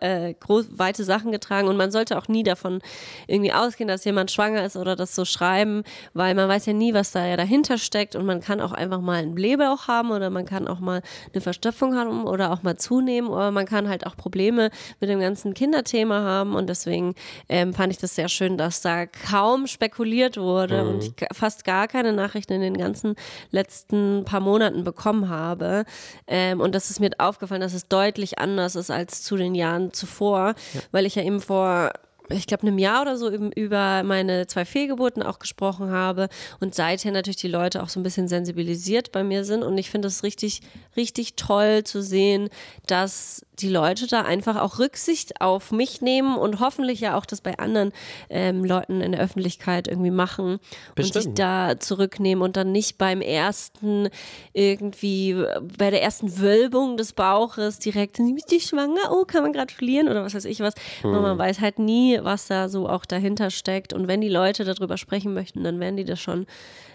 äh, 0.00 0.34
groß, 0.34 0.78
weite 0.78 1.04
Sachen 1.04 1.32
getragen 1.32 1.68
und 1.68 1.76
man 1.76 1.90
sollte 1.90 2.18
auch 2.18 2.28
nie 2.28 2.42
davon 2.42 2.80
irgendwie 3.26 3.52
ausgehen, 3.52 3.88
dass 3.88 4.04
jemand 4.04 4.30
schwanger 4.30 4.64
ist 4.64 4.76
oder 4.76 4.96
das 4.96 5.14
so 5.14 5.24
schreiben, 5.24 5.82
weil 6.14 6.34
man 6.34 6.48
weiß 6.48 6.66
ja 6.66 6.72
nie, 6.72 6.94
was 6.94 7.12
da 7.12 7.26
ja 7.26 7.36
dahinter 7.36 7.78
steckt 7.78 8.16
und 8.16 8.24
man 8.26 8.40
kann 8.40 8.60
auch 8.60 8.72
einfach 8.72 9.00
mal 9.00 9.22
einen 9.32 9.34
Blähbauch 9.34 9.88
haben 9.88 10.10
oder 10.10 10.30
man 10.30 10.44
kann 10.44 10.68
auch 10.68 10.80
mal 10.80 11.02
eine 11.32 11.40
Verstopfung 11.40 11.96
haben 11.96 12.24
oder 12.24 12.52
auch 12.52 12.62
mal 12.62 12.76
zunehmen 12.76 13.30
oder 13.30 13.50
man 13.50 13.66
kann 13.66 13.88
halt 13.88 14.06
auch 14.06 14.16
Probleme 14.16 14.70
mit 15.00 15.08
dem 15.08 15.20
ganzen 15.20 15.54
Kinderthema 15.54 16.20
haben 16.22 16.54
und 16.54 16.68
deswegen 16.68 17.14
ähm, 17.48 17.74
fand 17.74 17.92
ich 17.92 17.98
das 17.98 18.14
sehr 18.14 18.28
schön, 18.28 18.58
dass 18.58 18.80
da 18.82 19.06
kaum 19.06 19.66
spekuliert 19.66 20.36
wurde 20.36 20.84
und 20.86 21.02
ich 21.02 21.14
fast 21.32 21.64
gar 21.64 21.88
keine 21.88 22.12
Nachrichten 22.12 22.52
in 22.52 22.60
den 22.60 22.76
ganzen 22.76 23.14
letzten 23.50 24.24
paar 24.24 24.40
Monaten 24.40 24.84
bekommen 24.84 25.28
habe. 25.28 25.84
Ähm, 26.26 26.60
und 26.60 26.74
das 26.74 26.90
ist 26.90 27.00
mir 27.00 27.10
aufgefallen, 27.18 27.60
dass 27.60 27.74
es 27.74 27.88
deutlich 27.88 28.38
anders 28.38 28.76
ist 28.76 28.90
als 28.90 29.22
zu 29.22 29.36
den 29.36 29.54
Jahren 29.54 29.92
zuvor, 29.92 30.54
weil 30.90 31.06
ich 31.06 31.14
ja 31.14 31.22
eben 31.22 31.40
vor 31.40 31.92
ich 32.32 32.46
glaube, 32.46 32.66
einem 32.66 32.78
Jahr 32.78 33.02
oder 33.02 33.16
so 33.16 33.30
über 33.30 34.02
meine 34.04 34.46
zwei 34.46 34.64
Fehlgeburten 34.64 35.22
auch 35.22 35.38
gesprochen 35.38 35.90
habe 35.90 36.28
und 36.60 36.74
seither 36.74 37.12
natürlich 37.12 37.36
die 37.36 37.48
Leute 37.48 37.82
auch 37.82 37.88
so 37.88 38.00
ein 38.00 38.02
bisschen 38.02 38.28
sensibilisiert 38.28 39.12
bei 39.12 39.22
mir 39.22 39.44
sind. 39.44 39.62
Und 39.62 39.78
ich 39.78 39.90
finde 39.90 40.08
es 40.08 40.22
richtig, 40.22 40.62
richtig 40.96 41.36
toll 41.36 41.84
zu 41.84 42.02
sehen, 42.02 42.48
dass 42.86 43.44
die 43.58 43.68
Leute 43.68 44.06
da 44.06 44.22
einfach 44.22 44.60
auch 44.60 44.78
Rücksicht 44.78 45.40
auf 45.40 45.72
mich 45.72 46.00
nehmen 46.00 46.36
und 46.36 46.60
hoffentlich 46.60 47.00
ja 47.00 47.16
auch 47.16 47.26
das 47.26 47.40
bei 47.40 47.58
anderen 47.58 47.92
ähm, 48.30 48.64
Leuten 48.64 49.00
in 49.00 49.12
der 49.12 49.20
Öffentlichkeit 49.20 49.88
irgendwie 49.88 50.10
machen 50.10 50.58
und 50.96 51.02
sich 51.02 51.12
Bestimmt. 51.12 51.38
da 51.38 51.78
zurücknehmen 51.78 52.42
und 52.42 52.56
dann 52.56 52.72
nicht 52.72 52.98
beim 52.98 53.20
ersten 53.20 54.08
irgendwie, 54.52 55.36
bei 55.78 55.90
der 55.90 56.02
ersten 56.02 56.38
Wölbung 56.38 56.96
des 56.96 57.12
Bauches 57.12 57.78
direkt, 57.78 58.18
bist 58.34 58.50
du 58.50 58.60
schwanger? 58.60 59.12
Oh, 59.12 59.24
kann 59.24 59.42
man 59.42 59.52
gratulieren 59.52 60.08
oder 60.08 60.24
was 60.24 60.34
weiß 60.34 60.46
ich 60.46 60.60
was. 60.60 60.74
Hm. 61.02 61.12
man 61.12 61.38
weiß 61.38 61.60
halt 61.60 61.78
nie, 61.78 62.18
was 62.24 62.46
da 62.46 62.68
so 62.68 62.88
auch 62.88 63.04
dahinter 63.04 63.50
steckt. 63.50 63.92
Und 63.92 64.08
wenn 64.08 64.20
die 64.20 64.28
Leute 64.28 64.64
darüber 64.64 64.96
sprechen 64.96 65.34
möchten, 65.34 65.64
dann 65.64 65.80
werden 65.80 65.96
die 65.96 66.04
das 66.04 66.20
schon 66.20 66.46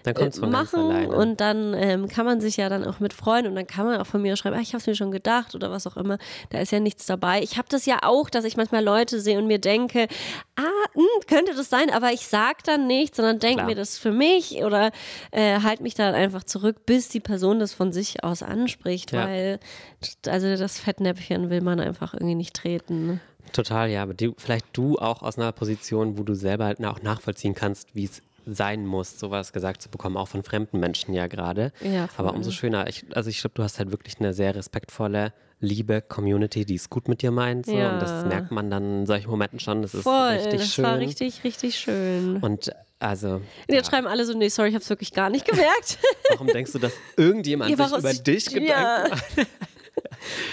äh, 0.06 0.48
machen 0.48 1.08
und 1.08 1.42
dann 1.42 1.74
ähm, 1.74 2.08
kann 2.08 2.26
man 2.26 2.40
sich 2.40 2.58
ja 2.58 2.70
dann 2.70 2.86
auch 2.86 3.00
mit 3.00 3.14
freuen 3.14 3.48
und 3.48 3.56
dann 3.56 3.68
kann 3.68 3.86
man 3.86 4.00
auch 4.00 4.06
von 4.06 4.22
mir 4.22 4.36
schreiben, 4.38 4.56
ah, 4.56 4.62
ich 4.62 4.70
habe 4.70 4.78
es 4.78 4.88
mir 4.88 4.96
schon 4.96 5.12
gedacht 5.12 5.54
oder 5.56 5.72
was 5.72 5.86
auch 5.86 5.98
immer. 5.98 6.18
Da 6.50 6.60
ist 6.60 6.72
ja 6.72 6.80
nichts 6.80 7.06
dabei. 7.06 7.42
Ich 7.42 7.58
habe 7.58 7.68
das 7.70 7.86
ja 7.86 8.00
auch, 8.04 8.30
dass 8.30 8.46
ich 8.46 8.58
manchmal 8.58 8.84
Leute 8.84 9.20
sehe 9.20 9.38
und 9.38 9.48
mir 9.48 9.60
denke, 9.60 10.08
ah, 10.56 10.64
hm, 10.94 11.04
könnte 11.28 11.54
das 11.56 11.70
sein, 11.70 11.90
aber 11.90 12.12
ich 12.14 12.28
sag 12.28 12.64
dann 12.64 12.88
nichts, 12.88 13.18
sondern 13.18 13.40
denke 13.40 13.64
mir 13.66 13.76
das 13.76 13.98
für 13.98 14.12
mich 14.12 14.64
oder 14.64 14.92
äh, 15.32 15.60
halt 15.62 15.82
mich 15.82 15.94
dann 15.96 16.16
einfach 16.16 16.44
zurück, 16.44 16.86
bis 16.86 17.10
die 17.10 17.20
Person 17.20 17.60
das 17.60 17.74
von 17.74 17.92
sich 17.92 18.24
aus 18.24 18.44
anspricht, 18.44 19.12
Ja. 19.12 19.26
weil 19.28 19.60
also 20.28 20.56
das 20.56 20.80
Fettnäpfchen 20.80 21.50
will 21.50 21.62
man 21.62 21.80
einfach 21.80 22.14
irgendwie 22.14 22.36
nicht 22.36 22.56
treten. 22.56 23.20
Total, 23.54 23.90
ja. 23.90 24.04
Aber 24.04 24.14
du, 24.14 24.34
vielleicht 24.38 24.66
du 24.74 24.98
auch 24.98 25.22
aus 25.22 25.38
einer 25.38 25.52
Position, 25.52 26.18
wo 26.18 26.24
du 26.24 26.34
selber 26.34 26.66
halt 26.66 26.84
auch 26.86 27.02
nachvollziehen 27.02 27.54
kannst, 27.56 27.96
wie 27.96 28.06
es 28.06 28.22
sein 28.46 28.86
muss, 28.86 29.20
sowas 29.20 29.52
gesagt 29.52 29.82
zu 29.82 29.90
bekommen, 29.90 30.16
auch 30.16 30.30
von 30.30 30.42
fremden 30.44 30.80
Menschen 30.80 31.14
ja 31.14 31.28
gerade. 31.28 31.72
Ja. 31.82 32.08
Aber 32.18 32.34
umso 32.34 32.52
schöner. 32.52 32.88
Ich, 32.88 33.06
also 33.14 33.30
ich 33.30 33.40
glaube, 33.42 33.56
du 33.56 33.64
hast 33.64 33.78
halt 33.80 33.92
wirklich 33.92 34.20
eine 34.20 34.34
sehr 34.34 34.56
respektvolle, 34.56 35.34
liebe 35.60 36.02
Community, 36.02 36.64
die 36.66 36.76
es 36.76 36.90
gut 36.90 37.08
mit 37.10 37.22
dir 37.22 37.32
meint. 37.32 37.66
So. 37.66 37.74
Ja. 37.76 37.94
Und 37.94 38.02
das 38.02 38.26
merkt 38.26 38.52
man 38.52 38.70
dann 38.70 39.00
in 39.02 39.06
solchen 39.06 39.30
Momenten 39.30 39.60
schon. 39.60 39.82
Das 39.82 39.94
ist 39.94 40.04
Voll, 40.04 40.14
richtig 40.34 40.62
das 40.62 40.74
schön. 40.74 40.86
war 40.86 40.98
richtig, 40.98 41.44
richtig 41.44 41.78
schön. 41.78 42.38
Und 42.38 42.72
Also, 43.00 43.42
jetzt 43.68 43.86
ja. 43.88 43.92
schreiben 43.92 44.08
alle 44.08 44.24
so, 44.26 44.34
nee, 44.38 44.48
sorry, 44.50 44.70
ich 44.70 44.76
habe 44.76 44.84
es 44.84 44.90
wirklich 44.90 45.12
gar 45.14 45.30
nicht 45.30 45.46
gemerkt. 45.46 45.98
warum 46.30 46.48
denkst 46.48 46.72
du, 46.72 46.80
dass 46.80 46.94
irgendjemand 47.18 47.70
Ja, 47.78 47.88
sich 47.88 47.98
über 47.98 48.14
dich 48.14 48.46
Gedanken 48.46 48.68
Ja. 48.70 49.06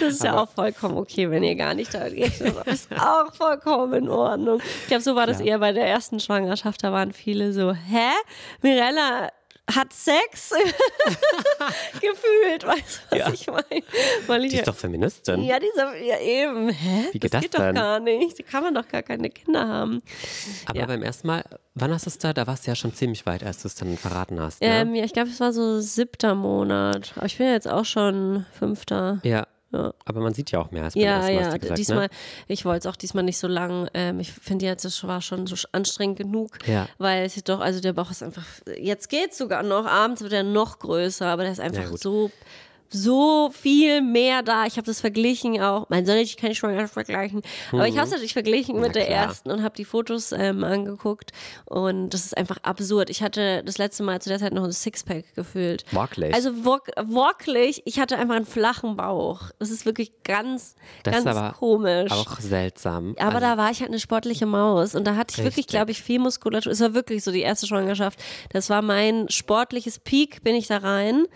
Das 0.01 0.15
ist 0.15 0.25
ja 0.25 0.37
auch 0.41 0.49
vollkommen 0.51 0.97
okay, 0.99 1.31
wenn 1.31 1.43
ihr 1.43 1.55
gar 1.55 1.75
nicht 1.75 1.93
da 1.95 2.09
geht. 2.09 2.41
Das 2.41 2.67
ist 2.67 2.93
auch 2.99 3.33
vollkommen 3.35 3.93
in 3.95 4.09
Ordnung. 4.09 4.61
Ich 4.83 4.87
glaube, 4.89 5.03
so 5.03 5.15
war 5.15 5.27
das 5.27 5.39
Ja. 5.41 5.47
eher 5.47 5.59
bei 5.59 5.73
der 5.73 5.87
ersten 5.87 6.21
Schwangerschaft. 6.21 6.83
Da 6.85 6.93
waren 6.93 7.13
viele 7.13 7.53
so, 7.53 7.73
hä? 7.73 8.11
Mirella 8.63 9.29
hat 9.75 9.93
Sex? 9.95 10.51
Gefühlt, 11.95 12.67
weißt 12.67 13.03
du, 13.11 13.17
was 13.17 13.19
Ja. 13.19 13.33
ich 13.33 13.47
meine? 14.29 14.49
Die 14.49 14.57
ist 14.57 14.69
doch 14.69 14.75
Feministin. 14.75 15.43
ja, 15.43 15.59
dieser, 15.59 15.97
ja 15.97 16.19
eben, 16.21 16.69
hä? 16.69 17.05
Wie 17.13 17.19
geht 17.19 17.33
das 17.33 17.41
das 17.41 17.43
geht 17.51 17.55
doch 17.55 17.61
denn? 17.65 17.75
gar 17.75 18.01
nicht. 18.01 18.39
Da 18.39 18.43
kann 18.43 18.63
man 18.63 18.75
doch 18.75 18.87
gar 18.89 19.03
keine 19.03 19.31
Kinder 19.31 19.67
haben. 19.67 20.03
Aber 20.67 20.79
Ja. 20.81 20.87
beim 20.87 21.03
ersten 21.03 21.27
Mal, 21.29 21.45
wann 21.75 21.93
hast 21.93 22.05
du 22.07 22.11
es 22.11 22.19
da? 22.19 22.33
Da 22.33 22.47
warst 22.47 22.67
du 22.67 22.71
ja 22.71 22.75
schon 22.75 22.93
ziemlich 22.95 23.25
weit, 23.27 23.43
als 23.43 23.63
du 23.63 23.69
es 23.69 23.75
dann 23.75 23.97
verraten 23.97 24.39
hast. 24.41 24.61
Ne? 24.61 24.67
Ähm, 24.69 24.95
ja, 24.95 25.05
ich 25.05 25.13
glaube, 25.13 25.31
es 25.31 25.41
war 25.41 25.53
so 25.53 25.81
siebter 25.81 26.35
Monat. 26.35 27.13
Aber 27.17 27.27
ich 27.27 27.39
bin 27.39 27.47
ja 27.47 27.53
jetzt 27.55 27.69
auch 27.69 27.85
schon 27.87 28.45
fünfter. 28.59 29.21
ja. 29.23 29.47
Ja. 29.75 29.93
Aber 30.05 30.21
man 30.21 30.33
sieht 30.35 30.51
ja 30.53 30.61
auch 30.61 30.71
mehr 30.71 30.85
als 30.85 30.95
beim 30.95 31.03
Ja, 31.03 31.17
ersten 31.17 31.35
Mal, 31.35 31.43
ja, 31.43 31.57
gesagt, 31.57 31.79
diesmal, 31.79 31.99
Ne? 32.07 32.09
ich 32.49 32.65
wollte 32.65 32.87
es 32.89 32.93
auch 32.93 32.97
diesmal 32.97 33.25
nicht 33.25 33.39
so 33.39 33.49
lang. 33.49 33.89
Ähm, 33.95 34.21
ich 34.21 34.33
finde 34.33 34.67
jetzt, 34.67 34.85
es 34.85 35.03
war 35.05 35.21
schon 35.21 35.47
so 35.47 35.57
anstrengend 35.73 36.19
genug, 36.19 36.51
Ja. 36.67 36.89
weil 36.99 37.25
es 37.25 37.35
doch, 37.45 37.61
also 37.61 37.81
der 37.81 37.93
Bauch 37.93 38.11
ist 38.11 38.23
einfach, 38.23 38.47
jetzt 38.79 39.09
geht's 39.09 39.37
sogar 39.39 39.63
noch, 39.63 39.87
abends 39.87 40.23
wird 40.23 40.33
er 40.33 40.43
noch 40.45 40.79
größer, 40.79 41.27
aber 41.27 41.43
der 41.43 41.53
ist 41.53 41.61
einfach 41.61 41.97
so, 41.97 42.31
so 42.95 43.51
viel 43.51 44.01
mehr 44.01 44.43
da. 44.43 44.65
Ich 44.67 44.77
habe 44.77 44.87
das 44.87 45.01
verglichen 45.01 45.61
auch, 45.61 45.89
man 45.91 46.07
soll 46.07 46.15
natürlich 46.15 46.37
keine 46.37 46.55
Schwangerschaft 46.55 46.95
vergleichen, 46.95 47.43
aber 47.73 47.89
ich 47.89 47.97
habe 47.97 48.07
es 48.07 48.11
natürlich 48.13 48.33
verglichen 48.33 48.81
mit 48.81 48.95
der 48.95 49.11
ersten 49.11 49.51
und 49.51 49.63
habe 49.63 49.75
die 49.77 49.85
Fotos 49.85 50.33
ähm, 50.33 50.65
angeguckt 50.65 51.33
und 51.67 52.11
das 52.11 52.25
ist 52.25 52.37
einfach 52.37 52.59
absurd. 52.63 53.11
Ich 53.11 53.23
hatte 53.23 53.63
das 53.65 53.79
letzte 53.79 54.03
Mal 54.03 54.23
zu 54.23 54.29
der 54.29 54.39
Zeit 54.39 54.53
noch 54.53 54.65
ein 54.65 54.73
Sixpack 54.73 55.35
gefühlt. 55.35 55.85
Wirklich? 55.93 56.35
Also 56.35 56.65
wirklich, 56.65 57.83
ich 57.85 57.99
hatte 57.99 58.17
einfach 58.17 58.37
einen 58.37 58.47
flachen 58.47 58.97
Bauch. 58.97 59.51
Das 59.59 59.71
ist 59.71 59.87
wirklich 59.87 60.23
ganz, 60.23 60.77
Das 61.03 61.25
ganz 61.25 61.27
aber 61.27 61.53
komisch. 61.53 62.13
Auch 62.13 62.39
seltsam. 62.41 63.15
Aber 63.19 63.37
also, 63.37 63.41
da 63.41 63.57
war 63.57 63.71
ich 63.71 63.81
halt 63.81 63.91
eine 63.91 64.01
sportliche 64.01 64.47
Maus 64.47 64.95
und 64.95 65.05
da 65.05 65.17
hatte 65.17 65.33
ich 65.33 65.39
wirklich, 65.39 65.59
Richtig. 65.59 65.67
glaube 65.69 65.91
ich, 65.91 66.03
viel 66.03 66.21
Muskulatur. 66.21 66.73
Es 66.73 66.81
war 66.81 66.95
wirklich 66.95 67.25
so 67.25 67.33
die 67.33 67.41
erste 67.43 67.67
Schwangerschaft. 67.67 68.21
Das 68.51 68.71
war 68.71 68.83
mein 68.83 69.29
sportliches 69.29 69.99
Peak, 69.99 70.43
bin 70.45 70.55
ich 70.55 70.67
da 70.67 70.79
rein. 70.79 71.27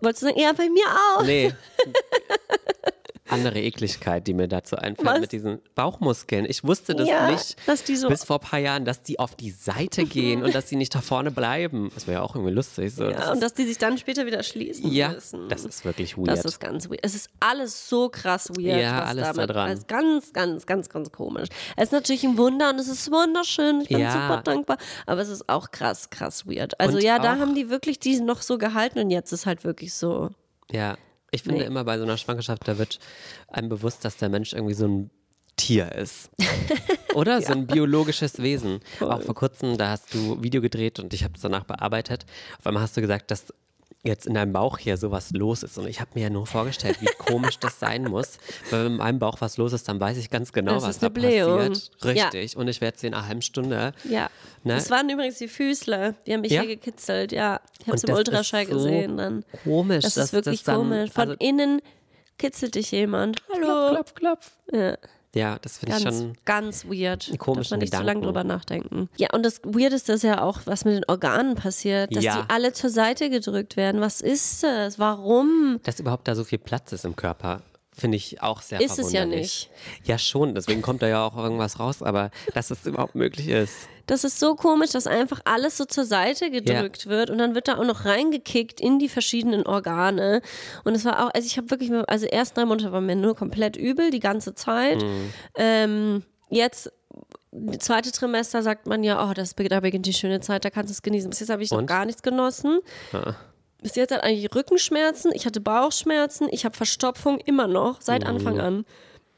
Wolltest 0.00 0.22
du 0.22 0.26
sagen, 0.26 0.38
ja, 0.38 0.52
bei 0.52 0.68
mir 0.68 0.84
auch. 0.86 1.22
Nee. 1.22 1.52
Andere 3.28 3.60
Ekligkeit, 3.60 4.26
die 4.26 4.34
mir 4.34 4.48
dazu 4.48 4.76
einfällt 4.76 5.06
Was? 5.08 5.20
mit 5.20 5.32
diesen 5.32 5.60
Bauchmuskeln. 5.74 6.46
Ich 6.48 6.64
wusste 6.64 6.94
das 6.94 7.08
Ja, 7.08 7.30
nicht 7.30 7.56
so- 7.98 8.08
bis 8.08 8.24
vor 8.24 8.36
ein 8.40 8.48
paar 8.48 8.58
Jahren, 8.58 8.84
dass 8.84 9.02
die 9.02 9.18
auf 9.18 9.34
die 9.34 9.50
Seite 9.50 10.04
gehen 10.04 10.42
und 10.42 10.54
dass 10.54 10.68
sie 10.68 10.76
nicht 10.76 10.94
da 10.94 11.00
vorne 11.00 11.30
bleiben. 11.30 11.90
Das 11.94 12.06
wäre 12.06 12.18
ja 12.18 12.22
auch 12.22 12.34
irgendwie 12.34 12.52
lustig. 12.54 12.94
So. 12.94 13.04
Ja, 13.10 13.32
und 13.32 13.42
dass 13.42 13.54
die 13.54 13.64
sich 13.66 13.78
dann 13.78 13.98
später 13.98 14.26
wieder 14.26 14.42
schließen 14.42 14.90
ja, 14.92 15.08
müssen. 15.10 15.48
das 15.48 15.64
ist 15.64 15.84
wirklich 15.84 16.16
weird. 16.16 16.28
Das 16.28 16.44
ist 16.44 16.60
ganz 16.60 16.88
weird. 16.88 17.00
Es 17.02 17.14
ist 17.14 17.30
alles 17.40 17.88
so 17.88 18.08
krass 18.08 18.48
weird. 18.50 18.80
Ja, 18.80 19.04
alles 19.04 19.32
da 19.32 19.46
dran. 19.46 19.70
Es 19.70 19.78
ist 19.80 19.88
ganz, 19.88 20.32
ganz, 20.32 20.66
ganz, 20.66 20.88
ganz 20.88 21.10
komisch. 21.12 21.48
Es 21.76 21.84
ist 21.84 21.92
natürlich 21.92 22.24
ein 22.24 22.38
Wunder 22.38 22.70
und 22.70 22.78
es 22.78 22.88
ist 22.88 23.10
wunderschön. 23.10 23.80
Ich 23.82 23.88
bin 23.88 23.98
Ja. 24.00 24.12
super 24.12 24.42
dankbar. 24.42 24.78
Aber 25.06 25.20
es 25.20 25.28
ist 25.28 25.48
auch 25.48 25.70
krass, 25.70 26.10
krass 26.10 26.46
weird. 26.46 26.78
Also 26.80 26.96
Und 26.98 27.02
ja, 27.02 27.18
da 27.18 27.38
haben 27.38 27.54
die 27.54 27.68
wirklich 27.70 27.98
die 27.98 28.20
noch 28.20 28.42
so 28.42 28.58
gehalten 28.58 28.98
und 29.00 29.10
jetzt 29.10 29.32
ist 29.32 29.46
halt 29.46 29.64
wirklich 29.64 29.94
so. 29.94 30.30
Ja, 30.70 30.96
ich 31.36 31.42
finde 31.42 31.60
Nee. 31.60 31.66
immer 31.66 31.84
bei 31.84 31.96
so 31.98 32.04
einer 32.04 32.16
Schwangerschaft, 32.16 32.66
da 32.66 32.78
wird 32.78 32.98
einem 33.48 33.68
bewusst, 33.68 34.04
dass 34.04 34.16
der 34.16 34.28
Mensch 34.28 34.52
irgendwie 34.52 34.74
so 34.74 34.86
ein 34.88 35.10
Tier 35.56 35.90
ist. 35.92 36.28
Oder? 37.14 37.40
So 37.40 37.52
ein 37.52 37.66
biologisches 37.66 38.42
Wesen. 38.42 38.80
Auch 39.00 39.22
vor 39.22 39.34
kurzem, 39.34 39.78
da 39.78 39.88
hast 39.90 40.12
du 40.12 40.42
Video 40.42 40.60
gedreht 40.60 40.98
und 40.98 41.14
ich 41.14 41.24
habe 41.24 41.32
es 41.34 41.40
danach 41.40 41.64
bearbeitet. 41.64 42.26
Auf 42.58 42.66
einmal 42.66 42.82
hast 42.82 42.96
du 42.96 43.00
gesagt, 43.00 43.30
dass 43.30 43.54
jetzt 44.06 44.26
in 44.26 44.34
deinem 44.34 44.52
Bauch 44.52 44.78
hier 44.78 44.96
sowas 44.96 45.30
los 45.32 45.62
ist. 45.62 45.76
Und 45.78 45.86
ich 45.88 46.00
habe 46.00 46.10
mir 46.14 46.22
ja 46.22 46.30
nur 46.30 46.46
vorgestellt, 46.46 46.98
wie 47.00 47.06
komisch 47.18 47.58
das 47.58 47.78
sein 47.80 48.04
muss. 48.04 48.38
Weil 48.70 48.84
wenn 48.84 48.92
in 48.92 48.98
meinem 48.98 49.18
Bauch 49.18 49.40
was 49.40 49.56
los 49.56 49.72
ist, 49.72 49.88
dann 49.88 50.00
weiß 50.00 50.16
ich 50.18 50.30
ganz 50.30 50.52
genau, 50.52 50.74
Das 50.74 50.84
was 50.84 50.98
da 50.98 51.08
Blähung. 51.08 51.68
passiert. 51.68 51.90
Ja. 52.16 52.28
Richtig. 52.28 52.56
Und 52.56 52.68
ich 52.68 52.80
werde 52.80 52.98
sie 52.98 53.06
in 53.08 53.14
einer 53.14 53.26
halben 53.26 53.42
Stunde. 53.42 53.92
Ja. 54.04 54.28
Ne? 54.64 54.74
Das 54.74 54.90
waren 54.90 55.08
übrigens 55.08 55.38
die 55.38 55.48
Füßler. 55.48 56.14
Die 56.26 56.32
haben 56.32 56.40
mich 56.40 56.52
Ja? 56.52 56.62
hier 56.62 56.76
gekitzelt. 56.76 57.32
Ja, 57.32 57.60
ich 57.80 57.86
habe 57.86 57.96
es 57.96 58.04
im 58.04 58.14
Ultraschall 58.14 58.66
so 58.66 58.74
gesehen 58.74 59.16
dann. 59.16 59.44
Komisch. 59.64 60.04
Das 60.04 60.16
ist 60.16 60.32
wirklich 60.32 60.60
das 60.60 60.64
dann, 60.74 60.76
komisch. 60.76 61.10
Von 61.12 61.30
also, 61.30 61.36
innen 61.38 61.80
kitzelt 62.38 62.74
dich 62.74 62.90
jemand. 62.90 63.42
Hallo. 63.52 63.94
klopf, 63.94 64.14
klopf. 64.14 64.50
Ja. 64.72 64.96
Ja, 65.36 65.58
das 65.60 65.78
finde 65.78 65.96
ich 65.98 66.04
Ganz, 66.04 66.18
schon. 66.18 66.32
ganz 66.44 66.84
weird. 66.86 67.28
Darf 67.30 67.38
komischen 67.38 67.74
man 67.74 67.80
nicht 67.80 67.92
so 67.92 67.98
Gedanken. 67.98 68.06
lange 68.22 68.26
drüber 68.26 68.44
nachdenken. 68.44 69.08
Ja, 69.16 69.28
und 69.32 69.44
das 69.44 69.60
Weirdeste 69.64 70.14
ist 70.14 70.22
ja 70.24 70.40
auch, 70.42 70.60
was 70.64 70.84
mit 70.84 70.94
den 70.96 71.04
Organen 71.08 71.54
passiert, 71.56 72.14
dass 72.16 72.24
Ja. 72.24 72.42
die 72.42 72.50
alle 72.50 72.72
zur 72.72 72.90
Seite 72.90 73.28
gedrückt 73.28 73.76
werden. 73.76 74.00
Was 74.00 74.20
ist 74.22 74.62
das? 74.62 74.98
Warum? 74.98 75.78
Dass 75.82 76.00
überhaupt 76.00 76.26
da 76.26 76.34
so 76.34 76.44
viel 76.44 76.58
Platz 76.58 76.92
ist 76.92 77.04
im 77.04 77.14
Körper, 77.16 77.60
finde 77.96 78.16
ich 78.16 78.42
auch 78.42 78.60
sehr 78.60 78.80
Ist 78.80 78.98
es 78.98 79.12
ja 79.12 79.20
verwunderlich. 79.20 79.70
Ja, 80.04 80.18
schon. 80.18 80.54
Deswegen 80.54 80.82
kommt 80.82 81.02
da 81.02 81.08
ja 81.08 81.26
auch 81.26 81.36
irgendwas 81.36 81.80
raus. 81.80 82.02
Aber 82.02 82.30
dass 82.54 82.70
es 82.70 82.84
überhaupt 82.86 83.14
möglich 83.14 83.48
ist. 83.48 83.88
Das 84.06 84.22
ist 84.22 84.38
so 84.38 84.54
komisch, 84.54 84.90
dass 84.90 85.06
einfach 85.06 85.40
alles 85.44 85.76
so 85.76 85.84
zur 85.84 86.04
Seite 86.04 86.50
gedrückt 86.50 87.06
wird 87.06 87.28
und 87.28 87.38
dann 87.38 87.56
wird 87.56 87.66
da 87.66 87.76
auch 87.76 87.84
noch 87.84 88.04
reingekickt 88.04 88.80
in 88.80 89.00
die 89.00 89.08
verschiedenen 89.08 89.66
Organe. 89.66 90.42
Und 90.84 90.94
es 90.94 91.04
war 91.04 91.26
auch, 91.26 91.30
also 91.34 91.46
ich 91.46 91.56
habe 91.56 91.70
wirklich, 91.70 91.90
also 92.06 92.26
erst 92.26 92.56
drei 92.56 92.66
Monate 92.66 92.92
war 92.92 93.00
mir 93.00 93.16
nur 93.16 93.34
komplett 93.34 93.76
übel, 93.76 94.10
die 94.10 94.20
ganze 94.20 94.54
Zeit. 94.54 95.02
Mhm. 95.02 95.32
Ähm, 95.56 96.22
jetzt 96.50 96.92
zweite 97.78 98.12
Trimester 98.12 98.62
sagt 98.62 98.86
man 98.86 99.02
ja, 99.02 99.28
oh, 99.28 99.32
das, 99.32 99.54
da 99.54 99.80
beginnt 99.80 100.06
die 100.06 100.12
schöne 100.12 100.40
Zeit, 100.40 100.64
da 100.64 100.70
kannst 100.70 100.90
du 100.90 100.92
es 100.92 101.02
genießen. 101.02 101.30
Bis 101.30 101.40
jetzt 101.40 101.50
habe 101.50 101.62
ich 101.62 101.70
noch 101.70 101.78
Und? 101.78 101.86
gar 101.86 102.04
nichts 102.04 102.22
genossen. 102.22 102.80
Bis 103.86 103.94
jetzt 103.94 104.12
hat 104.12 104.24
eigentlich 104.24 104.52
Rückenschmerzen, 104.52 105.30
ich 105.32 105.46
hatte 105.46 105.60
Bauchschmerzen, 105.60 106.48
ich 106.50 106.64
habe 106.64 106.76
Verstopfung 106.76 107.38
immer 107.38 107.68
noch, 107.68 108.00
seit 108.00 108.22
Mhm. 108.22 108.26
Anfang 108.30 108.60
an. 108.60 108.84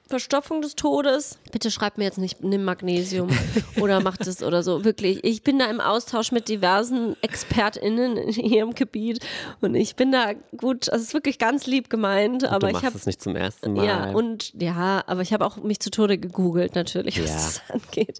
Verstopfung 0.09 0.63
des 0.63 0.75
Todes. 0.75 1.39
Bitte 1.53 1.71
schreibt 1.71 1.99
mir 1.99 2.05
jetzt 2.05 2.17
nicht, 2.19 2.43
nimm 2.43 2.65
Magnesium 2.65 3.29
oder 3.81 4.01
macht 4.01 4.27
es 4.27 4.43
oder 4.43 4.63
so. 4.63 4.85
Wirklich. 4.85 5.23
Ich 5.23 5.43
bin 5.43 5.59
da 5.59 5.67
im 5.67 5.81
Austausch 5.81 6.33
mit 6.33 6.49
diversen 6.49 7.15
ExpertInnen 7.21 8.17
in 8.17 8.31
ihrem 8.45 8.75
Gebiet 8.75 9.21
und 9.61 9.75
ich 9.75 9.97
bin 9.97 10.11
da 10.11 10.33
gut, 10.57 10.89
also 10.91 11.03
es 11.03 11.09
ist 11.09 11.15
wirklich 11.15 11.39
ganz 11.39 11.67
lieb 11.67 11.91
gemeint, 11.91 12.45
aber 12.45 12.61
du 12.61 12.67
ich 12.69 12.73
machst 12.73 12.87
habe 12.87 12.97
es 12.97 13.05
nicht 13.07 13.21
zum 13.21 13.37
ersten 13.37 13.75
Mal. 13.75 13.85
ja, 13.87 14.11
und 14.13 14.55
ja, 14.61 15.05
aber 15.07 15.21
ich 15.21 15.33
habe 15.35 15.45
auch 15.45 15.59
mich 15.59 15.79
zu 15.81 15.91
Tode 15.91 16.17
gegoogelt, 16.17 16.75
natürlich, 16.75 17.23
was 17.23 17.29
Ja. 17.31 17.35
das 17.37 17.63
angeht. 17.71 18.19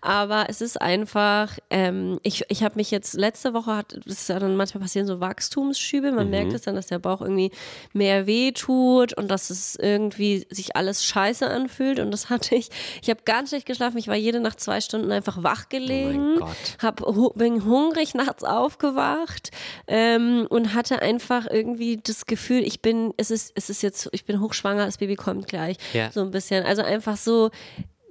Aber 0.00 0.46
es 0.48 0.60
ist 0.60 0.80
einfach, 0.80 1.56
ähm, 1.70 2.18
ich, 2.24 2.44
ich 2.48 2.64
habe 2.64 2.74
mich 2.76 2.90
jetzt, 2.90 3.14
letzte 3.14 3.54
Woche 3.54 3.76
hat, 3.76 3.92
das 4.06 4.14
ist 4.22 4.28
ja 4.28 4.40
dann 4.40 4.56
manchmal 4.56 4.82
passieren 4.82 5.06
so 5.06 5.20
Wachstumsschübe, 5.20 6.10
man 6.10 6.30
merkt 6.30 6.52
es 6.52 6.62
dann, 6.62 6.74
dass 6.74 6.88
der 6.88 6.98
Bauch 6.98 7.20
irgendwie 7.20 7.52
mehr 7.92 8.26
weh 8.26 8.50
tut 8.50 9.12
und 9.16 9.28
dass 9.30 9.50
es 9.50 9.76
irgendwie 9.76 10.44
sich 10.50 10.74
alles 10.74 11.04
scheiße 11.04 11.27
anfühlt 11.48 12.00
und 12.00 12.10
das 12.10 12.30
hatte 12.30 12.54
ich, 12.54 12.68
ich 13.02 13.10
habe 13.10 13.20
ganz 13.24 13.50
schlecht 13.50 13.66
geschlafen, 13.66 13.98
ich 13.98 14.08
war 14.08 14.16
jede 14.16 14.40
Nacht 14.40 14.60
zwei 14.60 14.80
Stunden 14.80 15.12
einfach 15.12 15.42
wach 15.42 15.68
gelegen, 15.68 16.36
Gott. 16.38 16.48
hab, 16.82 17.02
bin 17.34 17.64
hungrig 17.64 18.14
nachts 18.14 18.44
aufgewacht 18.44 19.50
ähm, 19.86 20.46
und 20.48 20.74
hatte 20.74 21.02
einfach 21.02 21.46
irgendwie 21.50 21.98
das 22.02 22.26
Gefühl, 22.26 22.62
ich 22.64 22.80
bin, 22.82 23.12
es 23.16 23.30
ist, 23.30 23.52
es 23.54 23.70
ist 23.70 23.82
jetzt, 23.82 24.08
ich 24.12 24.24
bin 24.24 24.40
hochschwanger, 24.40 24.86
das 24.86 24.98
Baby 24.98 25.16
kommt 25.16 25.48
gleich. 25.48 25.76
Ja. 25.92 26.10
So 26.10 26.20
ein 26.20 26.30
bisschen. 26.30 26.64
Also 26.64 26.82
einfach 26.82 27.16
so, 27.16 27.50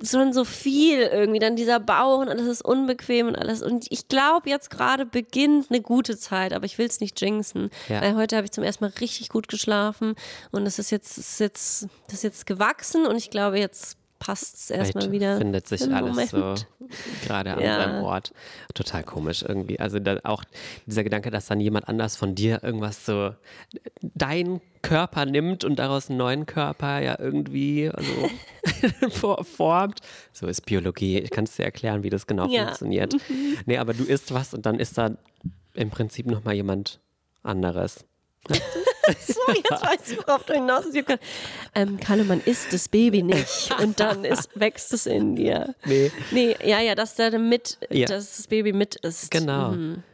schon 0.03 0.33
so 0.33 0.43
viel 0.43 0.99
irgendwie. 0.99 1.39
Dann 1.39 1.55
dieser 1.55 1.79
Bauch 1.79 2.19
und 2.19 2.29
alles 2.29 2.47
ist 2.47 2.65
unbequem 2.65 3.27
und 3.27 3.35
alles. 3.35 3.61
Und 3.61 3.87
ich 3.89 4.07
glaube, 4.07 4.49
jetzt 4.49 4.69
gerade 4.69 5.05
beginnt 5.05 5.67
eine 5.69 5.81
gute 5.81 6.17
Zeit, 6.17 6.53
aber 6.53 6.65
ich 6.65 6.77
will 6.77 6.87
es 6.87 6.99
nicht 6.99 7.19
jinxen. 7.21 7.69
Ja. 7.89 8.01
Weil 8.01 8.15
heute 8.15 8.35
habe 8.35 8.45
ich 8.45 8.51
zum 8.51 8.63
ersten 8.63 8.83
Mal 8.83 8.93
richtig 8.99 9.29
gut 9.29 9.47
geschlafen 9.47 10.15
und 10.51 10.65
es 10.65 10.79
ist 10.79 10.91
jetzt, 10.91 11.17
es 11.17 11.31
ist 11.31 11.39
jetzt, 11.39 11.87
das 12.07 12.15
ist 12.15 12.23
jetzt 12.23 12.45
gewachsen 12.45 13.05
und 13.05 13.15
ich 13.17 13.29
glaube, 13.29 13.59
jetzt 13.59 13.97
passt 14.19 14.55
es 14.55 14.69
erstmal 14.69 15.03
Vielleicht 15.03 15.11
wieder. 15.11 15.37
findet 15.37 15.67
sich 15.67 15.81
alles 15.93 16.09
Moment. 16.09 16.29
so 16.29 16.55
gerade 17.25 17.53
an 17.53 17.59
Ja. 17.61 17.77
seinem 17.77 18.03
Ort. 18.03 18.33
Total 18.73 19.03
komisch 19.03 19.43
irgendwie. 19.47 19.79
Also 19.79 19.99
da 19.99 20.19
auch 20.23 20.43
dieser 20.85 21.03
Gedanke, 21.03 21.29
dass 21.31 21.47
dann 21.47 21.59
jemand 21.59 21.87
anders 21.87 22.15
von 22.15 22.35
dir 22.35 22.63
irgendwas 22.63 23.05
so 23.05 23.33
dein 24.01 24.61
Körper 24.81 25.25
nimmt 25.25 25.63
und 25.63 25.77
daraus 25.77 26.09
einen 26.09 26.17
neuen 26.17 26.45
Körper 26.45 26.99
ja 26.99 27.17
irgendwie 27.19 27.89
also, 27.89 29.43
formt. 29.43 29.99
So 30.33 30.47
ist 30.47 30.61
Biologie. 30.65 31.19
Ich 31.19 31.29
kann 31.31 31.43
es 31.45 31.55
dir 31.55 31.63
erklären, 31.63 32.03
wie 32.03 32.09
das 32.09 32.27
genau 32.27 32.47
Ja. 32.47 32.65
funktioniert. 32.65 33.15
Nee, 33.65 33.77
aber 33.77 33.93
du 33.93 34.03
isst 34.03 34.33
was 34.33 34.53
und 34.53 34.65
dann 34.65 34.79
ist 34.79 34.97
da 34.97 35.11
im 35.73 35.89
Prinzip 35.89 36.25
nochmal 36.27 36.53
jemand 36.55 36.99
anderes. 37.43 38.05
So, 39.27 39.41
jetzt 39.53 39.71
weiß 39.85 40.11
ich, 40.11 40.17
worauf 40.17 40.43
du 40.45 40.53
hinaus 40.53 40.85
willst. 40.91 41.17
Ähm, 41.75 41.99
Kalle, 41.99 42.23
man 42.23 42.41
isst 42.41 42.73
das 42.73 42.87
Baby 42.89 43.23
nicht 43.23 43.69
und 43.81 43.99
dann 43.99 44.23
ist, 44.25 44.49
wächst 44.55 44.93
es 44.93 45.05
in 45.05 45.35
dir. 45.35 45.75
Nee. 45.85 46.11
Nee, 46.31 46.55
ja, 46.63 46.79
ja, 46.81 46.95
dass 46.95 47.15
der 47.15 47.37
mit, 47.39 47.77
Ja. 47.89 48.05
dass 48.07 48.37
das 48.37 48.47
Baby 48.47 48.73
mit 48.73 48.95
ist. 48.97 49.31
Genau. 49.31 49.73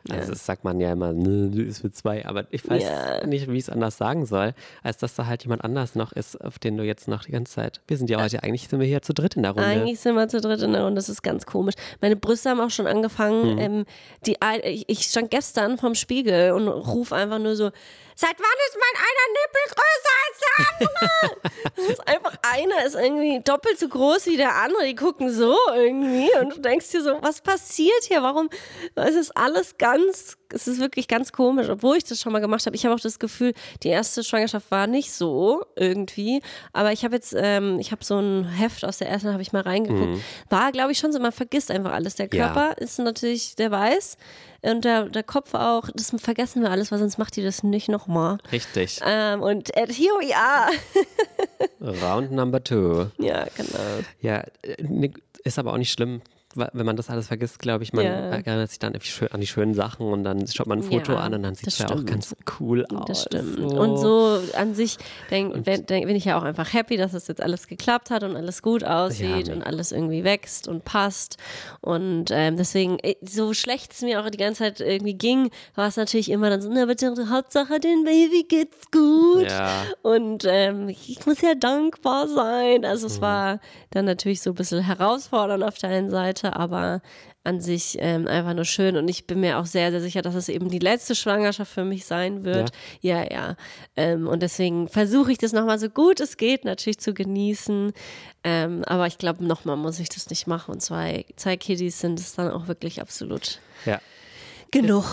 Also 0.10 0.32
das 0.34 0.46
sagt 0.46 0.64
man 0.64 0.80
ja 0.80 0.92
immer, 0.92 1.14
ne, 1.14 1.50
du 1.50 1.62
ist 1.64 1.80
für 1.80 1.92
zwei, 1.92 2.26
aber 2.26 2.46
ich 2.52 2.68
weiß 2.70 2.84
Ja. 2.84 3.26
nicht, 3.26 3.50
wie 3.50 3.58
ich 3.58 3.64
es 3.64 3.70
anders 3.70 3.98
sagen 3.98 4.26
soll, 4.26 4.54
als 4.84 4.98
dass 4.98 5.16
da 5.16 5.26
halt 5.26 5.44
jemand 5.44 5.64
anders 5.64 5.96
noch 5.96 6.12
ist, 6.12 6.40
auf 6.44 6.60
den 6.60 6.78
du 6.78 6.84
jetzt 6.84 7.08
noch 7.08 7.24
die 7.24 7.32
ganze 7.32 7.54
Zeit. 7.54 7.82
Wir 7.88 7.98
sind 7.98 8.10
ja 8.10 8.22
heute, 8.22 8.44
eigentlich 8.44 8.68
sind 8.68 8.80
wir 8.80 8.88
hier 8.88 9.02
zu 9.02 9.14
dritt 9.14 9.36
in 9.36 9.44
der 9.44 9.52
Runde. 9.52 9.68
Eigentlich 9.68 10.00
sind 10.00 10.16
wir 10.16 10.28
zu 10.28 10.42
dritt 10.42 10.62
in 10.62 10.74
der 10.74 10.84
Runde, 10.84 10.96
das 10.96 11.10
ist 11.10 11.22
ganz 11.24 11.46
komisch. 11.46 11.76
Meine 12.02 12.16
Brüste 12.16 12.50
haben 12.50 12.60
auch 12.60 12.70
schon 12.70 12.88
angefangen. 12.88 13.58
Ähm, 13.58 13.86
die, 14.26 14.38
ich 14.88 15.04
stand 15.04 15.32
gestern 15.32 15.78
vorm 15.78 15.96
Spiegel 15.96 16.52
und 16.52 16.68
ruf 16.68 17.14
einfach 17.14 17.40
nur 17.40 17.56
so, 17.56 17.72
seit 18.16 18.38
wann 18.40 18.60
ist 18.68 18.78
mein 18.80 18.96
einer 19.04 19.28
Nippel 19.40 19.62
größer 19.76 20.16
als 20.26 20.40
der 20.40 20.56
andere? 20.74 21.72
das 21.76 21.86
ist 21.88 22.08
einfach, 22.08 22.34
einer 22.42 22.86
ist 22.86 22.96
irgendwie 22.96 23.42
doppelt 23.44 23.80
so 23.80 23.88
groß 23.88 24.26
wie 24.28 24.38
der 24.38 24.56
andere, 24.56 24.86
die 24.86 24.96
gucken 24.96 25.32
so 25.32 25.56
irgendwie 25.74 26.30
und 26.40 26.58
du 26.58 26.62
denkst 26.62 26.90
dir 26.92 27.04
so, 27.04 27.22
was 27.22 27.42
passiert 27.42 28.04
hier? 28.04 28.24
Warum? 28.24 28.50
Es 28.96 29.16
ist 29.16 29.36
alles 29.38 29.78
ganz, 29.78 30.38
es 30.54 30.68
ist 30.68 30.80
wirklich 30.80 31.08
ganz 31.08 31.32
komisch, 31.32 31.70
obwohl 31.70 31.98
ich 31.98 32.04
das 32.04 32.22
schon 32.22 32.32
mal 32.32 32.40
gemacht 32.40 32.66
habe. 32.66 32.76
Ich 32.76 32.86
habe 32.86 32.96
auch 32.96 33.00
das 33.00 33.20
Gefühl, 33.20 33.54
die 33.84 33.90
erste 33.90 34.24
Schwangerschaft 34.24 34.70
war 34.72 34.88
nicht 34.88 35.12
so 35.12 35.66
irgendwie, 35.76 36.42
aber 36.72 36.92
ich 36.92 37.04
habe 37.04 37.16
jetzt, 37.16 37.36
ähm, 37.38 37.80
ich 37.80 37.92
habe 37.92 38.04
so 38.04 38.18
ein 38.20 38.46
Heft 38.46 38.86
aus 38.86 38.98
der 39.00 39.10
ersten, 39.10 39.32
habe 39.32 39.42
ich 39.42 39.52
mal 39.54 39.62
reingeguckt. 39.64 40.22
War, 40.50 40.72
glaube 40.72 40.92
ich, 40.92 40.98
schon 41.00 41.12
so, 41.12 41.20
man 41.20 41.32
vergisst 41.32 41.72
einfach 41.72 41.92
alles. 41.92 42.16
Der 42.16 42.28
Mhm. 42.28 42.38
Ja. 42.38 42.54
Körper 42.54 42.78
ist 42.82 43.00
natürlich, 43.00 43.56
der 43.56 43.72
weiß 43.72 44.18
und 44.62 44.86
der, 44.86 45.10
der 45.10 45.24
Kopf 45.24 45.54
auch, 45.56 45.90
das 45.94 46.14
vergessen 46.18 46.62
wir 46.62 46.72
alles, 46.72 46.92
weil 46.92 47.00
sonst 47.00 47.18
macht 47.18 47.36
die 47.36 47.44
das 47.44 47.64
nicht 47.64 47.90
nochmal. 47.90 48.38
Richtig. 48.52 49.02
Ähm, 49.06 49.42
und 49.42 49.70
here 49.76 50.14
we 50.22 50.34
are. 50.36 50.72
Round 52.02 52.32
number 52.32 52.64
two. 52.64 53.08
ja, 53.20 53.46
genau. 53.56 53.80
Ja, 54.22 54.44
äh, 54.62 54.82
ne, 54.82 55.12
ist 55.44 55.60
aber 55.60 55.74
auch 55.74 55.78
nicht 55.78 55.92
schlimm, 55.92 56.22
wenn 56.56 56.86
man 56.86 56.96
das 56.96 57.10
alles 57.10 57.28
vergisst, 57.28 57.60
glaube 57.60 57.84
ich. 57.84 57.94
Man 57.94 58.06
Ja. 58.06 58.12
erinnert 58.12 58.70
sich 58.70 58.80
dann 58.80 58.94
an 58.94 59.40
die 59.42 59.48
schönen 59.48 59.74
Sachen 59.74 60.08
und 60.08 60.24
dann 60.24 60.46
schaut 60.48 60.68
man 60.68 60.80
ein 60.80 60.84
Foto 60.84 61.14
Ja, 61.14 61.20
an 61.20 61.34
und 61.34 61.44
dann 61.44 61.56
sieht 61.56 61.68
das 61.68 61.74
es 61.76 61.80
ja 61.80 61.90
auch 61.90 62.06
ganz 62.06 62.36
cool 62.60 62.86
aus. 62.88 63.06
Das 63.08 63.24
stimmt. 63.24 63.74
Und 63.74 63.98
so 63.98 64.42
an 64.54 64.74
sich 64.74 64.98
denk, 65.32 65.64
denk, 65.64 65.88
denk, 65.88 66.06
bin 66.08 66.16
ich 66.16 66.26
ja 66.26 66.38
auch 66.38 66.44
einfach 66.44 66.74
happy, 66.74 66.98
dass 66.98 67.14
es 67.14 67.28
jetzt 67.28 67.42
alles 67.42 67.68
geklappt 67.68 68.10
hat 68.10 68.24
und 68.24 68.36
alles 68.36 68.62
gut 68.62 68.84
aussieht 68.84 69.48
Ja. 69.48 69.54
und 69.54 69.64
alles 69.64 69.92
irgendwie 69.92 70.24
wächst 70.24 70.68
und 70.68 70.84
passt. 70.86 71.38
Und 71.82 72.26
ähm, 72.32 72.58
deswegen, 72.58 73.00
äh, 73.00 73.16
so 73.22 73.54
schlecht 73.54 73.94
es 73.94 74.02
mir 74.02 74.22
auch 74.22 74.30
die 74.30 74.38
ganze 74.38 74.60
Zeit 74.64 74.80
irgendwie 74.80 75.14
ging, 75.16 75.50
war 75.76 75.88
es 75.88 75.98
natürlich 75.98 76.30
immer 76.30 76.50
dann 76.50 76.62
so, 76.62 76.70
na 76.72 76.86
bitte, 76.86 77.14
Hauptsache 77.30 77.80
den 77.80 78.04
Baby 78.04 78.46
geht's 78.48 78.90
gut. 78.92 79.48
Und 80.02 80.46
ähm, 80.48 80.90
ich 80.90 81.26
muss 81.26 81.42
ja 81.42 81.56
dankbar 81.56 82.28
sein. 82.28 82.86
Also 82.86 83.08
Mhm. 83.08 83.14
es 83.14 83.22
war 83.22 83.60
dann 83.92 84.06
natürlich 84.06 84.42
so 84.42 84.52
ein 84.52 84.56
bisschen 84.56 84.82
herausfordernd 84.82 85.64
auf 85.64 85.78
der 85.78 85.90
einen 85.90 86.10
Seite, 86.10 86.43
aber 86.44 87.02
an 87.46 87.60
sich 87.60 87.98
ähm, 88.00 88.28
einfach 88.28 88.54
nur 88.54 88.64
schön. 88.66 88.96
Und 88.98 89.08
ich 89.10 89.28
bin 89.28 89.42
mir 89.42 89.60
auch 89.60 89.66
sehr, 89.66 89.92
sehr 89.92 90.00
sicher, 90.02 90.22
dass 90.22 90.36
es 90.36 90.48
eben 90.50 90.70
die 90.70 90.80
letzte 90.80 91.14
Schwangerschaft 91.16 91.72
für 91.72 91.84
mich 91.84 92.06
sein 92.06 92.46
wird. 92.46 92.72
Ja, 93.02 93.24
ja. 93.30 93.56
Ähm, 93.98 94.28
und 94.28 94.42
deswegen 94.42 94.88
versuche 94.88 95.32
ich 95.32 95.38
das 95.38 95.52
nochmal 95.54 95.78
so 95.80 95.90
gut 95.90 96.20
es 96.20 96.38
geht 96.38 96.64
natürlich 96.66 97.00
zu 97.00 97.14
genießen. 97.14 97.92
Ähm, 98.46 98.84
aber 98.86 99.08
ich 99.08 99.18
glaube, 99.18 99.44
nochmal 99.46 99.78
muss 99.78 100.00
ich 100.00 100.10
das 100.10 100.30
nicht 100.30 100.48
machen. 100.48 100.72
Und 100.72 100.82
zwei, 100.82 101.26
zwei 101.36 101.58
Kiddies 101.58 102.00
sind 102.00 102.20
es 102.20 102.34
dann 102.36 102.50
auch 102.52 102.68
wirklich 102.68 103.02
absolut 103.02 103.60
Ja, 103.86 104.00
genug. 104.72 105.06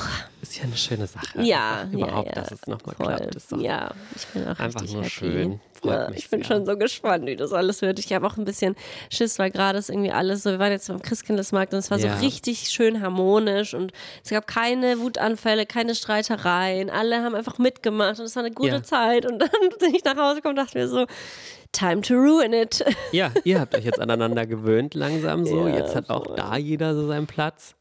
ist 0.43 0.57
ja 0.57 0.65
eine 0.65 0.77
schöne 0.77 1.07
Sache. 1.07 1.27
Ja, 1.43 1.83
ja, 1.83 1.89
überhaupt, 1.91 2.29
ja, 2.29 2.33
dass 2.35 2.53
es 2.53 2.67
nochmal 2.67 2.95
klappt. 2.95 3.35
Ist 3.35 3.53
doch 3.53 3.61
ja, 3.61 3.91
ich 4.17 4.27
bin 4.29 4.47
auch 4.49 4.59
einfach 4.59 4.83
nur 4.83 5.03
happy. 5.03 5.11
schön. 5.11 5.61
Freut 5.83 6.11
mich 6.11 6.19
ich 6.21 6.31
bin 6.31 6.43
sehr. 6.43 6.57
schon 6.57 6.67
so 6.67 6.77
gespannt, 6.77 7.27
wie 7.27 7.37
das 7.37 7.53
alles 7.53 7.83
wird. 7.83 7.99
Ich 7.99 8.13
habe 8.13 8.27
auch 8.27 8.37
ein 8.37 8.45
bisschen 8.45 8.77
Schiss, 9.11 9.39
weil 9.39 9.51
gerade 9.51 9.79
ist 9.79 9.91
irgendwie 9.91 10.11
alles 10.13 10.43
so, 10.43 10.51
wir 10.51 10.59
waren 10.59 10.73
jetzt 10.73 10.89
beim 10.89 11.01
Christkindlesmarkt 11.03 11.73
und 11.73 11.79
es 11.79 11.91
war 11.91 11.99
Ja. 11.99 12.17
so 12.17 12.25
richtig 12.25 12.69
schön 12.71 13.01
harmonisch 13.03 13.75
und 13.75 13.93
es 14.25 14.31
gab 14.31 14.47
keine 14.47 14.99
Wutanfälle, 15.01 15.67
keine 15.67 15.95
Streitereien. 15.95 16.91
Alle 16.91 17.23
haben 17.23 17.35
einfach 17.35 17.59
mitgemacht 17.59 18.19
und 18.19 18.27
es 18.27 18.37
war 18.37 18.43
eine 18.45 18.53
gute 18.55 18.69
Ja. 18.69 18.83
Zeit. 18.83 19.25
Und 19.31 19.39
dann 19.39 19.49
bin 19.81 19.95
ich 19.95 20.05
nach 20.05 20.17
Hause 20.17 20.37
gekommen 20.37 20.59
und 20.59 20.65
dachte 20.67 20.79
mir 20.79 20.89
so, 20.89 21.07
time 21.73 22.01
to 22.03 22.15
ruin 22.15 22.53
it. 22.53 22.85
Ja, 23.13 23.31
ihr 23.45 23.61
habt 23.61 23.75
euch 23.77 23.85
jetzt 23.85 24.01
aneinander 24.01 24.47
gewöhnt 24.47 24.95
langsam 24.95 25.47
so. 25.47 25.67
Ja, 25.69 25.77
jetzt 25.77 25.95
hat 25.97 26.11
auch 26.11 26.35
da 26.37 26.57
jeder 26.57 26.95
so 26.95 27.07
seinen 27.07 27.27
Platz. 27.27 27.75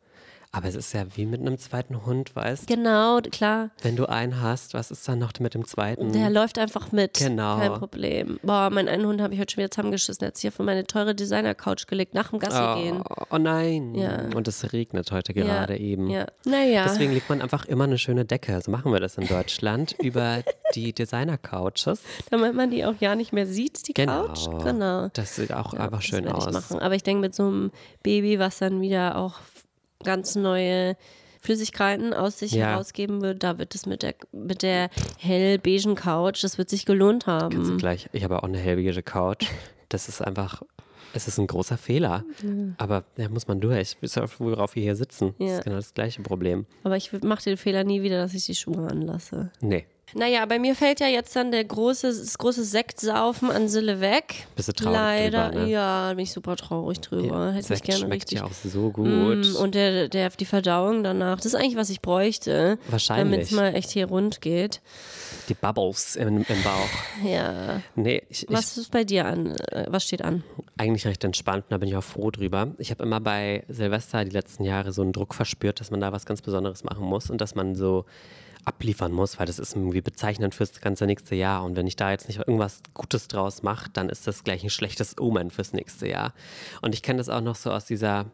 Aber 0.52 0.68
es 0.68 0.74
ist 0.74 0.93
ja 0.93 1.06
wie 1.16 1.28
mit 1.28 1.41
einem 1.41 1.60
zweiten 1.60 2.08
Hund, 2.08 2.36
weißt 2.36 2.66
genau, 2.66 3.20
klar. 3.22 3.70
Wenn 3.84 3.95
du 3.95 4.08
einen 4.08 4.41
hast, 4.41 4.74
was 4.74 4.89
ist 4.89 5.08
dann 5.08 5.20
noch 5.20 5.32
mit 5.39 5.54
dem 5.54 5.64
zweiten? 5.64 6.12
Der 6.12 6.32
läuft 6.32 6.58
einfach 6.58 6.91
mit. 6.91 7.20
Genau. 7.20 7.58
Kein 7.60 7.74
Problem. 7.74 8.39
Boah, 8.41 8.72
meinen 8.72 8.88
einen 8.89 9.06
Hund 9.06 9.22
habe 9.22 9.32
ich 9.36 9.39
heute 9.39 9.54
schon 9.54 9.62
wieder 9.62 9.70
zusammengeschissen. 9.70 10.24
Er 10.24 10.30
hat 10.30 10.38
sich 10.38 10.47
auf 10.47 10.58
meine 10.58 10.86
teure 10.86 11.14
Designer-Couch 11.14 11.86
gelegt, 11.86 12.16
nach 12.16 12.32
dem 12.32 12.39
Gassi 12.39 12.82
gehen. 12.82 13.04
oh, 13.08 13.26
oh 13.30 13.38
nein. 13.38 13.93
Ja. 13.93 14.24
Und 14.36 14.47
es 14.47 14.74
regnet 14.74 15.12
heute 15.12 15.36
gerade 15.36 15.74
ja, 15.76 15.80
eben. 15.80 16.10
Ja. 16.10 16.26
Naja. 16.45 16.86
Deswegen 16.88 17.14
legt 17.14 17.30
man 17.30 17.43
einfach 17.43 17.66
immer 17.66 17.84
eine 17.84 18.00
schöne 18.00 18.26
Decke. 18.26 18.60
So 18.60 18.72
machen 18.72 18.91
wir 18.91 19.00
das 19.00 19.20
in 19.20 19.28
Deutschland 19.28 19.95
über 20.02 20.41
die 20.74 20.93
Designer-Couches. 20.93 22.02
Damit 22.32 22.56
man 22.56 22.72
die 22.72 22.86
auch 22.86 22.95
ja 23.00 23.14
nicht 23.14 23.34
mehr 23.34 23.45
sieht, 23.45 23.88
die 23.88 23.93
Genau. 23.93 24.26
Couch. 24.26 24.47
Genau. 24.64 25.10
Das 25.14 25.36
sieht 25.36 25.54
auch 25.54 25.74
einfach 25.74 26.00
Das 26.00 26.06
schön 26.06 26.26
werde 26.26 26.39
ich 26.39 26.47
aus. 26.47 26.54
Machen. 26.54 26.80
Aber 26.80 26.95
ich 26.95 27.04
denke, 27.04 27.22
mit 27.22 27.36
so 27.36 27.43
einem 27.43 27.72
Baby, 28.02 28.39
was 28.39 28.58
dann 28.58 28.82
wieder 28.82 29.16
auch 29.16 29.36
ganz 30.04 30.36
neue 30.36 30.95
Flüssigkeiten 31.41 32.14
aus 32.14 32.39
sich 32.39 32.52
Ja. 32.52 32.68
herausgeben 32.68 33.22
wird, 33.22 33.43
da 33.43 33.58
wird 33.58 33.74
es 33.76 33.86
mit 33.86 34.04
der, 34.04 34.16
mit 34.32 34.62
der 34.62 34.89
hell-beigen 35.18 35.95
Couch, 35.95 36.43
das 36.43 36.58
wird 36.58 36.70
sich 36.70 36.86
gelohnt 36.86 37.26
Kannst 37.26 37.56
du 37.56 37.62
haben. 37.64 37.78
gleich, 37.78 38.10
ich 38.12 38.24
habe 38.24 38.39
auch 38.39 38.43
eine 38.47 38.58
hellbeige 38.58 39.02
Couch. 39.04 39.45
Das 39.88 40.08
ist 40.10 40.22
einfach, 40.22 40.62
es 41.14 41.28
ist 41.28 41.38
ein 41.39 41.47
großer 41.47 41.78
Fehler. 41.78 42.24
Aber 42.78 43.06
da 43.16 43.28
muss 43.30 43.47
man 43.47 43.60
durch. 43.62 43.97
Wisst 44.02 44.18
ihr, 44.18 44.30
worauf 44.39 44.76
wir 44.76 44.84
hier 44.84 44.95
sitzen? 44.95 45.34
Das 45.39 45.50
Ja. 45.50 45.58
ist 45.58 45.64
genau 45.64 45.76
das 45.78 45.93
gleiche 45.93 46.22
Problem. 46.22 46.66
Aber 46.84 46.95
ich 46.97 47.12
mache 47.24 47.43
den 47.43 47.58
Fehler 47.58 47.84
nie 47.84 48.04
wieder, 48.04 48.18
dass 48.22 48.34
ich 48.34 48.45
die 48.45 48.56
Schuhe 48.56 48.88
anlasse. 48.88 49.52
Nee. 49.62 49.86
Naja, 50.16 50.45
bei 50.45 50.60
mir 50.60 50.76
fällt 50.76 50.99
ja 50.99 51.07
jetzt 51.07 51.36
dann 51.36 51.51
der 51.51 51.64
große, 51.64 52.07
das 52.07 52.38
große 52.38 52.64
Sektsaufen 52.64 53.51
an 53.51 53.68
Sille 53.68 54.01
weg. 54.01 54.47
Bist 54.55 54.68
du 54.68 54.74
traurig 54.74 54.97
Leider, 54.97 55.49
drüber, 55.49 55.66
ne? 55.66 55.70
ja, 55.72 56.10
bin 56.10 56.20
ich 56.20 56.32
super 56.32 56.55
traurig 56.55 56.99
drüber. 57.01 57.51
Hätte 57.53 57.74
ich 57.74 57.84
gerne 57.84 57.99
schmeckt 57.99 58.24
richtig. 58.24 58.39
ja 58.39 58.45
auch 58.45 58.51
so 58.51 58.89
gut. 58.91 59.07
Mm, 59.07 59.55
Und 59.55 59.76
der, 59.76 60.07
der, 60.10 60.30
die 60.30 60.45
Verdauung 60.45 61.03
danach, 61.03 61.38
das 61.38 61.47
ist 61.47 61.55
eigentlich, 61.55 61.76
was 61.76 61.89
ich 61.89 62.01
bräuchte. 62.01 62.78
Wahrscheinlich. 62.89 63.32
Damit 63.32 63.45
es 63.45 63.51
mal 63.51 63.76
echt 63.76 63.91
hier 63.91 64.07
rund 64.07 64.41
geht. 64.41 64.82
Die 65.47 65.53
Bubbles 65.53 66.16
im, 66.16 66.45
im 66.47 66.64
Bauch. 66.64 67.26
Ja. 67.26 67.82
Nee, 67.95 68.24
ich, 68.30 68.43
ich, 68.43 68.55
Was 68.55 68.78
ist 68.78 68.91
bei 68.91 69.03
dir 69.03 69.26
an? 69.26 69.55
Äh, 69.72 69.86
Was 69.89 70.03
steht 70.05 70.22
an? 70.24 70.43
eigentlich 70.78 71.05
recht 71.05 71.24
entspannt 71.26 71.66
und 71.66 71.72
da 71.72 71.78
bin 71.78 71.89
ich 71.89 71.95
auch 71.97 72.03
froh 72.03 72.32
drüber. 72.32 72.70
Ich 72.78 72.89
habe 72.89 73.03
immer 73.03 73.20
bei 73.20 73.64
Silvester 73.68 74.24
die 74.24 74.32
letzten 74.32 74.64
Jahre 74.64 74.93
so 74.93 75.01
einen 75.01 75.12
Druck 75.12 75.34
verspürt, 75.36 75.82
dass 75.82 75.91
man 75.91 75.99
da 75.99 76.14
was 76.14 76.26
ganz 76.26 76.41
Besonderes 76.41 76.86
machen 76.86 77.03
muss 77.03 77.30
und 77.30 77.41
dass 77.41 77.53
man 77.53 77.76
so 77.76 78.05
abliefern 78.66 79.12
muss, 79.12 79.39
weil 79.39 79.45
das 79.45 79.60
ist 79.60 79.76
irgendwie 79.76 80.01
bezeichnend 80.01 80.55
fürs 80.55 80.80
ganze 80.82 81.05
nächste 81.05 81.36
Jahr. 81.36 81.64
Und 81.64 81.76
wenn 81.76 81.88
ich 81.88 81.95
da 81.95 82.12
jetzt 82.12 82.28
nicht 82.28 82.39
irgendwas 82.39 82.82
Gutes 82.93 83.28
draus 83.28 83.64
mache, 83.64 83.89
dann 83.93 84.10
ist 84.10 84.28
das 84.28 84.43
gleich 84.43 84.64
ein 84.64 84.70
schlechtes 84.70 85.18
Omen 85.20 85.51
fürs 85.51 85.74
nächste 85.74 86.07
Jahr. 86.07 86.34
Und 86.82 86.93
ich 86.93 87.01
kenne 87.01 87.18
das 87.18 87.30
auch 87.30 87.41
noch 87.41 87.55
so 87.55 87.72
aus 87.72 87.86
dieser 87.86 88.26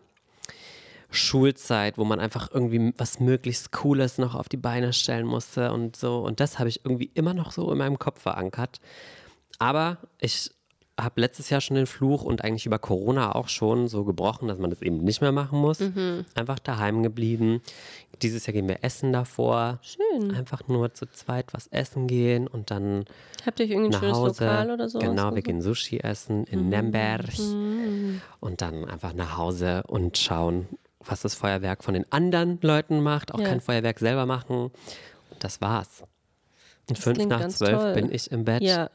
Schulzeit, 1.09 1.97
wo 1.97 2.03
man 2.03 2.19
einfach 2.19 2.49
irgendwie 2.51 2.93
was 2.97 3.19
möglichst 3.19 3.71
Cooles 3.71 4.17
noch 4.17 4.35
auf 4.35 4.49
die 4.49 4.57
Beine 4.57 4.93
stellen 4.93 5.25
musste 5.25 5.71
und 5.71 5.95
so. 5.95 6.19
Und 6.19 6.39
das 6.39 6.59
habe 6.59 6.69
ich 6.69 6.83
irgendwie 6.83 7.11
immer 7.13 7.33
noch 7.33 7.51
so 7.51 7.71
in 7.71 7.77
meinem 7.77 7.99
Kopf 7.99 8.21
verankert. 8.21 8.79
Aber 9.59 9.97
ich 10.19 10.51
habe 10.99 11.19
letztes 11.19 11.49
Jahr 11.49 11.59
schon 11.59 11.75
den 11.75 11.87
Fluch 11.87 12.23
und 12.23 12.43
eigentlich 12.43 12.65
über 12.65 12.79
Corona 12.79 13.35
auch 13.35 13.49
schon 13.49 13.87
so 13.89 14.05
gebrochen, 14.05 14.47
dass 14.47 14.57
man 14.59 14.69
das 14.69 14.81
eben 14.81 14.97
nicht 15.03 15.19
mehr 15.21 15.33
machen 15.33 15.59
muss. 15.59 15.79
Einfach 16.35 16.57
daheim 16.59 17.03
geblieben. 17.03 17.61
Dieses 18.21 18.45
Jahr 18.45 18.53
gehen 18.53 18.67
wir 18.69 18.77
essen 18.81 19.11
davor. 19.11 19.79
Schön. 19.81 20.31
Einfach 20.33 20.67
nur 20.69 20.93
zu 20.93 21.05
zweit 21.07 21.53
was 21.53 21.67
essen 21.67 22.07
gehen 22.07 22.47
und 22.47 22.71
dann 22.71 23.03
Habt 23.45 23.59
ihr 23.59 23.65
euch 23.65 23.71
irgendein 23.71 23.91
nach 23.91 23.99
schönes 23.99 24.17
Hause. 24.17 24.45
Lokal 24.45 24.71
oder 24.71 24.87
so? 24.89 24.99
Genau, 24.99 25.35
wir 25.35 25.41
gehen 25.41 25.61
Sushi 25.61 25.97
essen 25.99 26.45
in 26.45 26.69
Nürnberg 26.69 27.25
und 28.39 28.61
dann 28.61 28.85
einfach 28.85 29.13
nach 29.13 29.37
Hause 29.37 29.83
und 29.87 30.17
schauen, 30.17 30.67
was 30.99 31.21
das 31.21 31.35
Feuerwerk 31.35 31.83
von 31.83 31.93
den 31.93 32.09
anderen 32.11 32.57
Leuten 32.61 33.01
macht. 33.03 33.33
Auch 33.33 33.39
Ja. 33.39 33.47
kein 33.49 33.59
Feuerwerk 33.61 33.99
selber 33.99 34.25
machen. 34.25 34.71
Und 35.31 35.43
das 35.43 35.59
war's. 35.61 36.03
Und 36.89 36.97
fünf 36.97 37.25
nach 37.25 37.47
zwölf 37.49 37.79
toll. 37.81 37.93
bin 37.95 38.11
ich 38.11 38.31
im 38.31 38.45
Bett. 38.45 38.61
Ja. 38.61 38.89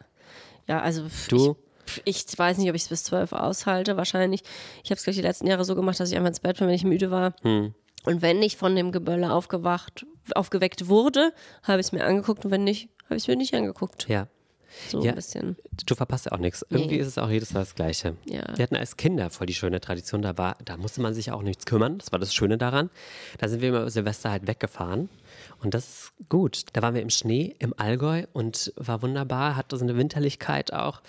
Ja, 0.67 0.81
also 0.81 1.03
Du? 1.29 1.57
Ich, 1.59 1.70
ich 2.05 2.25
weiß 2.37 2.59
nicht, 2.59 2.69
ob 2.69 2.75
ich 2.77 2.83
es 2.83 2.89
bis 2.89 3.05
zwölf 3.05 3.33
aushalte. 3.33 3.97
Wahrscheinlich. 3.97 4.43
Ich 4.85 4.91
habe 4.91 4.97
es, 4.99 5.05
glaube 5.05 5.13
ich, 5.13 5.17
die 5.17 5.23
letzten 5.27 5.47
Jahre 5.47 5.65
so 5.65 5.75
gemacht, 5.75 5.99
dass 6.01 6.11
ich 6.11 6.17
einfach 6.17 6.29
ins 6.29 6.41
Bett 6.41 6.59
bin, 6.59 6.69
wenn 6.69 6.75
ich 6.75 6.85
müde 6.85 7.11
war. 7.11 7.35
Hm. 7.43 7.75
Und 8.05 8.23
wenn 8.23 8.41
ich 8.43 8.57
von 8.57 8.75
dem 8.77 8.93
Gebölle 8.93 9.33
aufgewacht, 9.33 10.07
aufgeweckt 10.35 10.89
wurde, 10.89 11.33
habe 11.63 11.81
ich 11.81 11.87
es 11.89 11.93
mir 11.93 12.05
angeguckt. 12.05 12.45
Und 12.45 12.51
wenn 12.51 12.65
nicht, 12.65 12.89
habe 13.05 13.17
ich 13.17 13.25
es 13.25 13.29
mir 13.29 13.37
nicht 13.37 13.55
angeguckt. 13.55 14.09
Ja. 14.09 14.27
So 14.89 15.03
Ja. 15.03 15.11
ein 15.11 15.17
bisschen. 15.17 15.57
Du 15.85 15.97
verpasst 15.97 16.27
ja 16.27 16.33
auch 16.33 16.39
nichts. 16.39 16.65
Irgendwie 16.71 16.95
Nee. 16.95 17.01
ist 17.01 17.09
es 17.09 17.19
auch 17.19 17.29
jedes 17.29 17.53
Mal 17.53 17.61
das 17.61 17.75
Gleiche. 17.75 18.15
Ja. 18.25 18.57
Wir 18.57 18.63
hatten 18.63 18.77
als 18.77 18.97
Kinder 18.97 19.29
voll 19.29 19.49
die 19.49 19.55
schöne 19.55 19.81
Tradition. 19.81 20.23
Da, 20.23 20.39
war, 20.39 20.57
da 20.65 20.77
musste 20.77 21.01
man 21.01 21.13
sich 21.13 21.33
auch 21.33 21.43
nichts 21.43 21.67
kümmern. 21.67 21.99
Das 21.99 22.13
war 22.13 22.21
das 22.21 22.33
Schöne 22.33 22.57
daran. 22.57 22.89
Da 23.39 23.49
sind 23.49 23.63
wir 23.63 23.71
immer 23.71 23.81
über 23.81 23.91
Silvester 23.91 24.31
halt 24.31 24.47
weggefahren. 24.47 25.09
Und 25.61 25.75
das 25.75 25.89
ist 25.89 26.13
gut. 26.29 26.67
Da 26.73 26.83
waren 26.83 26.95
wir 26.95 27.03
im 27.03 27.11
Schnee, 27.11 27.57
im 27.59 27.75
Allgäu 27.77 28.27
und 28.33 28.73
war 28.77 29.03
wunderbar. 29.03 29.57
Hatte 29.57 29.77
so 29.77 29.83
eine 29.85 29.97
Winterlichkeit 29.97 30.73
auch. 30.73 31.03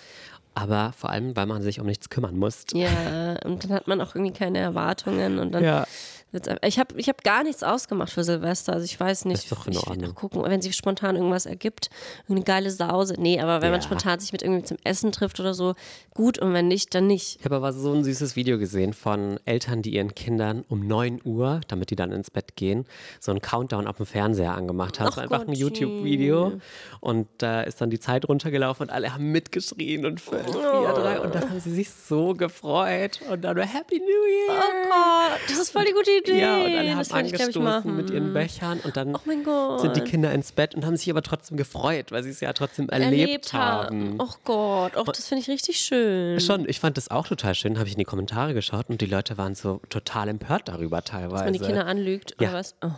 Aber 0.54 0.92
vor 0.96 1.10
allem, 1.10 1.34
weil 1.34 1.46
man 1.46 1.62
sich 1.62 1.80
um 1.80 1.86
nichts 1.86 2.10
kümmern 2.10 2.36
musste. 2.36 2.76
Ja, 2.76 3.36
und 3.44 3.64
dann 3.64 3.72
hat 3.72 3.86
man 3.88 4.00
auch 4.00 4.14
irgendwie 4.14 4.32
keine 4.32 4.58
Erwartungen 4.58 5.38
und 5.38 5.52
dann 5.52 5.64
Ja. 5.64 5.86
Einfach- 6.34 6.56
Ich 6.66 6.78
habe 6.78 6.94
ich 6.98 7.08
hab 7.08 7.22
gar 7.24 7.42
nichts 7.44 7.62
ausgemacht 7.62 8.10
für 8.10 8.24
Silvester. 8.24 8.72
Also 8.72 8.84
ich 8.84 8.98
weiß 8.98 9.24
nicht. 9.26 9.44
Ist 9.44 9.52
doch 9.52 9.66
in 9.66 9.72
ich 9.72 9.86
werde 9.86 10.06
noch 10.06 10.14
gucken, 10.14 10.42
wenn 10.44 10.62
sich 10.62 10.74
spontan 10.76 11.16
irgendwas 11.16 11.46
ergibt. 11.46 11.90
Eine 12.28 12.42
geile 12.42 12.70
Sause. 12.70 13.14
Nee, 13.18 13.40
aber 13.40 13.62
wenn 13.62 13.70
man 13.70 13.80
Ja. 13.80 13.86
spontan 13.86 14.18
sich 14.20 14.32
mit 14.32 14.42
irgendwie 14.42 14.64
zum 14.64 14.76
Essen 14.84 15.12
trifft 15.12 15.40
oder 15.40 15.54
so, 15.54 15.74
gut. 16.14 16.38
Und 16.38 16.52
wenn 16.54 16.68
nicht, 16.68 16.94
dann 16.94 17.06
nicht. 17.06 17.38
Ich 17.40 17.44
habe 17.44 17.56
aber 17.56 17.72
so 17.72 17.92
ein 17.92 18.04
süßes 18.04 18.36
Video 18.36 18.58
gesehen 18.58 18.92
von 18.92 19.38
Eltern, 19.44 19.82
die 19.82 19.94
ihren 19.94 20.14
Kindern 20.14 20.64
um 20.68 20.86
9 20.86 21.20
Uhr, 21.24 21.60
damit 21.68 21.90
die 21.90 21.96
dann 21.96 22.12
ins 22.12 22.30
Bett 22.30 22.56
gehen, 22.56 22.86
so 23.20 23.30
einen 23.30 23.40
Countdown 23.40 23.86
auf 23.86 23.96
dem 23.98 24.06
Fernseher 24.06 24.54
angemacht 24.54 25.00
haben. 25.00 25.08
Ach 25.12 25.16
war 25.16 25.24
einfach 25.24 25.46
ein. 25.46 25.52
YouTube-Video 25.52 26.60
und 27.00 27.28
da 27.38 27.62
ist 27.62 27.80
dann 27.80 27.90
die 27.90 28.00
Zeit 28.00 28.28
runtergelaufen 28.28 28.86
und 28.88 28.92
alle 28.92 29.12
haben 29.12 29.30
mitgeschrien 29.32 30.06
und 30.06 30.20
5, 30.20 30.46
4, 30.50 30.52
3 30.62 31.20
und 31.20 31.34
dann 31.34 31.50
haben 31.50 31.60
sie 31.60 31.72
sich 31.72 31.90
so 31.90 32.32
gefreut 32.34 33.20
und 33.30 33.42
dann 33.42 33.56
Happy 33.58 33.98
New 33.98 34.06
Year. 34.06 34.48
Oh 34.58 34.88
Gott, 34.88 35.40
das 35.48 35.58
ist 35.58 35.70
voll 35.70 35.84
die 35.84 35.92
gute 35.92 36.10
Idee. 36.10 36.21
Ja, 36.28 36.56
und 36.56 36.62
alle 36.64 36.94
haben 36.94 37.10
werde 37.10 37.26
ich, 37.26 37.32
ich, 37.32 37.40
angestoßen 37.40 37.96
mit 37.96 38.10
ihren 38.10 38.32
Bechern 38.32 38.80
und 38.80 38.96
dann 38.96 39.16
Oh 39.16 39.78
sind 39.78 39.96
die 39.96 40.00
Kinder 40.00 40.32
ins 40.32 40.52
Bett 40.52 40.74
und 40.74 40.84
haben 40.84 40.96
sich 40.96 41.10
aber 41.10 41.22
trotzdem 41.22 41.56
gefreut, 41.56 42.12
weil 42.12 42.22
sie 42.22 42.30
es 42.30 42.40
ja 42.40 42.52
trotzdem 42.52 42.88
erlebt, 42.88 43.52
haben. 43.52 44.16
Oh 44.18 44.28
Gott, 44.44 44.92
oh, 44.96 45.04
das 45.04 45.26
finde 45.26 45.42
ich 45.42 45.48
richtig 45.48 45.78
schön. 45.78 46.40
Schon, 46.40 46.68
ich 46.68 46.80
fand 46.80 46.96
das 46.96 47.10
auch 47.10 47.26
total 47.26 47.54
schön, 47.54 47.78
habe 47.78 47.88
ich 47.88 47.94
in 47.94 47.98
die 47.98 48.04
Kommentare 48.04 48.54
geschaut 48.54 48.88
und 48.88 49.00
die 49.00 49.06
Leute 49.06 49.38
waren 49.38 49.54
so 49.54 49.80
total 49.88 50.28
empört 50.28 50.68
darüber 50.68 51.02
teilweise. 51.02 51.32
Dass 51.32 51.44
man 51.44 51.52
die 51.52 51.60
Kinder 51.60 51.86
anlügt 51.86 52.36
Ja. 52.40 52.48
oder 52.48 52.58
was? 52.58 52.74
Oh. 52.82 52.90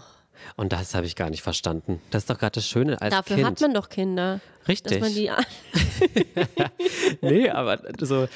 Und 0.57 0.73
das 0.73 0.95
habe 0.95 1.07
ich 1.07 1.17
gar 1.17 1.31
nicht 1.31 1.43
verstanden. 1.43 2.01
Das 2.11 2.23
ist 2.25 2.31
doch 2.31 2.39
gerade 2.39 2.53
das 2.55 2.69
Schöne 2.69 3.01
als 3.01 3.15
Dafür 3.15 3.37
Kind. 3.37 3.47
hat 3.49 3.61
man 3.61 3.75
doch 3.75 3.89
Kinder. 3.89 4.41
Richtig. 4.69 4.93
Dass 4.93 5.01
man 5.01 5.15
die 5.15 5.31
an 5.31 5.45
nee, 7.21 7.51
aber 7.51 7.81
so 8.01 8.27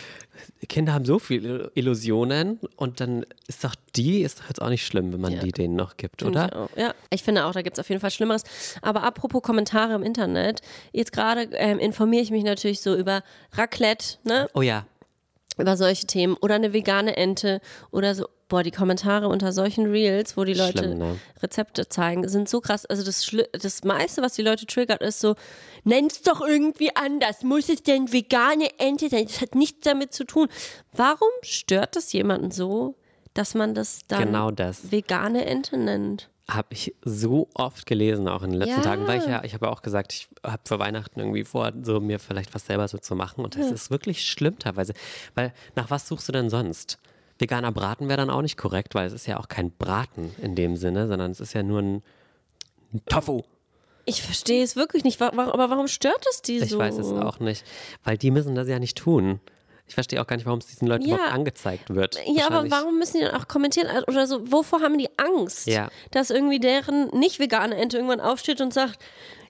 Kinder 0.69 0.93
haben 0.93 1.05
so 1.05 1.19
viele 1.19 1.71
Illusionen 1.75 2.59
und 2.77 3.01
dann 3.01 3.25
ist 3.47 3.65
doch 3.65 3.75
die 3.97 4.21
ist 4.23 4.41
doch 4.41 4.49
jetzt 4.49 4.61
auch 4.61 4.69
nicht 4.69 4.85
schlimm, 4.87 5.13
wenn 5.13 5.21
man 5.21 5.33
Ja. 5.33 5.41
die 5.41 5.53
denen 5.53 5.75
noch 5.77 5.97
gibt, 5.97 6.23
Ich 6.23 6.29
oder? 6.29 6.55
auch. 6.55 6.69
Ja, 6.77 6.95
ich 7.11 7.23
finde 7.23 7.47
auch, 7.47 7.53
da 7.53 7.63
gibt 7.63 7.79
es 7.79 7.81
auf 7.81 7.89
jeden 7.89 8.01
Fall 8.01 8.11
Schlimmeres. 8.11 8.45
Aber 8.83 9.03
apropos 9.05 9.43
Kommentare 9.43 9.95
im 9.95 10.03
Internet, 10.03 10.61
jetzt 10.93 11.13
gerade 11.13 11.43
ähm, 11.53 11.79
informiere 11.79 12.23
ich 12.23 12.31
mich 12.31 12.45
natürlich 12.45 12.81
so 12.81 12.95
über 12.95 13.23
Raclette, 13.53 14.19
ne? 14.25 14.49
Oh 14.55 14.63
ja, 14.63 14.87
über 15.57 15.77
solche 15.77 16.07
Themen 16.07 16.35
oder 16.41 16.57
eine 16.57 16.73
vegane 16.73 17.17
Ente 17.17 17.61
oder 17.91 18.15
so. 18.15 18.27
Boah, 18.49 18.63
die 18.63 18.71
Kommentare 18.71 19.29
unter 19.29 19.53
solchen 19.53 19.87
Reels, 19.91 20.37
wo 20.39 20.45
die 20.45 20.55
Leute 20.55 20.79
Schlimm, 20.79 20.99
ne? 20.99 21.19
Rezepte 21.43 21.89
zeigen, 21.89 22.27
sind 22.29 22.49
so 22.49 22.61
krass. 22.63 22.87
Also 22.87 23.05
das, 23.05 23.23
Schli- 23.25 23.47
das 23.53 23.85
meiste, 23.85 24.23
was 24.23 24.33
die 24.35 24.43
Leute 24.43 24.65
triggert, 24.65 25.03
ist 25.03 25.21
so, 25.21 25.35
nenn's 25.85 26.23
doch 26.23 26.41
irgendwie 26.41 26.95
anders. 26.97 27.43
Muss 27.43 27.69
es 27.69 27.83
denn 27.83 28.11
vegane 28.13 28.79
Ente 28.79 29.11
sein? 29.11 29.27
Das 29.27 29.41
hat 29.43 29.55
nichts 29.55 29.81
damit 29.83 30.15
zu 30.15 30.25
tun. 30.25 30.49
Warum 30.93 31.29
stört 31.43 31.95
das 31.95 32.13
jemanden 32.15 32.51
so, 32.51 32.95
dass 33.35 33.55
man 33.55 33.75
das 33.75 34.01
dann 34.09 34.25
Genau 34.25 34.51
das. 34.51 34.91
vegane 34.91 35.45
Ente 35.45 35.77
nennt? 35.77 36.31
habe 36.51 36.69
ich 36.73 36.95
so 37.05 37.47
oft 37.53 37.85
gelesen, 37.85 38.27
auch 38.27 38.43
in 38.43 38.53
den 38.53 38.59
letzten 38.61 38.77
Ja. 38.81 38.83
Tagen, 38.83 39.07
weil 39.07 39.19
ich 39.21 39.27
ja, 39.27 39.45
ich 39.45 39.53
habe 39.53 39.67
ja 39.67 39.71
auch 39.73 39.83
gesagt, 39.83 40.15
ich 40.15 40.29
habe 40.43 40.63
für 40.65 40.79
Weihnachten 40.79 41.21
irgendwie 41.21 41.45
vor, 41.45 41.71
so 41.83 42.01
mir 42.01 42.19
vielleicht 42.19 42.55
was 42.55 42.65
selber 42.65 42.89
so 42.89 42.97
zu 42.97 43.15
machen. 43.15 43.45
Und 43.45 43.55
das 43.59 43.71
ist 43.71 43.91
wirklich 43.91 44.25
schlimm 44.25 44.59
teilweise. 44.59 44.95
Weil 45.35 45.53
nach 45.77 45.91
was 45.91 46.09
suchst 46.09 46.27
du 46.27 46.33
denn 46.33 46.49
sonst? 46.49 46.97
Veganer 47.39 47.73
Braten 47.73 48.09
wäre 48.09 48.17
dann 48.19 48.31
auch 48.31 48.43
nicht 48.43 48.57
korrekt, 48.57 48.95
weil 48.95 49.07
es 49.07 49.13
ist 49.13 49.27
ja 49.27 49.39
auch 49.39 49.49
kein 49.49 49.71
Braten 49.71 50.35
in 50.43 50.55
dem 50.55 50.77
Sinne, 50.77 51.07
sondern 51.09 51.31
es 51.31 51.41
ist 51.41 51.53
ja 51.53 51.63
nur 51.63 51.81
ein, 51.81 52.03
ein 52.93 53.03
Tofu. 53.07 53.43
Ich 54.05 54.23
verstehe 54.23 54.65
es 54.65 54.75
wirklich 54.75 55.05
nicht. 55.05 55.21
Aber 55.21 55.71
warum 55.71 55.87
stört 55.87 56.25
es 56.31 56.41
die 56.43 56.59
Ich 56.59 56.71
so? 56.71 56.79
weiß 56.79 56.97
es 56.99 57.13
auch 57.13 57.41
nicht. 57.41 57.65
Weil 58.05 58.17
die 58.17 58.31
müssen 58.31 58.55
das 58.55 58.67
ja 58.67 58.79
nicht 58.79 58.97
tun. 58.97 59.39
Ich 59.87 59.95
verstehe 59.95 60.21
auch 60.21 60.27
gar 60.27 60.37
nicht, 60.37 60.47
warum 60.47 60.59
es 60.59 60.67
diesen 60.67 60.87
Leuten 60.89 61.07
Ja. 61.07 61.15
überhaupt 61.17 61.33
angezeigt 61.35 61.95
wird. 61.95 62.19
Ja, 62.27 62.47
aber 62.51 62.71
warum 62.71 62.99
müssen 62.99 63.19
die 63.19 63.25
dann 63.25 63.35
auch 63.41 63.49
kommentieren 63.49 63.89
oder 64.07 64.27
so? 64.27 64.51
Wovor 64.53 64.81
haben 64.81 64.99
die 64.99 65.09
Angst? 65.19 65.67
Ja. 65.67 65.89
Dass 66.11 66.31
irgendwie 66.31 66.59
deren 66.61 67.09
nicht 67.11 67.39
vegane 67.39 67.77
Ente 67.77 67.97
irgendwann 67.99 68.21
aufsteht 68.21 68.61
und 68.61 68.73
sagt, 68.75 68.99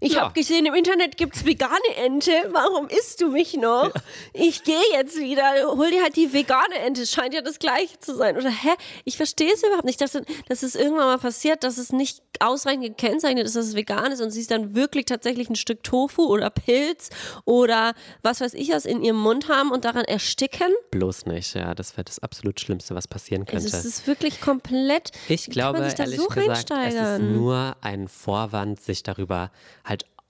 ich 0.01 0.15
Ja. 0.15 0.23
habe 0.23 0.35
gesehen, 0.35 0.67
im 0.67 0.75
Internet 0.75 1.17
gibt's 1.17 1.45
vegane 1.45 1.73
Ente, 1.97 2.33
warum 2.53 2.89
isst 2.89 3.21
du 3.21 3.31
mich 3.31 3.55
noch? 3.55 3.91
Ich 4.33 4.63
gehe 4.65 4.77
jetzt 4.93 5.19
wieder, 5.19 5.43
hol 5.77 5.91
dir 5.91 6.03
halt 6.03 6.17
die 6.17 6.33
vegane 6.33 6.77
Ente, 6.79 7.07
scheint 7.07 7.35
ja 7.35 7.41
das 7.43 7.59
gleiche 7.59 7.99
zu 8.01 8.15
sein. 8.15 8.37
Oder 8.37 8.51
hä? 8.51 8.71
Ich 9.05 9.17
verstehe 9.17 9.53
es 9.53 9.63
überhaupt 9.63 9.85
nicht, 9.85 10.01
dass, 10.01 10.13
dass 10.49 10.63
es 10.63 10.75
irgendwann 10.75 11.07
mal 11.07 11.19
passiert, 11.19 11.65
dass 11.65 11.79
es 11.79 11.93
nicht 11.93 12.23
ausreichend 12.41 12.85
gekennzeichnet 12.85 13.45
ist, 13.47 13.57
dass 13.57 13.67
es 13.67 13.75
vegan 13.75 14.13
ist 14.13 14.21
und 14.21 14.31
sie 14.31 14.41
es 14.41 14.47
dann 14.47 14.75
wirklich 14.75 15.07
tatsächlich 15.07 15.49
ein 15.51 15.57
Stück 15.57 15.83
Tofu 15.83 16.23
oder 16.27 16.51
Pilz 16.51 17.11
oder 17.45 17.95
was 18.23 18.41
weiß 18.41 18.55
ich 18.55 18.71
was 18.71 18.85
in 18.85 19.03
ihrem 19.03 19.19
Mund 19.19 19.49
haben 19.49 19.71
und 19.73 19.85
daran 19.85 20.05
ersticken. 20.05 20.73
Bloß 20.91 21.27
nicht, 21.27 21.55
ja. 21.55 21.75
Das 21.75 21.97
wäre 21.97 22.05
das 22.05 22.19
absolut 22.21 22.61
Schlimmste, 22.61 22.95
was 22.95 23.09
passieren 23.09 23.45
könnte. 23.45 23.65
Also 23.65 23.77
es 23.77 23.85
ist 23.85 24.07
wirklich 24.07 24.41
komplett. 24.41 25.11
Ich 25.29 25.47
glaube, 25.51 25.79
kann 25.79 25.81
man 25.83 25.91
sich 25.91 25.97
da 25.97 26.05
ehrlich 26.05 26.21
so 26.21 26.29
gesagt, 26.29 26.71
es 26.71 26.95
ist 26.95 27.21
nur 27.21 27.77
ein 27.81 28.09
Vorwand, 28.09 28.81
sich 28.81 29.03
darüber 29.03 29.51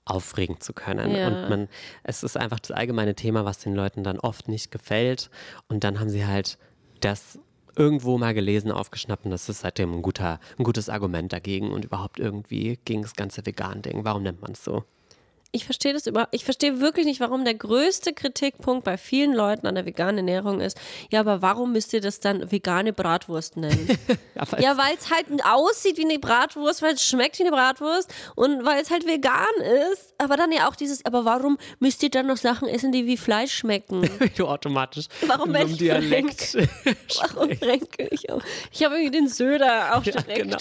aufregen 0.09 0.59
zu 0.59 0.73
können. 0.73 1.11
Ja. 1.15 1.27
Und 1.27 1.49
man, 1.49 1.69
es 2.03 2.23
ist 2.23 2.37
einfach 2.37 2.59
das 2.59 2.71
allgemeine 2.71 3.15
Thema, 3.15 3.45
was 3.45 3.59
den 3.59 3.75
Leuten 3.75 4.03
dann 4.03 4.19
oft 4.19 4.47
nicht 4.47 4.71
gefällt. 4.71 5.29
Und 5.67 5.83
dann 5.83 5.99
haben 5.99 6.09
sie 6.09 6.25
halt 6.25 6.57
das 6.99 7.39
irgendwo 7.75 8.17
mal 8.17 8.33
gelesen, 8.33 8.71
aufgeschnappt 8.71 9.25
und 9.25 9.31
das 9.31 9.47
ist 9.47 9.61
seitdem 9.61 9.93
ein, 9.93 10.01
guter, 10.01 10.39
ein 10.57 10.63
gutes 10.63 10.89
Argument 10.89 11.31
dagegen 11.31 11.71
und 11.71 11.85
überhaupt 11.85 12.19
irgendwie 12.19 12.77
gegen 12.83 13.03
das 13.03 13.15
ganze 13.15 13.45
Vegan-Ding. 13.45 14.03
Warum 14.03 14.23
nennt 14.23 14.41
man 14.41 14.51
es 14.51 14.63
so? 14.63 14.83
Ich 15.51 15.65
verstehe 15.65 15.93
das 15.93 16.05
über. 16.05 16.27
Ich 16.31 16.45
verstehe 16.45 16.79
wirklich 16.79 17.05
nicht, 17.07 17.19
warum 17.19 17.43
der 17.43 17.55
größte 17.55 18.13
Kritikpunkt 18.13 18.83
bei 18.83 18.97
vielen 18.97 19.33
Leuten 19.33 19.65
an 19.65 19.73
der 19.73 19.85
veganen 19.85 20.17
Ernährung 20.19 20.61
ist. 20.61 20.79
Ja, 21.11 21.21
aber 21.21 21.41
warum 21.41 21.71
müsst 21.71 21.91
ihr 21.93 22.01
das 22.01 22.19
dann 22.19 22.51
vegane 22.51 22.93
Bratwurst 22.93 23.57
nennen? 23.57 23.97
Ja, 24.59 24.77
weil 24.77 24.95
es 24.97 25.11
halt 25.11 25.25
aussieht 25.43 25.97
wie 25.97 26.05
eine 26.05 26.17
Bratwurst, 26.17 26.81
weil 26.81 26.93
es 26.93 27.03
schmeckt 27.03 27.39
wie 27.39 27.43
eine 27.43 27.51
Bratwurst 27.51 28.13
und 28.35 28.63
weil 28.63 28.81
es 28.81 28.89
halt 28.89 29.05
vegan 29.05 29.43
ist. 29.91 30.13
Aber 30.17 30.37
dann 30.37 30.51
ja 30.53 30.69
auch 30.69 30.75
dieses, 30.77 31.05
aber 31.05 31.25
warum 31.25 31.57
müsst 31.79 32.01
ihr 32.03 32.09
dann 32.09 32.27
noch 32.27 32.37
Sachen 32.37 32.67
essen, 32.69 32.91
die 32.93 33.05
wie 33.05 33.17
Fleisch 33.17 33.53
schmecken? 33.53 34.09
du 34.37 34.47
automatisch 34.47 35.07
Warum 35.27 35.53
in 35.55 35.67
so 35.67 35.75
Dialekt. 35.75 36.55
Warum 37.33 37.49
renke 37.49 38.07
ich 38.11 38.29
auch? 38.31 38.41
Ich 38.71 38.83
habe 38.83 38.95
irgendwie 38.95 39.17
den 39.17 39.27
Söder 39.27 39.97
auch 39.97 40.03
Ja, 40.05 40.13
direkt. 40.13 40.43
genau. 40.43 40.57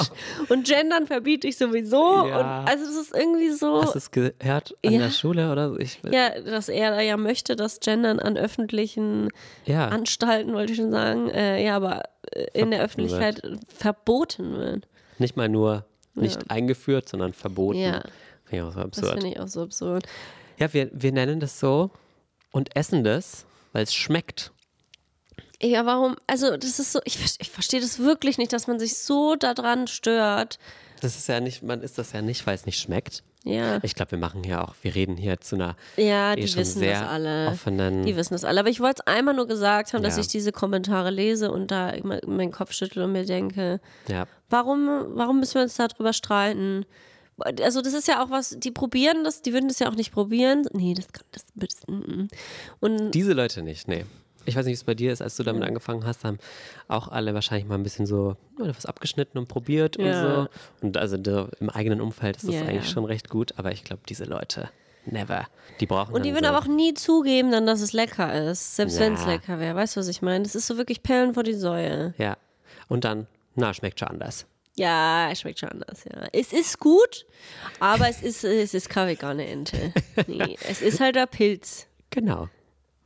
Und 0.48 0.66
Gendern 0.66 1.06
verbiete 1.06 1.46
ich 1.46 1.56
sowieso. 1.56 2.26
Ja. 2.26 2.40
Und 2.40 2.68
also 2.68 2.84
das 2.84 2.96
ist 2.96 3.14
irgendwie 3.14 3.50
so. 3.50 3.82
Hast 3.82 3.94
du 3.94 3.98
es 3.98 4.10
gehört 4.10 4.74
an 4.84 4.92
Ja. 4.92 4.98
der 5.00 5.10
Schule 5.10 5.50
oder 5.52 5.70
so? 5.70 5.78
Ich, 5.78 6.00
Ja, 6.10 6.40
dass 6.40 6.68
er 6.68 6.90
da 6.92 7.00
ja 7.00 7.16
möchte, 7.16 7.56
dass 7.56 7.80
Gendern 7.80 8.20
an 8.20 8.36
öffentlichen 8.36 9.28
ja. 9.64 9.88
Anstalten, 9.88 10.52
wollte 10.54 10.72
ich 10.72 10.78
schon 10.78 10.90
sagen, 10.92 11.28
äh, 11.30 11.64
ja, 11.64 11.76
aber 11.76 12.02
äh, 12.32 12.46
in 12.52 12.70
der 12.70 12.82
Öffentlichkeit 12.82 13.42
verboten 13.68 14.56
wird. 14.56 14.88
Nicht 15.18 15.36
mal 15.36 15.48
nur 15.48 15.84
nicht 16.14 16.50
eingeführt, 16.50 17.08
sondern 17.08 17.32
verboten. 17.32 17.78
Ja. 17.78 18.02
Finde 18.44 18.56
ich 18.56 18.62
auch 18.62 18.72
so 18.72 18.80
Das 18.80 18.84
absurd. 18.84 19.12
finde 19.14 19.28
ich 19.28 19.40
auch 19.40 19.48
so 19.48 19.62
absurd. 19.62 20.04
Ja, 20.58 20.72
wir, 20.72 20.90
wir 20.92 21.12
nennen 21.12 21.38
das 21.40 21.60
so 21.60 21.90
und 22.50 22.74
essen 22.76 23.04
das, 23.04 23.46
weil 23.72 23.84
es 23.84 23.94
schmeckt. 23.94 24.52
Ja, 25.60 25.86
warum? 25.86 26.16
Also, 26.26 26.56
das 26.56 26.78
ist 26.78 26.92
so, 26.92 27.00
ich, 27.04 27.18
ich 27.40 27.50
verstehe 27.50 27.80
das 27.80 27.98
wirklich 27.98 28.38
nicht, 28.38 28.52
dass 28.52 28.66
man 28.68 28.78
sich 28.78 28.98
so 28.98 29.34
daran 29.34 29.86
stört. 29.88 30.58
Das 31.00 31.16
ist 31.16 31.28
ja 31.28 31.40
nicht, 31.40 31.62
man 31.62 31.82
isst 31.82 31.98
das 31.98 32.12
ja 32.12 32.22
nicht, 32.22 32.46
weil 32.46 32.54
es 32.54 32.66
nicht 32.66 32.80
schmeckt. 32.80 33.22
Ja. 33.44 33.78
Ich 33.82 33.94
glaube, 33.94 34.10
wir 34.12 34.18
machen 34.18 34.42
hier 34.44 34.62
auch, 34.62 34.74
wir 34.82 34.94
reden 34.94 35.16
hier 35.16 35.40
zu 35.40 35.54
einer 35.54 35.76
Ja, 35.96 36.32
eh 36.32 36.36
die 36.36 36.48
schon 36.48 36.60
wissen 36.60 36.80
sehr 36.80 37.00
das 37.00 37.08
alle. 37.08 37.48
offenen. 37.48 38.04
Die 38.04 38.16
wissen 38.16 38.34
das 38.34 38.44
alle. 38.44 38.60
Aber 38.60 38.68
ich 38.68 38.80
wollte 38.80 39.02
es 39.06 39.12
einmal 39.12 39.34
nur 39.34 39.46
gesagt 39.46 39.92
haben, 39.92 40.02
dass 40.02 40.16
Ja. 40.16 40.20
ich 40.22 40.28
diese 40.28 40.52
Kommentare 40.52 41.10
lese 41.10 41.50
und 41.50 41.70
da 41.70 41.90
immer 41.90 42.18
meinen 42.26 42.50
Kopf 42.52 42.72
schüttel 42.72 43.02
und 43.04 43.12
mir 43.12 43.24
denke, 43.24 43.80
ja, 44.08 44.26
warum, 44.50 44.88
warum 45.14 45.40
müssen 45.40 45.54
wir 45.54 45.62
uns 45.62 45.76
darüber 45.76 46.12
streiten? 46.12 46.84
Also 47.62 47.80
das 47.82 47.94
ist 47.94 48.08
ja 48.08 48.22
auch 48.24 48.30
was, 48.30 48.56
die 48.58 48.72
probieren 48.72 49.22
das, 49.22 49.42
die 49.42 49.52
würden 49.52 49.68
das 49.68 49.78
ja 49.78 49.88
auch 49.88 49.94
nicht 49.94 50.10
probieren. 50.12 50.66
Nee, 50.72 50.94
das 50.94 51.06
kann 51.12 51.24
das, 51.30 51.44
das 51.54 51.86
mm, 51.86 51.92
mm. 52.22 52.28
Und 52.80 53.10
diese 53.12 53.32
Leute 53.32 53.62
nicht, 53.62 53.86
nee. 53.86 54.04
Ich 54.44 54.56
weiß 54.56 54.64
nicht, 54.64 54.72
wie 54.72 54.80
es 54.80 54.84
bei 54.84 54.94
dir 54.94 55.12
ist, 55.12 55.20
als 55.20 55.36
du 55.36 55.42
damit 55.42 55.62
angefangen 55.62 56.06
hast, 56.06 56.24
haben 56.24 56.38
auch 56.88 57.08
alle 57.08 57.34
wahrscheinlich 57.34 57.66
mal 57.68 57.74
ein 57.74 57.82
bisschen 57.82 58.06
so 58.06 58.36
was 58.56 58.86
abgeschnitten 58.86 59.36
und 59.38 59.46
probiert 59.48 59.98
Ja. 59.98 60.04
und 60.04 60.44
so. 60.44 60.48
Und 60.86 60.96
also 60.96 61.16
da, 61.16 61.48
im 61.60 61.68
eigenen 61.70 62.00
Umfeld 62.00 62.36
ist 62.38 62.46
das 62.48 62.54
Ja, 62.54 62.62
eigentlich 62.62 62.86
ja. 62.86 62.90
schon 62.92 63.04
recht 63.04 63.28
gut, 63.28 63.52
aber 63.56 63.72
ich 63.72 63.84
glaube, 63.84 64.02
diese 64.08 64.24
Leute, 64.24 64.70
never. 65.04 65.46
Die 65.80 65.86
brauchen 65.86 66.14
Und 66.14 66.24
die 66.24 66.32
würden 66.32 66.44
so, 66.44 66.50
aber 66.50 66.58
auch 66.60 66.66
nie 66.68 66.94
zugeben, 66.94 67.50
dann, 67.50 67.66
dass 67.66 67.80
es 67.80 67.92
lecker 67.92 68.50
ist. 68.50 68.76
Selbst 68.76 68.98
wenn 68.98 69.14
es 69.14 69.26
lecker 69.26 69.58
wäre. 69.60 69.74
Weißt 69.76 69.96
du, 69.96 70.00
was 70.00 70.08
ich 70.08 70.22
meine? 70.22 70.44
Das 70.44 70.54
ist 70.54 70.66
so 70.66 70.76
wirklich 70.78 71.02
Perlen 71.02 71.34
vor 71.34 71.42
die 71.42 71.54
Säue. 71.54 72.14
Ja. 72.18 72.36
Und 72.88 73.04
dann, 73.04 73.26
na, 73.54 73.74
schmeckt 73.74 73.98
schon 74.00 74.08
anders. 74.08 74.46
Ja, 74.76 75.28
es 75.32 75.40
schmeckt 75.40 75.58
schon 75.58 75.70
anders, 75.70 76.04
ja. 76.04 76.28
Es 76.32 76.52
ist 76.52 76.78
gut, 76.78 77.26
aber 77.80 78.08
es 78.08 78.22
ist, 78.22 78.44
es 78.44 78.74
ist 78.74 78.88
keine 78.88 79.10
vegane 79.10 79.46
Ente. 79.46 79.92
Nee, 80.28 80.56
es 80.68 80.80
ist 80.80 81.00
halt 81.00 81.16
der 81.16 81.26
Pilz. 81.26 81.86
Genau. 82.10 82.48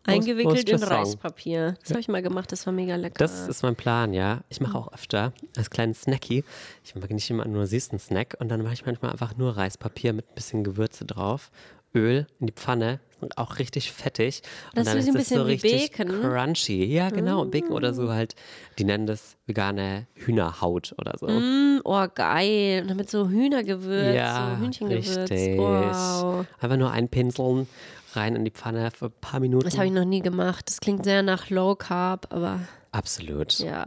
Eingewickelt 0.04 0.68
in. 0.68 0.82
Reispapier. 0.82 1.76
Das 1.80 1.90
habe 1.90 2.00
ich 2.00 2.08
mal 2.08 2.22
gemacht, 2.22 2.50
das 2.52 2.66
war 2.66 2.72
mega 2.72 2.96
lecker. 2.96 3.14
Das 3.18 3.48
ist 3.48 3.62
mein 3.62 3.76
Plan, 3.76 4.12
ja. 4.12 4.40
Ich 4.48 4.60
mache 4.60 4.76
auch 4.76 4.92
öfter 4.92 5.32
als 5.56 5.70
kleinen 5.70 5.94
Snacky. 5.94 6.44
Ich 6.84 6.94
mag 6.94 7.10
nicht 7.10 7.30
immer 7.30 7.46
nur 7.46 7.66
süßen 7.66 7.98
Snack 7.98 8.36
und 8.40 8.48
dann 8.48 8.62
mache 8.62 8.74
ich 8.74 8.86
manchmal 8.86 9.12
einfach 9.12 9.36
nur 9.36 9.56
Reispapier 9.56 10.12
mit 10.12 10.28
ein 10.28 10.34
bisschen 10.34 10.64
Gewürze 10.64 11.04
drauf 11.04 11.50
Öl 11.94 12.26
in 12.40 12.46
die 12.46 12.52
Pfanne. 12.52 13.00
Und 13.20 13.38
auch 13.38 13.60
richtig 13.60 13.92
fettig. 13.92 14.42
Und 14.70 14.78
Das 14.78 14.86
dann 14.86 14.98
ist 14.98 15.04
ein 15.08 15.14
es 15.16 15.28
so 15.28 15.34
bisschen 15.44 15.46
wie 15.46 15.52
richtig 15.52 15.96
Bacon. 15.96 16.20
crunchy. 16.22 16.84
Ja, 16.86 17.10
genau. 17.10 17.44
Bacon 17.44 17.70
oder 17.70 17.94
so 17.94 18.10
halt. 18.10 18.34
Die 18.80 18.84
nennen 18.84 19.06
das 19.06 19.36
vegane 19.46 20.08
Hühnerhaut 20.14 20.92
oder 20.98 21.12
so. 21.20 21.28
Mm, 21.28 21.80
oh, 21.84 22.04
geil. 22.12 22.80
Und 22.82 22.88
dann 22.88 22.96
mit 22.96 23.08
so 23.08 23.28
Hühnergewürz, 23.28 24.16
ja, 24.16 24.56
so 24.56 24.64
Hühnchengewürz. 24.64 25.16
richtig. 25.30 25.56
Wow. 25.56 26.46
Einfach 26.60 26.76
nur 26.76 26.90
einpinseln, 26.90 27.68
rein 28.16 28.36
in 28.36 28.44
die 28.44 28.50
Pfanne 28.50 28.90
für 28.90 29.06
ein 29.06 29.12
paar 29.20 29.40
Minuten. 29.40 29.64
Das 29.64 29.76
habe 29.76 29.86
ich 29.86 29.92
noch 29.92 30.04
nie 30.04 30.20
gemacht. 30.20 30.68
Das 30.68 30.80
klingt 30.80 31.04
sehr 31.04 31.22
nach 31.22 31.50
Low 31.50 31.74
Carb, 31.74 32.26
aber 32.30 32.60
Absolut. 32.92 33.58
ja. 33.58 33.84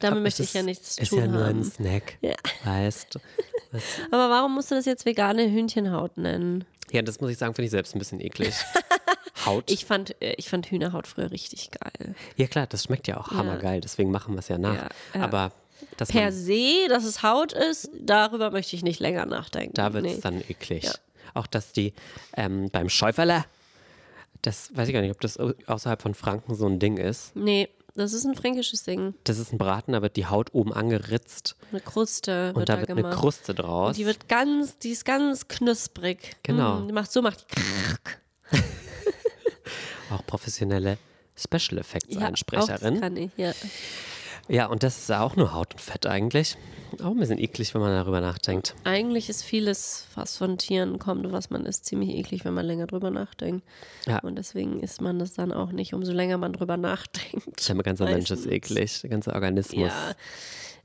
Damit 0.00 0.22
möchte 0.22 0.42
ich 0.44 0.54
ja 0.54 0.60
ist- 0.60 0.66
nichts 0.66 0.98
Ist 0.98 1.08
tun 1.10 1.18
ja 1.18 1.26
nur 1.26 1.44
haben. 1.44 1.60
ein 1.60 1.64
Snack. 1.64 2.18
Ja. 2.20 2.34
Weißt 2.64 3.18
Aber 4.10 4.30
warum 4.30 4.54
musst 4.54 4.70
du 4.70 4.74
das 4.76 4.84
jetzt 4.86 5.04
vegane 5.06 5.50
Hühnchenhaut 5.50 6.16
nennen? 6.16 6.64
ja, 6.92 7.02
das 7.02 7.20
muss 7.20 7.30
ich 7.32 7.38
sagen, 7.38 7.52
finde 7.52 7.66
ich 7.66 7.72
selbst 7.72 7.96
ein 7.96 7.98
bisschen 7.98 8.20
eklig. 8.20 8.54
Haut. 9.44 9.70
Ich 9.70 9.84
fand, 9.84 10.14
äh, 10.22 10.34
ich 10.38 10.48
fand 10.48 10.66
Hühnerhaut 10.70 11.06
früher 11.08 11.30
richtig 11.32 11.70
geil. 11.72 12.14
ja, 12.36 12.46
klar, 12.46 12.66
das 12.68 12.84
schmeckt 12.84 13.06
ja 13.08 13.18
auch 13.18 13.32
hammergeil. 13.32 13.80
Deswegen 13.80 14.10
machen 14.12 14.34
wir 14.34 14.38
es 14.38 14.48
ja 14.48 14.56
nach. 14.56 14.74
Ja, 14.74 14.88
ja. 15.14 15.20
Aber 15.22 15.52
Per 16.08 16.32
se, 16.32 16.86
dass 16.88 17.04
es 17.04 17.22
Haut 17.22 17.52
ist, 17.52 17.90
darüber 18.00 18.50
möchte 18.50 18.76
ich 18.76 18.82
nicht 18.82 18.98
länger 19.00 19.26
nachdenken. 19.26 19.74
Da 19.74 19.92
wird 19.92 20.06
es 20.06 20.14
Nee. 20.14 20.20
dann 20.22 20.40
eklig. 20.48 20.88
Auch 21.36 21.46
dass 21.46 21.72
die 21.72 21.92
ähm, 22.36 22.68
beim 22.72 22.88
Schäuferler, 22.88 23.44
das 24.42 24.74
weiß 24.76 24.88
ich 24.88 24.94
gar 24.94 25.00
nicht, 25.00 25.10
ob 25.12 25.20
das 25.20 25.38
au- 25.38 25.54
außerhalb 25.66 26.00
von 26.02 26.14
Franken 26.14 26.54
so 26.54 26.66
ein 26.66 26.78
Ding 26.78 26.96
ist. 26.96 27.34
Nee, 27.36 27.68
das 27.94 28.12
ist 28.12 28.24
ein 28.26 28.34
fränkisches 28.34 28.82
Ding. 28.84 29.14
Das 29.24 29.38
ist 29.38 29.52
ein 29.52 29.58
Braten, 29.58 29.92
da 29.92 30.02
wird 30.02 30.16
die 30.16 30.26
Haut 30.26 30.52
oben 30.54 30.72
angeritzt 30.72 31.56
Eine 31.72 31.80
Kruste 31.80 32.48
wird 32.48 32.56
und 32.56 32.68
da 32.68 32.74
da 32.74 32.80
wird 32.80 32.88
gemacht. 32.88 33.04
eine 33.06 33.14
Kruste 33.16 33.54
draus. 33.54 33.88
Und 33.88 33.96
die 33.96 34.06
wird 34.06 34.28
ganz, 34.28 34.76
die 34.78 34.90
ist 34.90 35.04
ganz 35.04 35.48
knusprig. 35.48 36.36
Genau. 36.42 36.80
Mm, 36.80 36.86
die 36.88 36.92
macht 36.92 37.10
so, 37.10 37.22
macht 37.22 37.46
die 38.52 38.58
auch 40.10 40.24
professionelle 40.26 40.98
Special 41.36 41.78
Effects 41.78 42.06
Ja, 42.10 42.16
auch 42.16 42.20
das 42.20 42.28
Einsprecherin. 42.28 43.00
kann 43.00 43.16
ich, 43.16 43.30
ja. 43.36 43.52
Ja, 44.48 44.66
und 44.66 44.82
das 44.82 44.98
ist 44.98 45.10
auch 45.10 45.36
nur 45.36 45.52
Haut 45.52 45.72
und 45.72 45.80
Fett 45.80 46.06
eigentlich. 46.06 46.56
Auch 47.02 47.10
ein 47.10 47.18
bisschen 47.18 47.38
eklig, 47.38 47.74
wenn 47.74 47.80
man 47.80 47.90
darüber 47.90 48.20
nachdenkt. 48.20 48.74
Eigentlich 48.84 49.28
ist 49.28 49.42
vieles, 49.42 50.06
was 50.14 50.36
von 50.36 50.56
Tieren 50.56 50.98
kommt, 50.98 51.30
was 51.32 51.50
man 51.50 51.66
isst, 51.66 51.84
ziemlich 51.84 52.10
eklig, 52.10 52.44
wenn 52.44 52.54
man 52.54 52.64
länger 52.64 52.86
drüber 52.86 53.10
nachdenkt. 53.10 53.66
Ja. 54.06 54.20
Und 54.20 54.36
deswegen 54.36 54.80
isst 54.80 55.00
man 55.00 55.18
das 55.18 55.34
dann 55.34 55.52
auch 55.52 55.72
nicht, 55.72 55.94
umso 55.94 56.12
länger 56.12 56.38
man 56.38 56.52
drüber 56.52 56.76
nachdenkt. 56.76 57.68
Der 57.68 57.76
ganze 57.76 58.04
Mensch 58.04 58.30
ist 58.30 58.46
eklig, 58.46 59.00
der 59.00 59.10
ganze 59.10 59.34
Organismus. 59.34 59.90
Ja. 59.90 60.14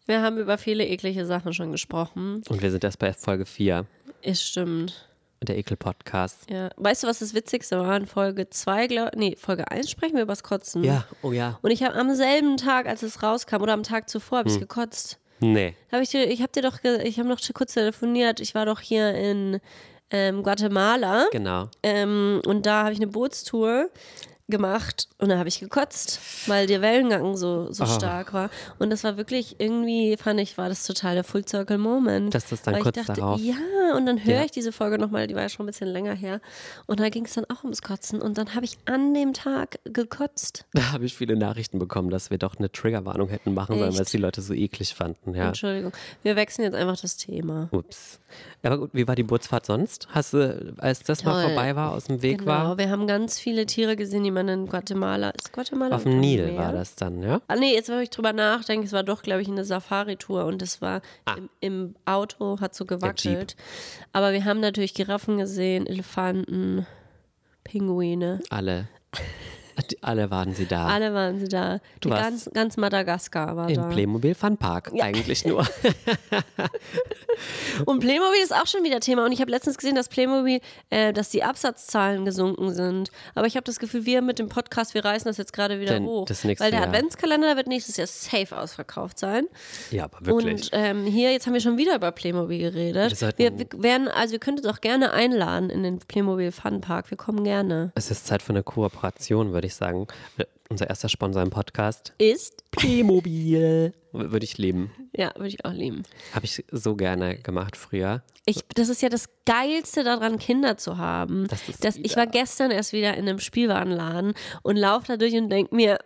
Wir 0.08 0.22
haben 0.22 0.38
über 0.38 0.58
viele 0.58 0.86
eklige 0.86 1.26
Sachen 1.26 1.54
schon 1.54 1.72
gesprochen. 1.72 2.42
Und 2.50 2.62
wir 2.62 2.72
sind 2.72 2.84
erst 2.84 3.00
bei 3.00 3.14
Folge 3.14 3.46
4, 3.46 3.86
Ist 4.24 4.44
stimmt. 4.44 5.08
Der 5.44 5.58
Ekel-Podcast. 5.58 6.50
Ja. 6.50 6.70
Weißt 6.78 7.04
du, 7.04 7.08
was 7.08 7.20
das 7.20 7.34
Witzigste 7.34 7.80
war? 7.80 7.96
In 7.98 8.06
Folge 8.06 8.50
2, 8.50 8.88
glaub, 8.88 9.16
nee, 9.16 9.36
Folge 9.40 9.70
1 9.72 9.90
sprechen 9.90 10.16
wir 10.16 10.24
über 10.24 10.34
das 10.34 10.44
Kotzen. 10.44 10.84
Ja, 10.84 11.06
oh 11.24 11.32
ja. 11.32 11.58
Und 11.62 11.72
ich 11.72 11.84
habe 11.84 11.96
am 11.96 12.14
selben 12.14 12.58
Tag, 12.58 12.86
als 12.88 13.02
es 13.04 13.24
rauskam, 13.24 13.62
oder 13.62 13.74
am 13.74 13.84
Tag 13.84 14.10
zuvor, 14.10 14.40
habe 14.40 14.50
ich 14.50 14.56
Hm. 14.56 14.62
gekotzt. 14.62 15.18
Nee. 15.40 15.76
Hab 15.92 16.02
ich 16.02 16.10
dir, 16.10 16.30
ich 16.30 16.42
habe 16.44 16.52
dir 16.52 16.62
doch, 16.62 16.84
ich 16.84 17.18
habe 17.18 17.28
noch 17.28 17.40
kurz 17.56 17.74
telefoniert. 17.74 18.40
Ich 18.40 18.54
war 18.54 18.68
doch 18.68 18.80
hier 18.80 19.16
in 19.16 19.60
ähm, 20.12 20.44
Guatemala 20.44 21.26
Genau. 21.32 21.70
ähm, 21.82 22.42
und 22.46 22.66
da 22.68 22.84
habe 22.84 22.92
ich 22.94 23.00
eine 23.00 23.08
Bootstour 23.08 23.90
gemacht 24.52 25.08
und 25.18 25.30
da 25.30 25.38
habe 25.40 25.50
ich 25.50 25.60
gekotzt, 25.60 26.20
weil 26.46 26.68
der 26.68 26.82
Wellengang 26.82 27.36
so, 27.36 27.72
so 27.72 27.86
Ah. 27.86 27.88
stark 27.88 28.34
war. 28.34 28.50
Und 28.78 28.92
das 28.92 29.04
war 29.04 29.18
wirklich 29.18 29.56
irgendwie, 29.60 30.16
fand 30.18 30.40
ich, 30.40 30.58
war 30.60 30.70
das 30.70 30.86
total 30.86 31.16
der 31.16 31.24
Full 31.24 31.48
Circle 31.48 31.80
Moment. 31.80 32.36
Dass 32.36 32.50
das 32.50 32.62
dann 32.62 32.76
weil 32.76 32.82
kurz 32.84 32.98
ich 32.98 33.06
dachte, 33.08 33.20
darauf- 33.22 33.40
Ja, 33.42 33.56
und 33.96 34.06
dann 34.06 34.24
höre 34.24 34.36
Ja. 34.40 34.46
ich 34.46 34.52
diese 34.52 34.72
Folge 34.72 35.00
nochmal, 35.00 35.26
die 35.26 35.34
war 35.36 35.42
ja 35.42 35.50
schon 35.50 35.64
ein 35.64 35.68
bisschen 35.68 35.88
länger 35.88 36.14
her. 36.14 36.40
Und 36.86 37.00
da 37.00 37.10
ging 37.10 37.26
es 37.26 37.34
dann 37.34 37.46
auch 37.46 37.64
ums 37.64 37.82
Kotzen 37.82 38.22
und 38.22 38.38
dann 38.38 38.54
habe 38.54 38.66
ich 38.66 38.78
an 38.86 39.14
dem 39.16 39.34
Tag 39.34 39.80
gekotzt. 39.86 40.66
Da 40.74 40.92
habe 40.92 41.06
ich 41.06 41.16
viele 41.16 41.36
Nachrichten 41.38 41.80
bekommen, 41.80 42.10
dass 42.10 42.30
wir 42.32 42.38
doch 42.38 42.58
eine 42.58 42.72
Triggerwarnung 42.72 43.30
hätten 43.30 43.54
machen 43.54 43.78
sollen, 43.80 43.94
weil 43.94 44.02
es 44.02 44.12
die 44.12 44.18
Leute 44.18 44.42
so 44.42 44.54
eklig 44.54 44.94
fanden. 44.94 45.34
Ja. 45.34 45.48
Entschuldigung. 45.48 45.94
Wir 46.24 46.36
wechseln 46.36 46.66
jetzt 46.66 46.76
einfach 46.76 47.00
das 47.00 47.16
Thema. 47.18 47.70
Ups. 47.72 48.20
Aber 48.64 48.78
gut, 48.78 48.90
wie 48.94 49.08
war 49.08 49.16
die 49.16 49.24
Bootsfahrt 49.24 49.66
sonst? 49.66 50.08
Hast 50.12 50.34
du, 50.34 50.74
als 50.78 51.04
das 51.04 51.24
mal 51.24 51.34
Toll. 51.34 51.54
vorbei 51.54 51.76
war, 51.76 51.92
aus 51.94 52.06
dem 52.06 52.22
Weg 52.22 52.40
Genau, 52.40 52.52
war? 52.52 52.78
wir 52.78 52.90
haben 52.90 53.08
ganz 53.08 53.40
viele 53.40 53.66
Tiere 53.66 53.96
gesehen, 53.96 54.24
die 54.24 54.32
man 54.32 54.41
in 54.48 54.68
Guatemala, 54.68 55.30
ist 55.32 55.52
Guatemala 55.54 55.96
Auf 55.96 56.04
dem 56.04 56.20
Nil 56.20 56.56
war 56.58 56.72
das 56.72 56.96
dann, 56.96 57.22
ja? 57.24 57.42
Ah, 57.48 57.56
nee, 57.56 57.74
jetzt, 57.74 57.90
wo 57.90 57.98
ich 58.00 58.10
drüber 58.10 58.34
nachdenke, 58.34 58.86
es 58.86 58.94
war 58.94 59.04
doch, 59.04 59.22
glaube 59.24 59.42
ich, 59.42 59.48
eine 59.48 59.66
Safari-Tour 59.66 60.46
und 60.46 60.62
es 60.62 60.82
war 60.82 61.02
Ah. 61.26 61.36
im, 61.38 61.50
im 61.60 61.96
Auto, 62.06 62.60
hat 62.60 62.74
so 62.76 62.86
gewackelt. 62.86 63.56
Aber 64.14 64.34
wir 64.34 64.46
haben 64.46 64.60
natürlich 64.60 64.94
Giraffen 64.94 65.38
gesehen, 65.38 65.86
Elefanten, 65.88 66.86
Pinguine. 67.64 68.40
Alle. 68.50 68.88
Alle 70.02 70.30
waren 70.30 70.54
sie 70.54 70.66
da. 70.66 70.88
Alle 70.90 71.14
waren 71.14 71.40
sie 71.40 71.48
da. 71.48 71.80
Du 72.02 72.10
Die 72.10 72.12
warst 72.12 72.24
ganz, 72.24 72.50
ganz 72.54 72.78
Madagaskar 72.78 73.56
war 73.56 73.70
Im 73.70 73.76
da. 73.76 73.84
Playmobil 73.88 74.36
Fun 74.36 74.58
Park 74.58 74.92
eigentlich 75.00 75.46
nur. 75.46 75.66
Und 77.86 78.00
Playmobil 78.00 78.42
ist 78.42 78.54
auch 78.54 78.68
schon 78.68 78.84
wieder 78.84 79.00
Thema. 79.00 79.26
Und 79.26 79.32
ich 79.32 79.42
habe 79.42 79.52
letztens 79.52 79.78
gesehen, 79.78 79.96
dass 79.96 80.10
Playmobil, 80.10 80.60
äh, 80.90 81.14
dass 81.14 81.30
die 81.30 81.44
Absatzzahlen 81.44 82.26
gesunken 82.26 82.74
sind. 82.74 83.12
Aber 83.36 83.48
ich 83.48 83.56
habe 83.56 83.64
das 83.64 83.80
Gefühl, 83.80 84.06
wir 84.06 84.22
mit 84.22 84.40
dem 84.40 84.50
Podcast, 84.50 84.94
wir 84.94 85.04
reißen 85.04 85.28
das 85.28 85.38
jetzt 85.38 85.54
gerade 85.54 85.80
wieder 85.80 85.94
Denn 85.94 86.06
hoch. 86.06 86.26
das 86.26 86.44
nächste 86.44 86.64
Weil 86.64 86.72
der. 86.72 86.84
Adventskalender 86.84 87.56
wird 87.56 87.68
nächstes 87.68 87.98
Jahr 87.98 88.08
safe 88.08 88.58
ausverkauft 88.58 89.20
sein. 89.20 89.48
ja, 89.92 90.06
aber 90.06 90.26
wirklich. 90.26 90.64
Und 90.64 90.70
ähm, 90.74 91.06
hier, 91.06 91.32
jetzt 91.32 91.48
haben 91.48 91.54
wir 91.54 91.62
schon 91.62 91.78
wieder 91.78 91.96
über 91.96 92.12
Playmobil 92.12 92.60
geredet. 92.60 93.20
Wir, 93.38 93.58
wir 93.58 93.68
werden, 93.78 94.08
also 94.08 94.32
wir 94.34 94.40
könnten 94.40 94.64
doch 94.64 94.82
gerne 94.82 95.12
einladen 95.12 95.70
in 95.70 95.84
den 95.84 96.00
Playmobil 96.00 96.52
Fun 96.52 96.82
Park. 96.82 97.10
Wir 97.12 97.18
kommen 97.18 97.44
gerne. 97.44 97.92
es 97.96 98.12
ist 98.12 98.28
Zeit 98.28 98.42
für 98.42 98.54
eine 98.54 98.64
Kooperation, 98.64 99.54
würde 99.54 99.68
ich 99.68 99.76
sagen. 99.76 100.08
Unser 100.72 100.90
erster 100.90 101.10
Sponsor 101.10 101.42
im 101.42 101.50
Podcast. 101.50 102.14
Ist? 102.18 102.64
Playmobil. 102.72 103.94
W- 104.14 104.32
Würde 104.32 104.46
ich 104.46 104.58
lieben. 104.58 104.90
Ja, 105.14 105.34
würde 105.36 105.50
ich 105.50 105.66
auch 105.66 105.74
lieben. 105.74 106.04
Habe 106.34 106.46
ich 106.46 106.64
so 106.72 106.96
gerne 106.96 107.36
gemacht 107.38 107.76
früher. 107.76 108.24
Ich, 108.46 108.62
das 108.76 108.88
ist 108.88 109.02
ja 109.02 109.10
das 109.10 109.28
Geilste 109.46 110.06
daran, 110.06 110.40
Kinder 110.40 110.78
zu 110.78 110.98
haben. 110.98 111.46
Das 111.50 111.68
ist 111.68 111.84
dass 111.84 111.98
ich 111.98 112.16
war 112.16 112.26
gestern 112.26 112.72
erst 112.72 112.94
wieder 112.94 113.16
in 113.18 113.28
einem 113.28 113.40
Spielwarenladen 113.40 114.34
und 114.64 114.78
laufe 114.78 115.08
da 115.08 115.18
durch 115.18 115.34
und 115.34 115.50
denke 115.50 115.76
mir, 115.76 116.00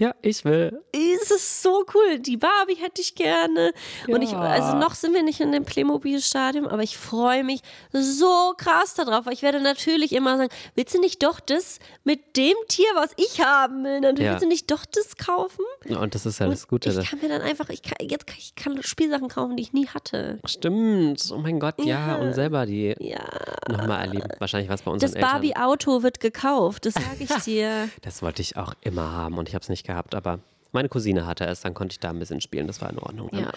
Ja, 0.00 0.14
ich 0.22 0.44
will. 0.46 0.80
es 0.92 1.30
ist 1.30 1.62
so 1.62 1.84
cool, 1.94 2.18
die 2.18 2.38
Barbie 2.38 2.74
hätte 2.76 3.02
ich 3.02 3.14
gerne. 3.14 3.72
Und 4.08 4.22
ich, 4.22 4.32
Ja. 4.32 4.40
also 4.40 4.76
noch 4.78 4.94
sind 4.94 5.12
wir 5.12 5.22
nicht 5.22 5.40
in 5.40 5.52
dem 5.52 5.64
Playmobil-Stadium, 5.66 6.66
aber 6.66 6.82
ich 6.82 6.96
freue 6.96 7.44
mich 7.44 7.60
so 7.92 8.54
krass 8.56 8.94
darauf, 8.94 9.26
ich 9.30 9.42
werde 9.42 9.60
natürlich 9.60 10.12
immer 10.12 10.38
sagen, 10.38 10.48
willst 10.74 10.94
du 10.94 11.00
nicht 11.00 11.22
doch 11.22 11.38
das 11.38 11.78
mit 12.04 12.36
dem 12.38 12.54
Tier, 12.68 12.86
was 12.94 13.10
ich 13.16 13.42
haben 13.44 13.84
will? 13.84 14.00
Natürlich 14.00 14.24
Ja. 14.24 14.30
willst 14.32 14.44
du 14.44 14.48
nicht 14.48 14.70
doch 14.70 14.86
das 14.86 15.16
kaufen? 15.16 15.64
Und 15.88 16.14
das 16.14 16.24
ist 16.24 16.38
ja 16.40 16.48
das 16.48 16.62
Und 16.64 16.68
Gute. 16.68 16.88
Ich 16.98 17.10
kann 17.10 17.20
mir 17.20 17.28
dann 17.28 17.42
einfach, 17.42 17.68
ich 17.68 17.82
kann, 17.82 17.98
jetzt 18.00 18.26
kann 18.26 18.36
ich 18.38 18.54
kann 18.54 18.82
Spielsachen 18.82 19.28
kaufen, 19.28 19.56
die 19.58 19.62
ich 19.64 19.72
nie 19.74 19.86
hatte. 19.86 20.38
Stimmt. 20.46 21.30
Oh 21.30 21.38
mein 21.38 21.60
Gott, 21.60 21.74
ja. 21.78 21.84
Ja. 22.08 22.14
Und 22.16 22.32
selber 22.32 22.64
die 22.64 22.94
Ja. 22.98 23.20
nochmal 23.68 24.00
erleben. 24.06 24.28
Wahrscheinlich 24.38 24.68
war 24.70 24.76
es 24.76 24.82
bei 24.82 24.90
unseren 24.90 25.12
Das. 25.12 25.20
Barbie-Auto 25.20 26.02
wird 26.02 26.20
gekauft, 26.20 26.86
das 26.86 26.94
sage 26.94 27.16
ich 27.20 27.28
dir. 27.44 27.90
Das 28.00 28.22
wollte 28.22 28.40
ich 28.40 28.56
auch 28.56 28.72
immer 28.80 29.12
haben 29.12 29.36
und 29.36 29.46
ich 29.48 29.54
habe 29.54 29.62
es 29.62 29.68
nicht 29.68 29.84
gehabt, 29.90 30.14
aber 30.14 30.38
meine 30.72 30.88
Cousine 30.88 31.26
hatte 31.26 31.44
es, 31.46 31.60
dann 31.62 31.74
konnte 31.74 31.94
ich 31.94 32.00
da 32.00 32.10
ein 32.10 32.18
bisschen 32.18 32.40
spielen, 32.40 32.66
das 32.66 32.80
war 32.80 32.90
in 32.90 32.98
Ordnung. 32.98 33.28
dann. 33.32 33.40
Ja. 33.44 33.52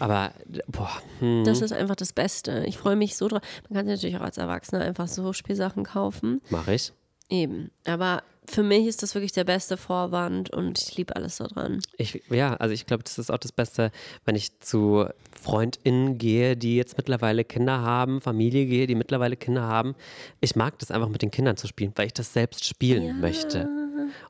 Aber, 0.00 0.32
boah, 0.66 0.90
hm, 1.20 1.44
Das 1.44 1.60
ist 1.60 1.72
einfach 1.72 1.96
das 1.96 2.12
Beste. 2.12 2.64
Ich 2.66 2.76
freue 2.78 2.96
mich 2.96 3.16
so 3.16 3.28
drauf. 3.28 3.42
Man 3.68 3.76
kann 3.76 3.86
sich 3.86 3.96
natürlich 3.96 4.16
auch 4.16 4.24
als 4.24 4.38
Erwachsener 4.38 4.82
einfach 4.82 5.08
so 5.08 5.32
Spielsachen 5.32 5.84
kaufen. 5.84 6.40
mache 6.50 6.74
ich. 6.74 6.92
Eben. 7.30 7.70
Aber 7.86 8.22
für 8.46 8.62
mich 8.62 8.86
ist 8.86 9.02
das 9.02 9.14
wirklich 9.14 9.32
der 9.32 9.44
beste 9.44 9.76
Vorwand 9.76 10.50
und 10.50 10.80
ich 10.80 10.96
liebe 10.96 11.14
alles 11.14 11.36
daran. 11.36 11.80
ich. 11.98 12.22
Ja, 12.30 12.54
also 12.54 12.72
ich 12.72 12.86
glaube, 12.86 13.02
das 13.04 13.18
ist 13.18 13.30
auch 13.30 13.38
das 13.38 13.52
Beste, 13.52 13.90
wenn 14.24 14.34
ich 14.36 14.58
zu 14.60 15.06
FreundInnen 15.40 16.16
gehe, 16.18 16.56
die 16.56 16.76
jetzt 16.76 16.96
mittlerweile 16.96 17.44
Kinder 17.44 17.82
haben, 17.82 18.20
Familie 18.20 18.66
gehe, 18.66 18.86
die 18.86 18.94
mittlerweile 18.94 19.36
Kinder 19.36 19.62
haben. 19.62 19.94
Ich 20.40 20.56
mag 20.56 20.78
das 20.78 20.90
einfach 20.90 21.08
mit 21.08 21.22
den 21.22 21.30
Kindern 21.30 21.56
zu 21.56 21.66
spielen, 21.66 21.92
weil 21.96 22.06
ich 22.06 22.14
das 22.14 22.32
selbst 22.32 22.64
spielen 22.64 23.20
möchte. 23.20 23.68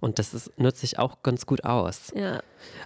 Und 0.01 0.19
das 0.19 0.35
ist, 0.35 0.59
nutze 0.59 0.85
ich 0.85 0.99
auch 0.99 1.23
ganz 1.23 1.47
gut 1.47 1.65
aus. 1.65 2.13
Ja, 2.15 2.41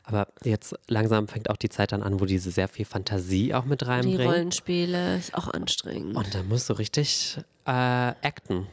Aber 0.05 0.29
jetzt 0.45 0.75
langsam 0.89 1.29
fängt 1.29 1.51
auch 1.51 1.57
die 1.57 1.69
Zeit 1.69 1.93
dann 1.93 2.03
an, 2.03 2.21
wo 2.21 2.25
diese 2.25 2.51
sehr 2.51 2.69
viel 2.69 2.85
Fantasie 2.85 3.55
auch 3.55 3.65
mit 3.65 3.81
die 3.81 3.87
reinbringen. 3.87 4.27
Rollenspiele 4.27 5.17
ist 5.17 5.35
auch 5.35 5.49
anstrengend. 5.49 6.17
Und 6.17 6.35
da 6.35 6.43
musst 6.43 6.69
du 6.71 6.75
richtig 6.75 7.39
äh, 7.67 7.71
acten. 7.71 8.67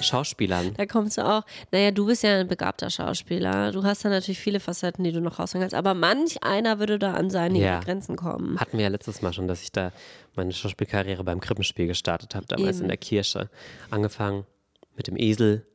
Schauspielern. 0.00 0.74
Da 0.74 0.86
kommst 0.86 1.18
du 1.18 1.26
auch, 1.26 1.42
naja, 1.72 1.90
du 1.90 2.06
bist 2.06 2.22
ja 2.22 2.38
ein 2.38 2.48
begabter 2.48 2.88
Schauspieler. 2.88 3.72
Du 3.72 3.82
hast 3.84 4.04
da 4.04 4.08
natürlich 4.08 4.38
viele 4.38 4.60
Facetten, 4.60 5.04
die 5.04 5.12
du 5.12 5.20
noch 5.20 5.38
rausholen 5.38 5.62
kannst. 5.62 5.74
Aber 5.74 5.92
manch 5.92 6.42
einer 6.42 6.78
würde 6.78 6.98
da 6.98 7.14
an 7.14 7.30
seine 7.30 7.58
Ja. 7.58 7.80
Grenzen 7.80 8.16
kommen. 8.16 8.58
Hatten 8.60 8.78
wir 8.78 8.84
ja 8.84 8.90
letztes 8.90 9.22
Mal 9.22 9.32
schon, 9.32 9.48
dass 9.48 9.62
ich 9.62 9.72
da 9.72 9.92
meine 10.34 10.52
Schauspielkarriere 10.52 11.24
beim 11.24 11.40
Krippenspiel 11.40 11.88
gestartet 11.88 12.34
habe, 12.34 12.46
damals 12.46 12.76
Eben. 12.76 12.84
in 12.84 12.88
der 12.88 12.96
Kirche. 12.96 13.50
Angefangen 13.90 14.46
mit 14.96 15.08
dem 15.08 15.16
Esel. 15.16 15.66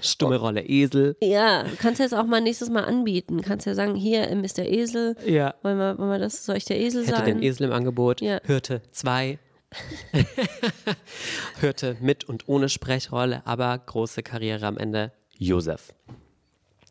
Stumme 0.00 0.36
Rolle 0.36 0.62
Esel. 0.62 1.16
Ja, 1.22 1.64
du 1.64 1.76
kannst 1.76 2.00
jetzt 2.00 2.14
auch 2.14 2.26
mal 2.26 2.40
nächstes 2.40 2.70
Mal 2.70 2.84
anbieten. 2.84 3.42
Kannst 3.42 3.66
ja 3.66 3.74
sagen, 3.74 3.94
hier 3.94 4.28
ähm, 4.28 4.44
ist 4.44 4.58
der 4.58 4.70
Esel. 4.70 5.16
Ja. 5.26 5.54
Wollen 5.62 5.78
wir, 5.78 5.98
wollen 5.98 6.10
wir 6.10 6.18
das, 6.18 6.44
soll 6.44 6.56
ich 6.56 6.64
der 6.64 6.78
Esel 6.80 7.06
Hätte 7.06 7.16
sein? 7.16 7.24
den 7.26 7.42
Esel 7.42 7.66
im 7.66 7.72
Angebot. 7.72 8.20
Ja. 8.20 8.40
Hirte 8.44 8.82
2. 8.92 9.38
Hörte 11.60 11.96
mit 12.00 12.24
und 12.24 12.48
ohne 12.48 12.68
Sprechrolle, 12.68 13.42
aber 13.44 13.78
große 13.78 14.22
Karriere 14.22 14.66
am 14.66 14.76
Ende. 14.76 15.12
Josef. 15.38 15.94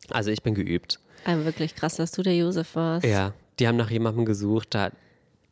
Also 0.10 0.32
ich 0.32 0.42
bin 0.42 0.56
geübt. 0.56 1.00
Also 1.26 1.46
wirklich 1.46 1.76
krass, 1.76 1.98
dass 1.98 2.12
du 2.12 2.24
der 2.24 2.36
Josef 2.36 2.76
warst. 2.76 3.06
Ja, 3.06 3.34
die 3.60 3.68
haben 3.68 3.78
nach 3.78 3.92
jemandem 3.92 4.26
gesucht, 4.26 4.70
da, 4.74 4.92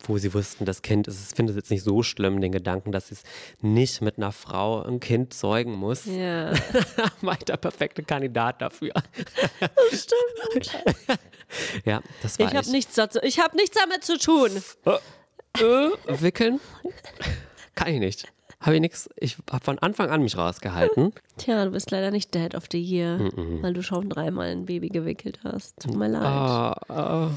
wo 0.03 0.17
sie 0.17 0.33
wussten, 0.33 0.65
das 0.65 0.81
Kind 0.81 1.07
ist, 1.07 1.31
ich 1.31 1.35
finde 1.35 1.51
es 1.51 1.57
jetzt 1.57 1.71
nicht 1.71 1.83
so 1.83 2.03
schlimm, 2.03 2.39
den 2.41 2.51
Gedanken, 2.51 2.91
dass 2.91 3.11
es 3.11 3.23
nicht 3.61 4.01
mit 4.01 4.17
einer 4.17 4.31
Frau 4.31 4.83
ein 4.83 4.99
Kind 4.99 5.33
zeugen 5.33 5.73
muss. 5.73 6.05
Ja, 6.05 6.51
War 7.21 7.33
ich 7.37 7.45
der 7.45 7.57
perfekte 7.57 8.03
Kandidat 8.03 8.61
dafür. 8.61 8.93
stimmt. 9.91 10.77
Ja, 11.85 12.01
das 12.21 12.37
war 12.39 12.47
Ich 12.49 12.55
habe 12.57 12.69
nichts 12.71 12.95
dazu. 12.95 13.19
Ich 13.23 13.39
habe 13.39 13.55
nichts 13.55 13.77
damit 13.79 14.03
zu 14.03 14.17
tun. 14.17 14.51
Äh, 14.85 16.21
wickeln? 16.21 16.59
Kann 17.73 17.93
ich 17.93 17.99
nicht. 17.99 18.27
Habe 18.59 18.75
ich 18.75 18.81
nichts. 18.81 19.07
Ich 19.17 19.37
habe 19.51 19.63
von 19.63 19.77
Anfang 19.79 20.09
an 20.09 20.23
mich 20.23 20.35
rausgehalten. 20.37 21.13
Tja, 21.37 21.63
du 21.65 21.71
bist 21.71 21.91
leider 21.91 22.09
nicht 22.09 22.33
Dad 22.33 22.55
of 22.55 22.63
the 22.71 22.81
Year, 22.81 23.19
weil 23.61 23.73
du 23.73 23.83
schon 23.83 24.09
dreimal 24.09 24.47
ein 24.49 24.65
Baby 24.65 24.89
gewickelt 24.89 25.39
hast. 25.43 25.79
Tut 25.79 25.95
mir 25.95 26.07
leid. 26.07 26.23
Ah, 26.23 26.75
ah. 26.89 27.31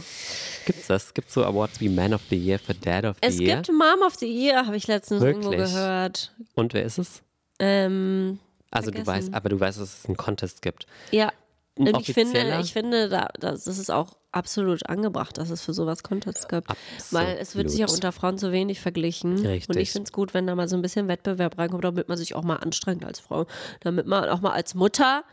Gibt's 0.64 0.87
das? 0.87 1.12
Gibt's 1.12 1.35
so 1.35 1.45
Awards 1.45 1.79
wie 1.81 1.91
Man 1.91 2.14
of 2.14 2.23
the 2.31 2.37
Year 2.37 2.59
für 2.59 2.73
Dad 2.75 3.05
of 3.05 3.16
the 3.23 3.29
es 3.29 3.39
Year? 3.39 3.57
gibt 3.57 3.68
Mom 3.68 4.03
of 4.07 4.14
the 4.14 4.27
Year, 4.27 4.66
habe 4.66 4.77
ich 4.77 4.87
letztens 4.87 5.23
irgendwo 5.23 5.51
Wirklich? 5.51 5.71
gehört. 5.73 6.33
Und 6.55 6.73
wer 6.73 6.85
ist 6.85 6.97
es? 6.99 7.23
Ähm, 7.59 8.39
Also 8.71 8.91
du 8.91 8.97
Vergessen. 9.05 9.07
weißt, 9.27 9.35
aber 9.35 9.49
du 9.51 9.61
weißt, 9.61 9.79
dass 9.79 9.99
es 10.01 10.07
einen 10.07 10.16
Contest 10.16 10.62
gibt. 10.62 10.87
ja. 11.11 11.31
Und 11.79 11.97
ich 12.01 12.12
finde, 12.12 12.59
ich 12.61 12.73
finde, 12.73 13.09
da, 13.09 13.29
das 13.39 13.66
ist 13.66 13.91
auch 13.91 14.16
absolut 14.33 14.87
angebracht, 14.89 15.39
dass 15.39 15.51
es 15.51 15.62
für 15.62 15.73
sowas 15.73 16.03
Contests 16.03 16.47
gibt. 16.49 16.68
Weil 17.11 17.39
es 17.41 17.57
wird 17.57 17.71
sich 17.71 17.81
auch 17.81 17.85
Absolut. 17.85 18.05
unter 18.05 18.12
Frauen 18.12 18.39
zu 18.39 18.53
wenig 18.53 18.81
verglichen. 18.81 19.39
Und 19.39 19.47
Richtig. 19.47 19.77
ich 19.77 19.93
finde 19.93 20.05
es 20.09 20.12
gut, 20.12 20.35
wenn 20.35 20.47
da 20.47 20.55
mal 20.55 20.68
so 20.68 20.77
ein 20.77 20.83
bisschen 20.83 21.09
Wettbewerb 21.09 21.57
reinkommt, 21.59 21.85
damit 21.85 22.09
man 22.09 22.18
sich 22.18 22.35
auch 22.35 22.43
mal 22.43 22.57
anstrengt 22.57 23.05
als 23.05 23.18
Frau. 23.21 23.47
Damit 23.81 24.07
man 24.07 24.29
auch 24.29 24.41
mal 24.41 24.53
als 24.53 24.75
Mutter 24.75 25.25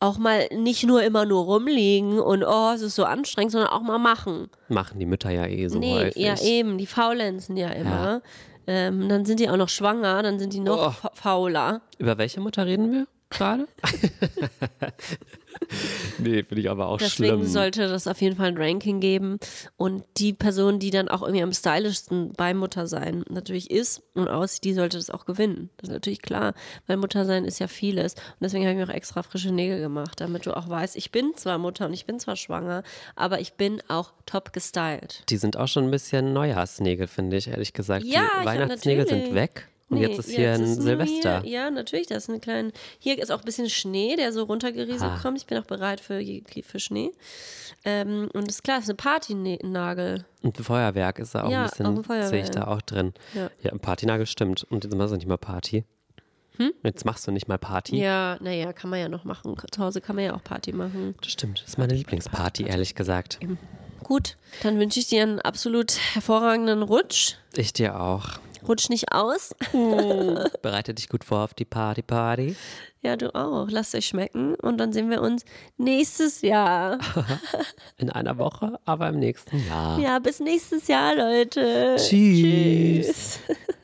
auch 0.00 0.18
mal 0.18 0.48
nicht 0.52 0.82
nur 0.84 1.02
immer 1.04 1.24
nur 1.24 1.44
rumliegen 1.44 2.18
und 2.18 2.42
oh, 2.42 2.72
es 2.74 2.82
ist 2.82 2.96
so 2.96 3.04
anstrengend, 3.04 3.52
sondern 3.52 3.70
auch 3.70 3.82
mal 3.82 3.98
machen. 3.98 4.48
Machen 4.68 4.98
die 4.98 5.06
Mütter 5.06 5.30
ja 5.30 5.46
eh 5.46 5.68
so 5.68 5.78
nee, 5.78 5.94
häufig. 5.94 6.16
ja 6.20 6.40
eben, 6.42 6.76
die 6.78 6.86
faulenzen 6.86 7.56
ja 7.56 7.68
immer. 7.68 8.20
Ähm, 8.66 9.08
dann 9.08 9.24
sind 9.24 9.38
die 9.38 9.48
auch 9.48 9.56
noch 9.56 9.68
schwanger, 9.68 10.22
dann 10.24 10.40
sind 10.40 10.52
die 10.54 10.60
noch 10.60 10.88
Oh. 10.88 10.90
fa- 10.90 11.12
fauler. 11.14 11.82
Über 11.98 12.18
welche 12.18 12.40
Mutter 12.40 12.66
reden 12.66 12.90
wir 12.90 13.06
gerade? 13.30 13.68
nee, 16.18 16.42
finde 16.42 16.60
ich 16.60 16.70
aber 16.70 16.88
auch 16.88 16.98
Deswegen 16.98 17.38
schlimm. 17.40 17.46
sollte 17.46 17.88
das 17.88 18.06
auf 18.06 18.20
jeden 18.20 18.36
Fall 18.36 18.48
ein 18.48 18.56
Ranking 18.56 19.00
geben. 19.00 19.38
Und 19.76 20.04
die 20.16 20.32
Person, 20.32 20.78
die 20.78 20.90
dann 20.90 21.08
auch 21.08 21.22
irgendwie 21.22 21.42
am 21.42 21.52
stylischsten 21.52 22.32
bei 22.32 22.54
Muttersein 22.54 23.24
natürlich 23.28 23.70
ist 23.70 24.02
und 24.14 24.28
aussieht, 24.28 24.64
die 24.64 24.74
sollte 24.74 24.96
das 24.96 25.10
auch 25.10 25.24
gewinnen. 25.24 25.70
Das 25.78 25.88
ist 25.88 25.94
natürlich 25.94 26.22
klar, 26.22 26.54
weil 26.86 26.96
Muttersein 26.96 27.44
ist 27.44 27.58
ja 27.58 27.68
vieles. 27.68 28.14
Und 28.14 28.42
deswegen 28.42 28.64
habe 28.64 28.72
ich 28.72 28.78
mir 28.78 28.90
auch 28.90 28.96
extra 28.96 29.22
frische 29.22 29.52
Nägel 29.52 29.80
gemacht, 29.80 30.20
damit 30.20 30.46
du 30.46 30.56
auch 30.56 30.68
weißt, 30.68 30.96
ich 30.96 31.10
bin 31.10 31.32
zwar 31.36 31.58
Mutter 31.58 31.86
und 31.86 31.92
ich 31.92 32.06
bin 32.06 32.18
zwar 32.18 32.36
schwanger, 32.36 32.82
aber 33.16 33.40
ich 33.40 33.54
bin 33.54 33.82
auch 33.88 34.12
top 34.26 34.52
gestylt. 34.52 35.24
Die 35.28 35.36
sind 35.36 35.56
auch 35.56 35.68
schon 35.68 35.84
ein 35.84 35.90
bisschen 35.90 36.32
Neujahrsnägel, 36.32 37.06
finde 37.06 37.36
ich, 37.36 37.48
ehrlich 37.48 37.72
gesagt. 37.72 38.04
Ja, 38.04 38.22
ich 38.22 38.40
die 38.40 38.46
Weihnachtsnägel 38.46 39.06
sind 39.06 39.34
weg. 39.34 39.68
Und 39.92 39.98
Nee, 39.98 40.06
jetzt 40.06 40.18
ist 40.20 40.30
hier 40.30 40.52
ein 40.52 40.64
nur 40.64 40.82
Silvester. 40.82 41.42
Hier, 41.42 41.50
ja, 41.50 41.70
natürlich, 41.70 42.06
das 42.06 42.24
ist 42.24 42.30
eine 42.30 42.40
kleine. 42.40 42.72
Hier 42.98 43.18
ist 43.22 43.30
auch 43.30 43.40
ein 43.40 43.44
bisschen 43.44 43.68
Schnee, 43.68 44.16
der 44.16 44.32
so 44.32 44.44
runtergerieselt 44.44 45.02
Ah. 45.02 45.18
kommt. 45.20 45.36
Ich 45.38 45.46
bin 45.46 45.58
auch 45.58 45.66
bereit 45.66 46.00
für, 46.00 46.20
für 46.64 46.80
Schnee. 46.80 47.12
Ähm, 47.84 48.28
und 48.32 48.48
ist 48.48 48.64
klar, 48.64 48.78
es 48.78 48.84
ist 48.84 48.90
eine 48.90 48.96
Partynagel. 48.96 50.24
Und 50.42 50.58
ein 50.58 50.64
Feuerwerk 50.64 51.18
ist 51.18 51.34
da 51.34 51.44
auch 51.44 51.50
Ja, 51.50 51.64
ein 51.64 51.68
bisschen, 51.68 51.86
ein 52.10 52.28
sehe 52.28 52.42
ich 52.42 52.50
da 52.50 52.68
auch 52.68 52.80
drin. 52.80 53.12
Ja. 53.34 53.50
Ja, 53.62 53.72
ein 53.72 53.80
Partynagel 53.80 54.24
stimmt. 54.26 54.64
Und 54.70 54.84
jetzt 54.84 54.96
machst 54.96 55.12
du 55.12 55.16
nicht 55.16 55.28
mal 55.28 55.36
Party. 55.36 55.84
Jetzt 56.84 57.04
machst 57.04 57.26
du 57.26 57.32
nicht 57.32 57.48
mal 57.48 57.58
Party. 57.58 57.92
Hm? 57.92 57.98
Ja, 58.02 58.36
naja, 58.40 58.72
kann 58.72 58.88
man 58.90 59.00
ja 59.00 59.08
noch 59.08 59.24
machen. 59.24 59.56
Zu 59.70 59.82
Hause 59.82 60.00
kann 60.00 60.16
man 60.16 60.24
ja 60.24 60.34
auch 60.34 60.42
Party 60.44 60.72
machen. 60.72 61.14
Das 61.20 61.32
stimmt. 61.32 61.60
Das 61.60 61.68
ist 61.70 61.78
meine 61.78 61.94
Lieblingsparty, 61.94 62.64
ehrlich 62.64 62.94
gesagt. 62.94 63.40
Gut, 64.02 64.36
dann 64.62 64.78
wünsche 64.78 65.00
ich 65.00 65.06
dir 65.08 65.22
einen 65.22 65.40
absolut 65.40 65.96
hervorragenden 66.14 66.82
Rutsch. 66.82 67.34
Ich 67.54 67.72
dir 67.72 68.00
auch. 68.00 68.38
Rutsch 68.68 68.88
nicht 68.88 69.12
aus. 69.12 69.54
Bereite 70.62 70.94
dich 70.94 71.08
gut 71.08 71.24
vor 71.24 71.44
auf 71.44 71.54
die 71.54 71.64
Party, 71.64 72.02
Party. 72.02 72.56
Ja, 73.02 73.16
du 73.16 73.34
auch. 73.34 73.68
Lasst 73.70 73.94
euch 73.94 74.06
schmecken. 74.06 74.54
Und 74.54 74.78
dann 74.78 74.92
sehen 74.92 75.10
wir 75.10 75.20
uns 75.22 75.44
nächstes 75.76 76.42
Jahr. 76.42 76.98
In 77.96 78.10
einer 78.10 78.38
Woche, 78.38 78.78
aber 78.84 79.08
im 79.08 79.18
nächsten 79.18 79.66
Jahr. 79.66 79.98
Ja, 79.98 80.18
bis 80.20 80.38
nächstes 80.40 80.86
Jahr, 80.86 81.14
Leute. 81.16 81.96
Tschüss. 81.98 83.40
Tschüss. 83.46 83.56